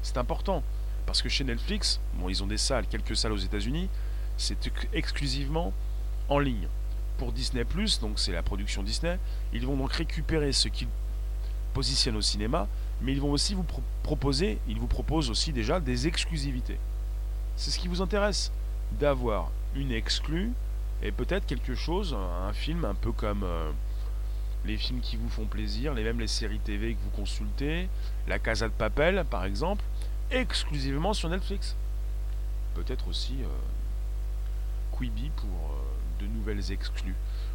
C'est 0.02 0.18
important 0.18 0.62
parce 1.06 1.22
que 1.22 1.28
chez 1.28 1.42
Netflix, 1.42 1.98
bon, 2.14 2.28
ils 2.28 2.42
ont 2.44 2.46
des 2.46 2.58
salles, 2.58 2.86
quelques 2.86 3.16
salles 3.16 3.32
aux 3.32 3.36
États-Unis, 3.36 3.88
c'est 4.36 4.70
exclusivement 4.92 5.72
en 6.28 6.38
ligne. 6.38 6.68
Pour 7.18 7.32
Disney 7.32 7.64
donc 8.00 8.18
c'est 8.18 8.32
la 8.32 8.42
production 8.42 8.82
Disney, 8.82 9.18
ils 9.52 9.66
vont 9.66 9.76
donc 9.76 9.92
récupérer 9.92 10.52
ce 10.52 10.68
qu'ils 10.68 10.88
positionnent 11.72 12.16
au 12.16 12.22
cinéma, 12.22 12.68
mais 13.00 13.12
ils 13.12 13.20
vont 13.20 13.32
aussi 13.32 13.54
vous 13.54 13.66
proposer, 14.02 14.58
ils 14.68 14.78
vous 14.78 14.86
proposent 14.86 15.30
aussi 15.30 15.52
déjà 15.52 15.80
des 15.80 16.06
exclusivités. 16.06 16.78
C'est 17.56 17.70
ce 17.70 17.78
qui 17.78 17.88
vous 17.88 18.02
intéresse, 18.02 18.52
d'avoir 19.00 19.50
une 19.74 19.92
exclue 19.92 20.52
et 21.02 21.10
peut-être 21.10 21.46
quelque 21.46 21.74
chose, 21.74 22.16
un 22.48 22.52
film 22.52 22.84
un 22.84 22.94
peu 22.94 23.10
comme 23.12 23.42
euh, 23.42 23.70
les 24.64 24.76
films 24.76 25.00
qui 25.00 25.16
vous 25.16 25.28
font 25.28 25.46
plaisir, 25.46 25.94
les 25.94 26.04
mêmes 26.04 26.20
les 26.20 26.28
séries 26.28 26.60
TV 26.60 26.94
que 26.94 27.00
vous 27.02 27.10
consultez, 27.10 27.88
La 28.28 28.38
Casa 28.38 28.68
de 28.68 28.72
Papel 28.72 29.24
par 29.28 29.44
exemple, 29.44 29.84
exclusivement 30.30 31.12
sur 31.12 31.28
Netflix. 31.28 31.74
Peut-être 32.74 33.08
aussi 33.08 33.34
euh, 33.42 34.96
Quibi 34.96 35.30
pour 35.36 35.48
euh, 35.48 36.22
de 36.22 36.26
nouvelles 36.26 36.70
exclus. 36.70 37.14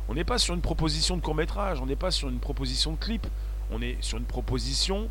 On 0.09 0.13
n'est 0.13 0.25
pas 0.25 0.37
sur 0.37 0.53
une 0.53 0.61
proposition 0.61 1.15
de 1.17 1.21
court 1.21 1.35
métrage, 1.35 1.81
on 1.81 1.85
n'est 1.85 1.95
pas 1.95 2.11
sur 2.11 2.29
une 2.29 2.39
proposition 2.39 2.91
de 2.93 2.97
clip, 2.97 3.25
on 3.71 3.81
est 3.81 4.01
sur 4.01 4.17
une 4.17 4.25
proposition 4.25 5.09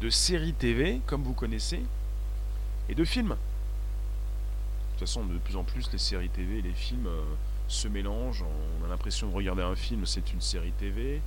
de 0.00 0.10
série 0.10 0.54
TV, 0.54 1.00
comme 1.06 1.22
vous 1.22 1.34
connaissez, 1.34 1.82
et 2.88 2.94
de 2.94 3.04
films. 3.04 3.30
De 3.30 4.98
toute 4.98 5.00
façon, 5.00 5.24
de 5.24 5.38
plus 5.38 5.56
en 5.56 5.64
plus, 5.64 5.90
les 5.92 5.98
séries 5.98 6.28
TV 6.28 6.58
et 6.58 6.62
les 6.62 6.72
films 6.72 7.06
euh, 7.06 7.22
se 7.68 7.88
mélangent. 7.88 8.44
On 8.80 8.84
a 8.84 8.88
l'impression 8.88 9.28
de 9.28 9.34
regarder 9.34 9.62
un 9.62 9.76
film, 9.76 10.06
c'est 10.06 10.32
une 10.32 10.40
série 10.40 10.72
TV. 10.72 11.20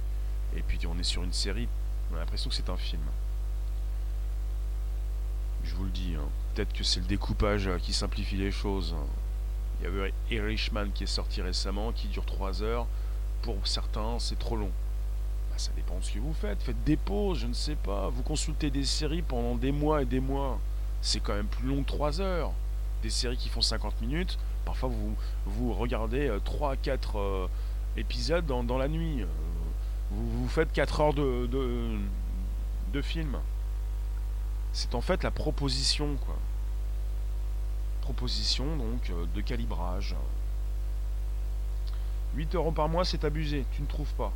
Et 0.56 0.62
puis 0.62 0.80
on 0.88 0.98
est 1.00 1.04
sur 1.04 1.24
une 1.24 1.34
série, 1.34 1.68
on 2.12 2.16
a 2.16 2.20
l'impression 2.20 2.50
que 2.50 2.56
c'est 2.56 2.70
un 2.70 2.78
film. 2.78 3.02
Je 5.64 5.74
vous 5.76 5.86
le 5.86 5.90
dis, 5.90 6.16
hein. 6.16 6.28
peut-être 6.54 6.74
que 6.74 6.84
c'est 6.84 7.00
le 7.00 7.08
découpage 7.08 7.68
euh, 7.68 7.78
qui 7.80 7.94
simplifie 7.94 8.36
les 8.36 8.52
choses. 8.52 8.94
Il 9.82 9.86
Il 9.86 9.86
y 9.86 9.88
avait 9.88 10.14
Irishman 10.30 10.90
qui 10.94 11.04
est 11.04 11.08
sorti 11.08 11.42
récemment, 11.42 11.92
qui 11.92 12.08
dure 12.08 12.26
3 12.26 12.62
heures. 12.62 12.88
Pour 13.42 13.68
certains, 13.68 14.20
c'est 14.20 14.38
trop 14.38 14.56
long. 14.56 14.72
Bah, 15.54 15.60
ça 15.60 15.72
dépend 15.76 16.00
de 16.00 16.04
ce 16.04 16.12
que 16.14 16.20
vous 16.20 16.34
faites. 16.34 16.64
Faites 16.64 16.84
des 16.84 16.98
pauses, 16.98 17.38
je 17.40 17.48
ne 17.48 17.54
sais 17.54 17.76
pas. 17.76 18.10
Vous 18.10 18.24
consultez 18.24 18.72
des 18.72 18.86
séries 18.86 19.22
pendant 19.22 19.56
des 19.56 19.72
mois 19.72 20.02
et 20.02 20.06
des 20.06 20.20
mois. 20.20 20.60
C'est 21.02 21.20
quand 21.20 21.36
même 21.36 21.46
plus 21.46 21.68
long 21.68 21.84
que 21.84 21.88
3 21.90 22.22
heures. 22.22 22.54
Des 23.04 23.12
séries 23.12 23.38
qui 23.38 23.50
font 23.50 23.62
50 23.62 24.02
minutes. 24.02 24.40
Parfois, 24.66 24.90
vous, 24.90 25.16
vous 25.46 25.74
regardez 25.74 26.36
3 26.44 26.72
à 26.72 26.76
4 26.76 27.50
épisodes 27.98 28.48
dans, 28.48 28.78
la 28.80 28.88
nuit. 28.88 29.22
Euh, 29.22 29.28
vous, 30.10 30.48
faites 30.48 30.72
4 30.72 31.02
heures 31.02 31.14
de, 31.14 31.48
de, 32.92 33.02
film. 33.04 33.38
C'est 34.72 34.96
en 34.96 35.02
fait 35.02 35.22
la 35.22 35.30
proposition, 35.30 36.16
quoi. 36.26 36.38
Proposition 38.02 38.76
donc 38.78 39.12
euh, 39.12 39.26
de 39.36 39.42
calibrage. 39.42 40.16
8 42.36 42.56
euros 42.56 42.72
par 42.72 42.90
mois, 42.90 43.06
c'est 43.06 43.24
abusé, 43.24 43.66
tu 43.74 43.84
ne 43.84 43.88
trouves 43.88 44.14
pas 44.16 44.34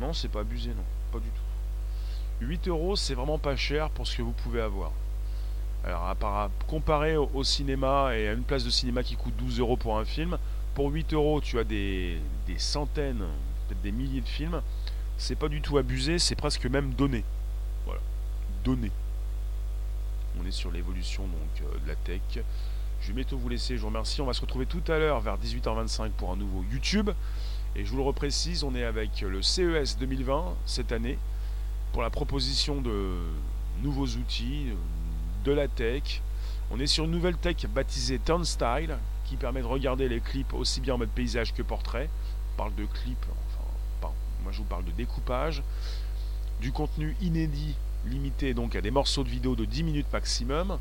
Non, 0.00 0.12
c'est 0.12 0.28
pas 0.28 0.40
abusé, 0.40 0.70
non, 0.70 0.84
pas 1.12 1.18
du 1.18 1.28
tout. 1.28 2.46
8 2.46 2.68
euros, 2.68 2.96
c'est 2.96 3.14
vraiment 3.14 3.38
pas 3.38 3.54
cher 3.54 3.90
pour 3.90 4.06
ce 4.06 4.16
que 4.16 4.22
vous 4.22 4.32
pouvez 4.32 4.60
avoir. 4.60 4.92
Alors, 5.84 6.04
à 6.04 6.50
comparé 6.66 7.16
au, 7.16 7.44
cinéma 7.44 8.16
et 8.16 8.28
à 8.28 8.32
une 8.32 8.42
place 8.42 8.64
de 8.64 8.70
cinéma 8.70 9.02
qui 9.02 9.16
coûte 9.16 9.34
12 9.36 9.60
euros 9.60 9.76
pour 9.76 9.98
un 9.98 10.04
film, 10.04 10.38
pour 10.74 10.88
8 10.88 11.12
euros, 11.14 11.40
tu 11.40 11.58
as 11.58 11.64
des, 11.64 12.18
des 12.46 12.58
centaines, 12.58 13.24
peut-être 13.68 13.82
des 13.82 13.92
milliers 13.92 14.20
de 14.20 14.28
films. 14.28 14.62
C'est 15.16 15.36
pas 15.36 15.48
du 15.48 15.60
tout 15.60 15.76
abusé, 15.78 16.18
c'est 16.18 16.34
presque 16.34 16.66
même 16.66 16.94
donné. 16.94 17.24
Voilà, 17.84 18.00
donné. 18.64 18.90
On 20.40 20.46
est 20.46 20.50
sur 20.50 20.70
l'évolution 20.70 21.24
donc 21.24 21.62
euh, 21.62 21.78
de 21.84 21.88
la 21.88 21.96
tech. 21.96 22.20
Je 23.02 23.08
vais 23.08 23.14
bientôt 23.14 23.38
vous 23.38 23.48
laisser, 23.48 23.76
je 23.76 23.80
vous 23.80 23.88
remercie. 23.88 24.20
On 24.20 24.26
va 24.26 24.32
se 24.32 24.40
retrouver 24.40 24.66
tout 24.66 24.82
à 24.88 24.98
l'heure 24.98 25.20
vers 25.20 25.38
18h25 25.38 26.10
pour 26.10 26.30
un 26.30 26.36
nouveau 26.36 26.64
YouTube. 26.70 27.10
Et 27.76 27.84
je 27.84 27.90
vous 27.90 27.98
le 27.98 28.02
reprécise, 28.02 28.64
on 28.64 28.74
est 28.74 28.84
avec 28.84 29.20
le 29.20 29.42
CES 29.42 29.96
2020 29.98 30.56
cette 30.66 30.92
année 30.92 31.18
pour 31.92 32.02
la 32.02 32.10
proposition 32.10 32.80
de 32.80 33.16
nouveaux 33.82 34.06
outils, 34.06 34.66
de 35.44 35.52
la 35.52 35.68
tech. 35.68 36.22
On 36.70 36.80
est 36.80 36.86
sur 36.86 37.04
une 37.04 37.10
nouvelle 37.10 37.36
tech 37.36 37.66
baptisée 37.66 38.18
Turnstyle 38.18 38.96
qui 39.24 39.36
permet 39.36 39.60
de 39.60 39.66
regarder 39.66 40.08
les 40.08 40.20
clips 40.20 40.52
aussi 40.52 40.80
bien 40.80 40.94
en 40.94 40.98
mode 40.98 41.10
paysage 41.10 41.54
que 41.54 41.62
portrait. 41.62 42.10
On 42.54 42.58
parle 42.58 42.74
de 42.74 42.84
clips, 42.84 43.26
enfin, 44.00 44.12
moi 44.42 44.52
je 44.52 44.58
vous 44.58 44.64
parle 44.64 44.84
de 44.84 44.90
découpage, 44.90 45.62
du 46.60 46.72
contenu 46.72 47.16
inédit 47.20 47.76
limité 48.06 48.54
donc 48.54 48.76
à 48.76 48.80
des 48.80 48.90
morceaux 48.90 49.24
de 49.24 49.28
vidéo 49.28 49.54
de 49.54 49.64
10 49.64 49.82
minutes 49.82 50.12
maximum 50.12 50.78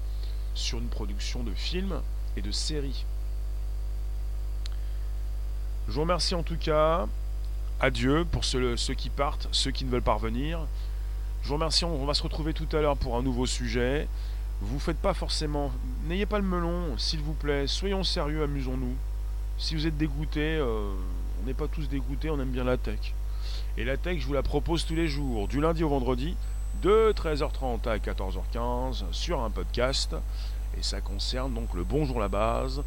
sur 0.53 0.79
une 0.79 0.87
production 0.87 1.43
de 1.43 1.53
films 1.53 2.01
et 2.37 2.41
de 2.41 2.51
séries. 2.51 3.05
Je 5.89 5.95
vous 5.95 6.01
remercie 6.01 6.35
en 6.35 6.43
tout 6.43 6.55
cas. 6.55 7.07
Adieu 7.79 8.23
pour 8.23 8.45
ceux, 8.45 8.75
qui 8.95 9.09
partent, 9.09 9.47
ceux 9.51 9.71
qui 9.71 9.85
ne 9.85 9.89
veulent 9.89 10.03
pas 10.03 10.13
revenir. 10.13 10.59
Je 11.41 11.47
vous 11.47 11.55
remercie. 11.55 11.83
On 11.83 12.05
va 12.05 12.13
se 12.13 12.21
retrouver 12.21 12.53
tout 12.53 12.67
à 12.73 12.81
l'heure 12.81 12.95
pour 12.95 13.17
un 13.17 13.23
nouveau 13.23 13.47
sujet. 13.47 14.07
Vous 14.61 14.79
faites 14.79 14.99
pas 14.99 15.15
forcément. 15.15 15.71
N'ayez 16.07 16.27
pas 16.27 16.37
le 16.37 16.45
melon, 16.45 16.95
s'il 16.99 17.21
vous 17.21 17.33
plaît. 17.33 17.65
Soyons 17.65 18.03
sérieux, 18.03 18.43
amusons-nous. 18.43 18.95
Si 19.57 19.73
vous 19.73 19.87
êtes 19.87 19.97
dégoûté, 19.97 20.57
euh, 20.57 20.91
on 21.41 21.47
n'est 21.47 21.55
pas 21.55 21.67
tous 21.67 21.89
dégoûtés, 21.89 22.29
on 22.29 22.39
aime 22.39 22.51
bien 22.51 22.65
la 22.65 22.77
tech. 22.77 23.15
Et 23.75 23.83
la 23.83 23.97
tech, 23.97 24.19
je 24.19 24.27
vous 24.27 24.33
la 24.33 24.43
propose 24.43 24.85
tous 24.85 24.95
les 24.95 25.07
jours, 25.07 25.47
du 25.47 25.59
lundi 25.59 25.83
au 25.83 25.89
vendredi, 25.89 26.35
de 26.83 27.13
13h30 27.13 27.87
à 27.89 27.97
14h15 27.97 29.05
sur 29.11 29.41
un 29.41 29.49
podcast. 29.49 30.15
Et 30.77 30.83
ça 30.83 31.01
concerne 31.01 31.55
donc 31.55 31.73
le 31.73 31.83
Bonjour 31.83 32.19
la 32.19 32.27
base, 32.27 32.83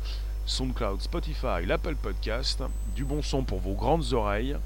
SoundCloud, 0.47 1.01
Spotify, 1.01 1.65
l'Apple 1.65 1.95
Podcast, 1.95 2.63
du 2.95 3.05
bon 3.05 3.23
son 3.23 3.45
pour 3.45 3.61
vos 3.61 3.75
grandes 3.75 4.13
oreilles 4.13 4.57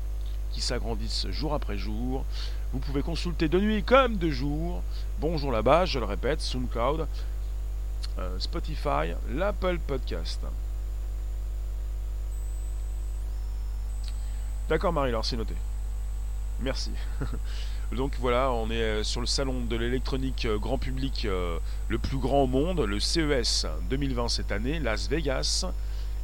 qui 0.51 0.61
s'agrandissent 0.61 1.29
jour 1.29 1.53
après 1.53 1.77
jour. 1.77 2.25
Vous 2.73 2.79
pouvez 2.79 3.03
consulter 3.03 3.49
de 3.49 3.61
nuit 3.61 3.83
comme 3.83 4.17
de 4.17 4.31
jour. 4.31 4.83
Bonjour 5.21 5.53
la 5.53 5.63
base, 5.63 5.91
je 5.91 5.99
le 5.99 6.07
répète, 6.07 6.41
SoundCloud, 6.41 7.07
euh, 8.19 8.39
Spotify, 8.39 9.15
l'Apple 9.31 9.79
Podcast. 9.79 10.41
D'accord 14.69 14.93
Marie, 14.93 15.11
alors 15.11 15.25
c'est 15.25 15.37
noté. 15.37 15.55
Merci. 16.61 16.91
Donc 17.93 18.15
voilà, 18.19 18.51
on 18.51 18.69
est 18.69 18.83
euh, 18.83 19.05
sur 19.05 19.21
le 19.21 19.29
salon 19.29 19.61
de 19.61 19.77
l'électronique 19.77 20.45
euh, 20.45 20.59
grand 20.59 20.77
public 20.77 21.25
euh, 21.25 21.59
le 21.89 21.99
plus 21.99 22.19
grand 22.19 22.43
au 22.43 22.47
monde, 22.49 22.81
le 22.81 22.99
CES 22.99 23.65
2020 23.89 24.29
cette 24.29 24.51
année, 24.51 24.81
Las 24.81 25.09
Vegas. 25.09 25.67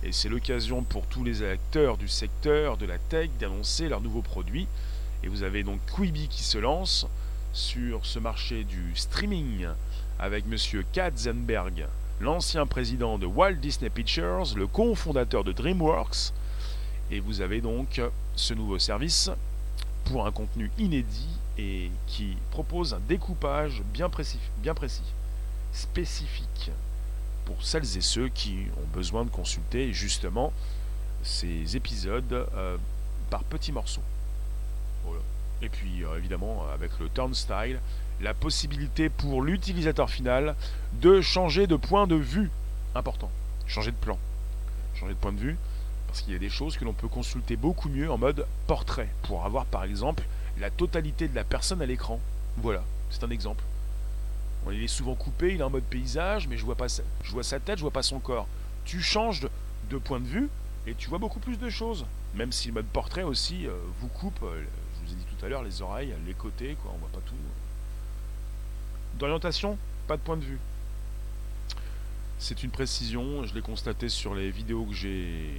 Et 0.02 0.10
c'est 0.10 0.28
l'occasion 0.28 0.82
pour 0.82 1.06
tous 1.06 1.22
les 1.22 1.44
acteurs 1.44 1.98
du 1.98 2.08
secteur 2.08 2.76
de 2.76 2.84
la 2.84 2.98
tech 2.98 3.30
d'annoncer 3.38 3.88
leurs 3.88 4.00
nouveaux 4.00 4.22
produits. 4.22 4.66
Et 5.22 5.28
vous 5.28 5.44
avez 5.44 5.62
donc 5.62 5.78
Quibi 5.94 6.26
qui 6.26 6.42
se 6.42 6.58
lance 6.58 7.06
sur 7.52 8.04
ce 8.06 8.18
marché 8.18 8.64
du 8.64 8.96
streaming 8.96 9.68
avec 10.18 10.46
monsieur 10.46 10.84
Katzenberg, 10.92 11.86
l'ancien 12.20 12.66
président 12.66 13.18
de 13.18 13.26
Walt 13.26 13.54
Disney 13.54 13.88
Pictures, 13.88 14.56
le 14.56 14.66
cofondateur 14.66 15.44
de 15.44 15.52
DreamWorks. 15.52 16.32
Et 17.12 17.20
vous 17.20 17.40
avez 17.40 17.60
donc 17.60 18.00
ce 18.34 18.52
nouveau 18.52 18.80
service 18.80 19.30
pour 20.04 20.26
un 20.26 20.32
contenu 20.32 20.72
inédit 20.76 21.38
et 21.58 21.90
qui 22.06 22.36
propose 22.50 22.94
un 22.94 23.00
découpage 23.08 23.82
bien 23.92 24.08
précis, 24.08 24.40
bien 24.58 24.74
précis, 24.74 25.02
spécifique 25.72 26.70
pour 27.44 27.62
celles 27.62 27.96
et 27.96 28.00
ceux 28.00 28.28
qui 28.28 28.66
ont 28.78 28.94
besoin 28.94 29.24
de 29.24 29.30
consulter 29.30 29.92
justement 29.92 30.52
ces 31.22 31.76
épisodes 31.76 32.32
euh, 32.32 32.76
par 33.30 33.44
petits 33.44 33.72
morceaux. 33.72 34.02
Et 35.62 35.68
puis 35.68 36.04
euh, 36.04 36.18
évidemment 36.18 36.66
avec 36.74 36.90
le 36.98 37.08
Turnstyle, 37.08 37.80
la 38.20 38.34
possibilité 38.34 39.08
pour 39.08 39.42
l'utilisateur 39.42 40.10
final 40.10 40.56
de 40.94 41.20
changer 41.20 41.66
de 41.66 41.76
point 41.76 42.06
de 42.06 42.16
vue. 42.16 42.50
Important. 42.94 43.30
Changer 43.66 43.92
de 43.92 43.96
plan. 43.96 44.18
Changer 44.94 45.14
de 45.14 45.18
point 45.18 45.32
de 45.32 45.38
vue. 45.38 45.56
Parce 46.08 46.20
qu'il 46.20 46.32
y 46.32 46.36
a 46.36 46.40
des 46.40 46.50
choses 46.50 46.76
que 46.76 46.84
l'on 46.84 46.92
peut 46.92 47.08
consulter 47.08 47.56
beaucoup 47.56 47.88
mieux 47.88 48.10
en 48.10 48.18
mode 48.18 48.46
portrait. 48.66 49.08
Pour 49.22 49.44
avoir 49.44 49.64
par 49.64 49.84
exemple 49.84 50.24
la 50.62 50.70
totalité 50.70 51.26
de 51.26 51.34
la 51.34 51.42
personne 51.42 51.82
à 51.82 51.86
l'écran. 51.86 52.20
Voilà, 52.56 52.84
c'est 53.10 53.24
un 53.24 53.30
exemple. 53.30 53.64
il 54.70 54.82
est 54.82 54.88
souvent 54.88 55.16
coupé, 55.16 55.54
il 55.54 55.60
est 55.60 55.64
en 55.64 55.70
mode 55.70 55.82
paysage, 55.82 56.46
mais 56.46 56.56
je 56.56 56.64
vois 56.64 56.76
pas 56.76 56.86
je 56.86 57.30
vois 57.32 57.42
sa 57.42 57.58
tête, 57.58 57.78
je 57.78 57.82
vois 57.82 57.90
pas 57.90 58.04
son 58.04 58.20
corps. 58.20 58.46
Tu 58.84 59.02
changes 59.02 59.40
de, 59.90 59.98
point 59.98 60.20
de 60.20 60.26
vue 60.26 60.48
et 60.86 60.94
tu 60.94 61.08
vois 61.08 61.18
beaucoup 61.18 61.40
plus 61.40 61.58
de 61.58 61.68
choses. 61.68 62.06
Même 62.34 62.52
si 62.52 62.68
le 62.68 62.74
mode 62.74 62.86
portrait 62.86 63.24
aussi 63.24 63.66
euh, 63.66 63.72
vous 64.00 64.06
coupe, 64.06 64.40
euh, 64.44 64.62
je 64.94 65.06
vous 65.06 65.12
ai 65.12 65.16
dit 65.16 65.26
tout 65.36 65.44
à 65.44 65.48
l'heure, 65.48 65.64
les 65.64 65.82
oreilles, 65.82 66.14
les 66.26 66.34
côtés, 66.34 66.76
quoi, 66.80 66.92
on 66.94 66.98
voit 66.98 67.10
pas 67.10 67.26
tout. 67.26 67.34
D'orientation, 69.18 69.76
pas 70.06 70.16
de 70.16 70.22
point 70.22 70.36
de 70.36 70.44
vue. 70.44 70.60
C'est 72.38 72.62
une 72.62 72.70
précision, 72.70 73.44
je 73.44 73.52
l'ai 73.52 73.62
constaté 73.62 74.08
sur 74.08 74.34
les 74.34 74.50
vidéos 74.50 74.84
que 74.84 74.94
j'ai 74.94 75.50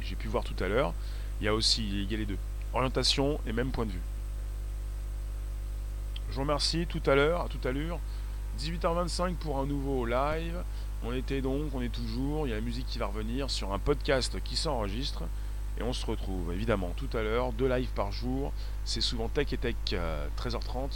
j'ai 0.00 0.16
pu 0.16 0.28
voir 0.28 0.44
tout 0.44 0.56
à 0.62 0.68
l'heure. 0.68 0.94
Il 1.40 1.44
y 1.44 1.48
a 1.48 1.54
aussi 1.54 1.82
il 1.82 2.10
y 2.10 2.14
a 2.14 2.18
les 2.18 2.26
deux 2.26 2.38
orientation 2.74 3.40
et 3.46 3.52
même 3.52 3.70
point 3.70 3.86
de 3.86 3.92
vue. 3.92 4.00
Je 6.32 6.36
vous 6.36 6.44
remercie 6.44 6.86
tout 6.86 7.02
à 7.04 7.14
l'heure, 7.14 7.42
à 7.42 7.48
toute 7.48 7.66
allure. 7.66 8.00
18h25 8.58 9.34
pour 9.34 9.58
un 9.58 9.66
nouveau 9.66 10.06
live. 10.06 10.64
On 11.04 11.12
était 11.12 11.42
donc, 11.42 11.74
on 11.74 11.82
est 11.82 11.92
toujours, 11.92 12.46
il 12.46 12.50
y 12.50 12.52
a 12.54 12.56
la 12.56 12.62
musique 12.62 12.86
qui 12.86 12.98
va 12.98 13.04
revenir 13.04 13.50
sur 13.50 13.74
un 13.74 13.78
podcast 13.78 14.42
qui 14.42 14.56
s'enregistre. 14.56 15.24
Et 15.78 15.82
on 15.82 15.92
se 15.92 16.06
retrouve 16.06 16.50
évidemment 16.54 16.94
tout 16.96 17.14
à 17.14 17.22
l'heure, 17.22 17.52
deux 17.52 17.68
lives 17.68 17.90
par 17.94 18.12
jour. 18.12 18.54
C'est 18.86 19.02
souvent 19.02 19.28
Tech 19.28 19.52
et 19.52 19.58
Tech 19.58 19.74
13h30. 20.38 20.72
Euh, 20.72 20.88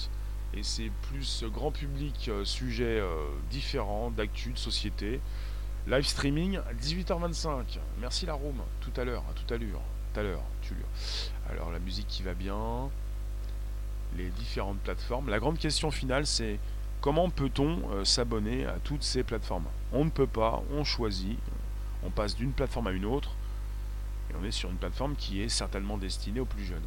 et 0.54 0.62
c'est 0.62 0.90
plus 1.10 1.44
grand 1.52 1.70
public, 1.70 2.30
euh, 2.30 2.46
sujet 2.46 2.98
euh, 2.98 3.28
différents, 3.50 4.10
d'actu, 4.10 4.52
de 4.52 4.58
société. 4.58 5.20
Live 5.86 6.06
streaming 6.06 6.56
à 6.56 6.72
18h25. 6.72 7.78
Merci 8.00 8.24
la 8.24 8.32
room, 8.32 8.62
tout 8.80 8.98
à 8.98 9.04
l'heure, 9.04 9.24
à 9.30 9.34
toute 9.34 9.52
allure, 9.52 9.82
tout 10.14 10.20
à 10.20 10.22
l'heure, 10.22 10.44
alors 11.50 11.70
la 11.70 11.78
musique 11.78 12.06
qui 12.08 12.22
va 12.22 12.32
bien, 12.32 12.88
les 14.16 14.28
différentes 14.30 14.78
plateformes. 14.78 15.28
La 15.28 15.38
grande 15.38 15.58
question 15.58 15.90
finale, 15.90 16.26
c'est 16.26 16.58
comment 17.00 17.30
peut-on 17.30 17.90
euh, 17.90 18.04
s'abonner 18.04 18.66
à 18.66 18.76
toutes 18.82 19.02
ces 19.02 19.22
plateformes? 19.22 19.66
On 19.92 20.04
ne 20.04 20.10
peut 20.10 20.26
pas, 20.26 20.62
on 20.72 20.84
choisit, 20.84 21.38
on 22.04 22.10
passe 22.10 22.36
d'une 22.36 22.52
plateforme 22.52 22.88
à 22.88 22.92
une 22.92 23.04
autre, 23.04 23.30
et 24.30 24.34
on 24.40 24.44
est 24.44 24.50
sur 24.50 24.70
une 24.70 24.76
plateforme 24.76 25.14
qui 25.16 25.42
est 25.42 25.48
certainement 25.48 25.98
destinée 25.98 26.40
aux 26.40 26.46
plus 26.46 26.64
jeunes. 26.64 26.82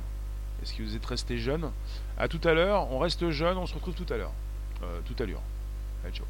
Est-ce 0.61 0.73
que 0.73 0.83
vous 0.83 0.95
êtes 0.95 1.05
resté 1.05 1.37
jeune 1.37 1.71
À 2.17 2.27
tout 2.27 2.41
à 2.43 2.53
l'heure, 2.53 2.91
on 2.91 2.99
reste 2.99 3.29
jeune, 3.29 3.57
on 3.57 3.65
se 3.65 3.73
retrouve 3.73 3.95
tout 3.95 4.11
à 4.11 4.17
l'heure. 4.17 4.33
Euh, 4.83 4.99
tout 5.05 5.15
à 5.21 5.25
l'heure. 5.25 5.41
Ciao. 6.11 6.25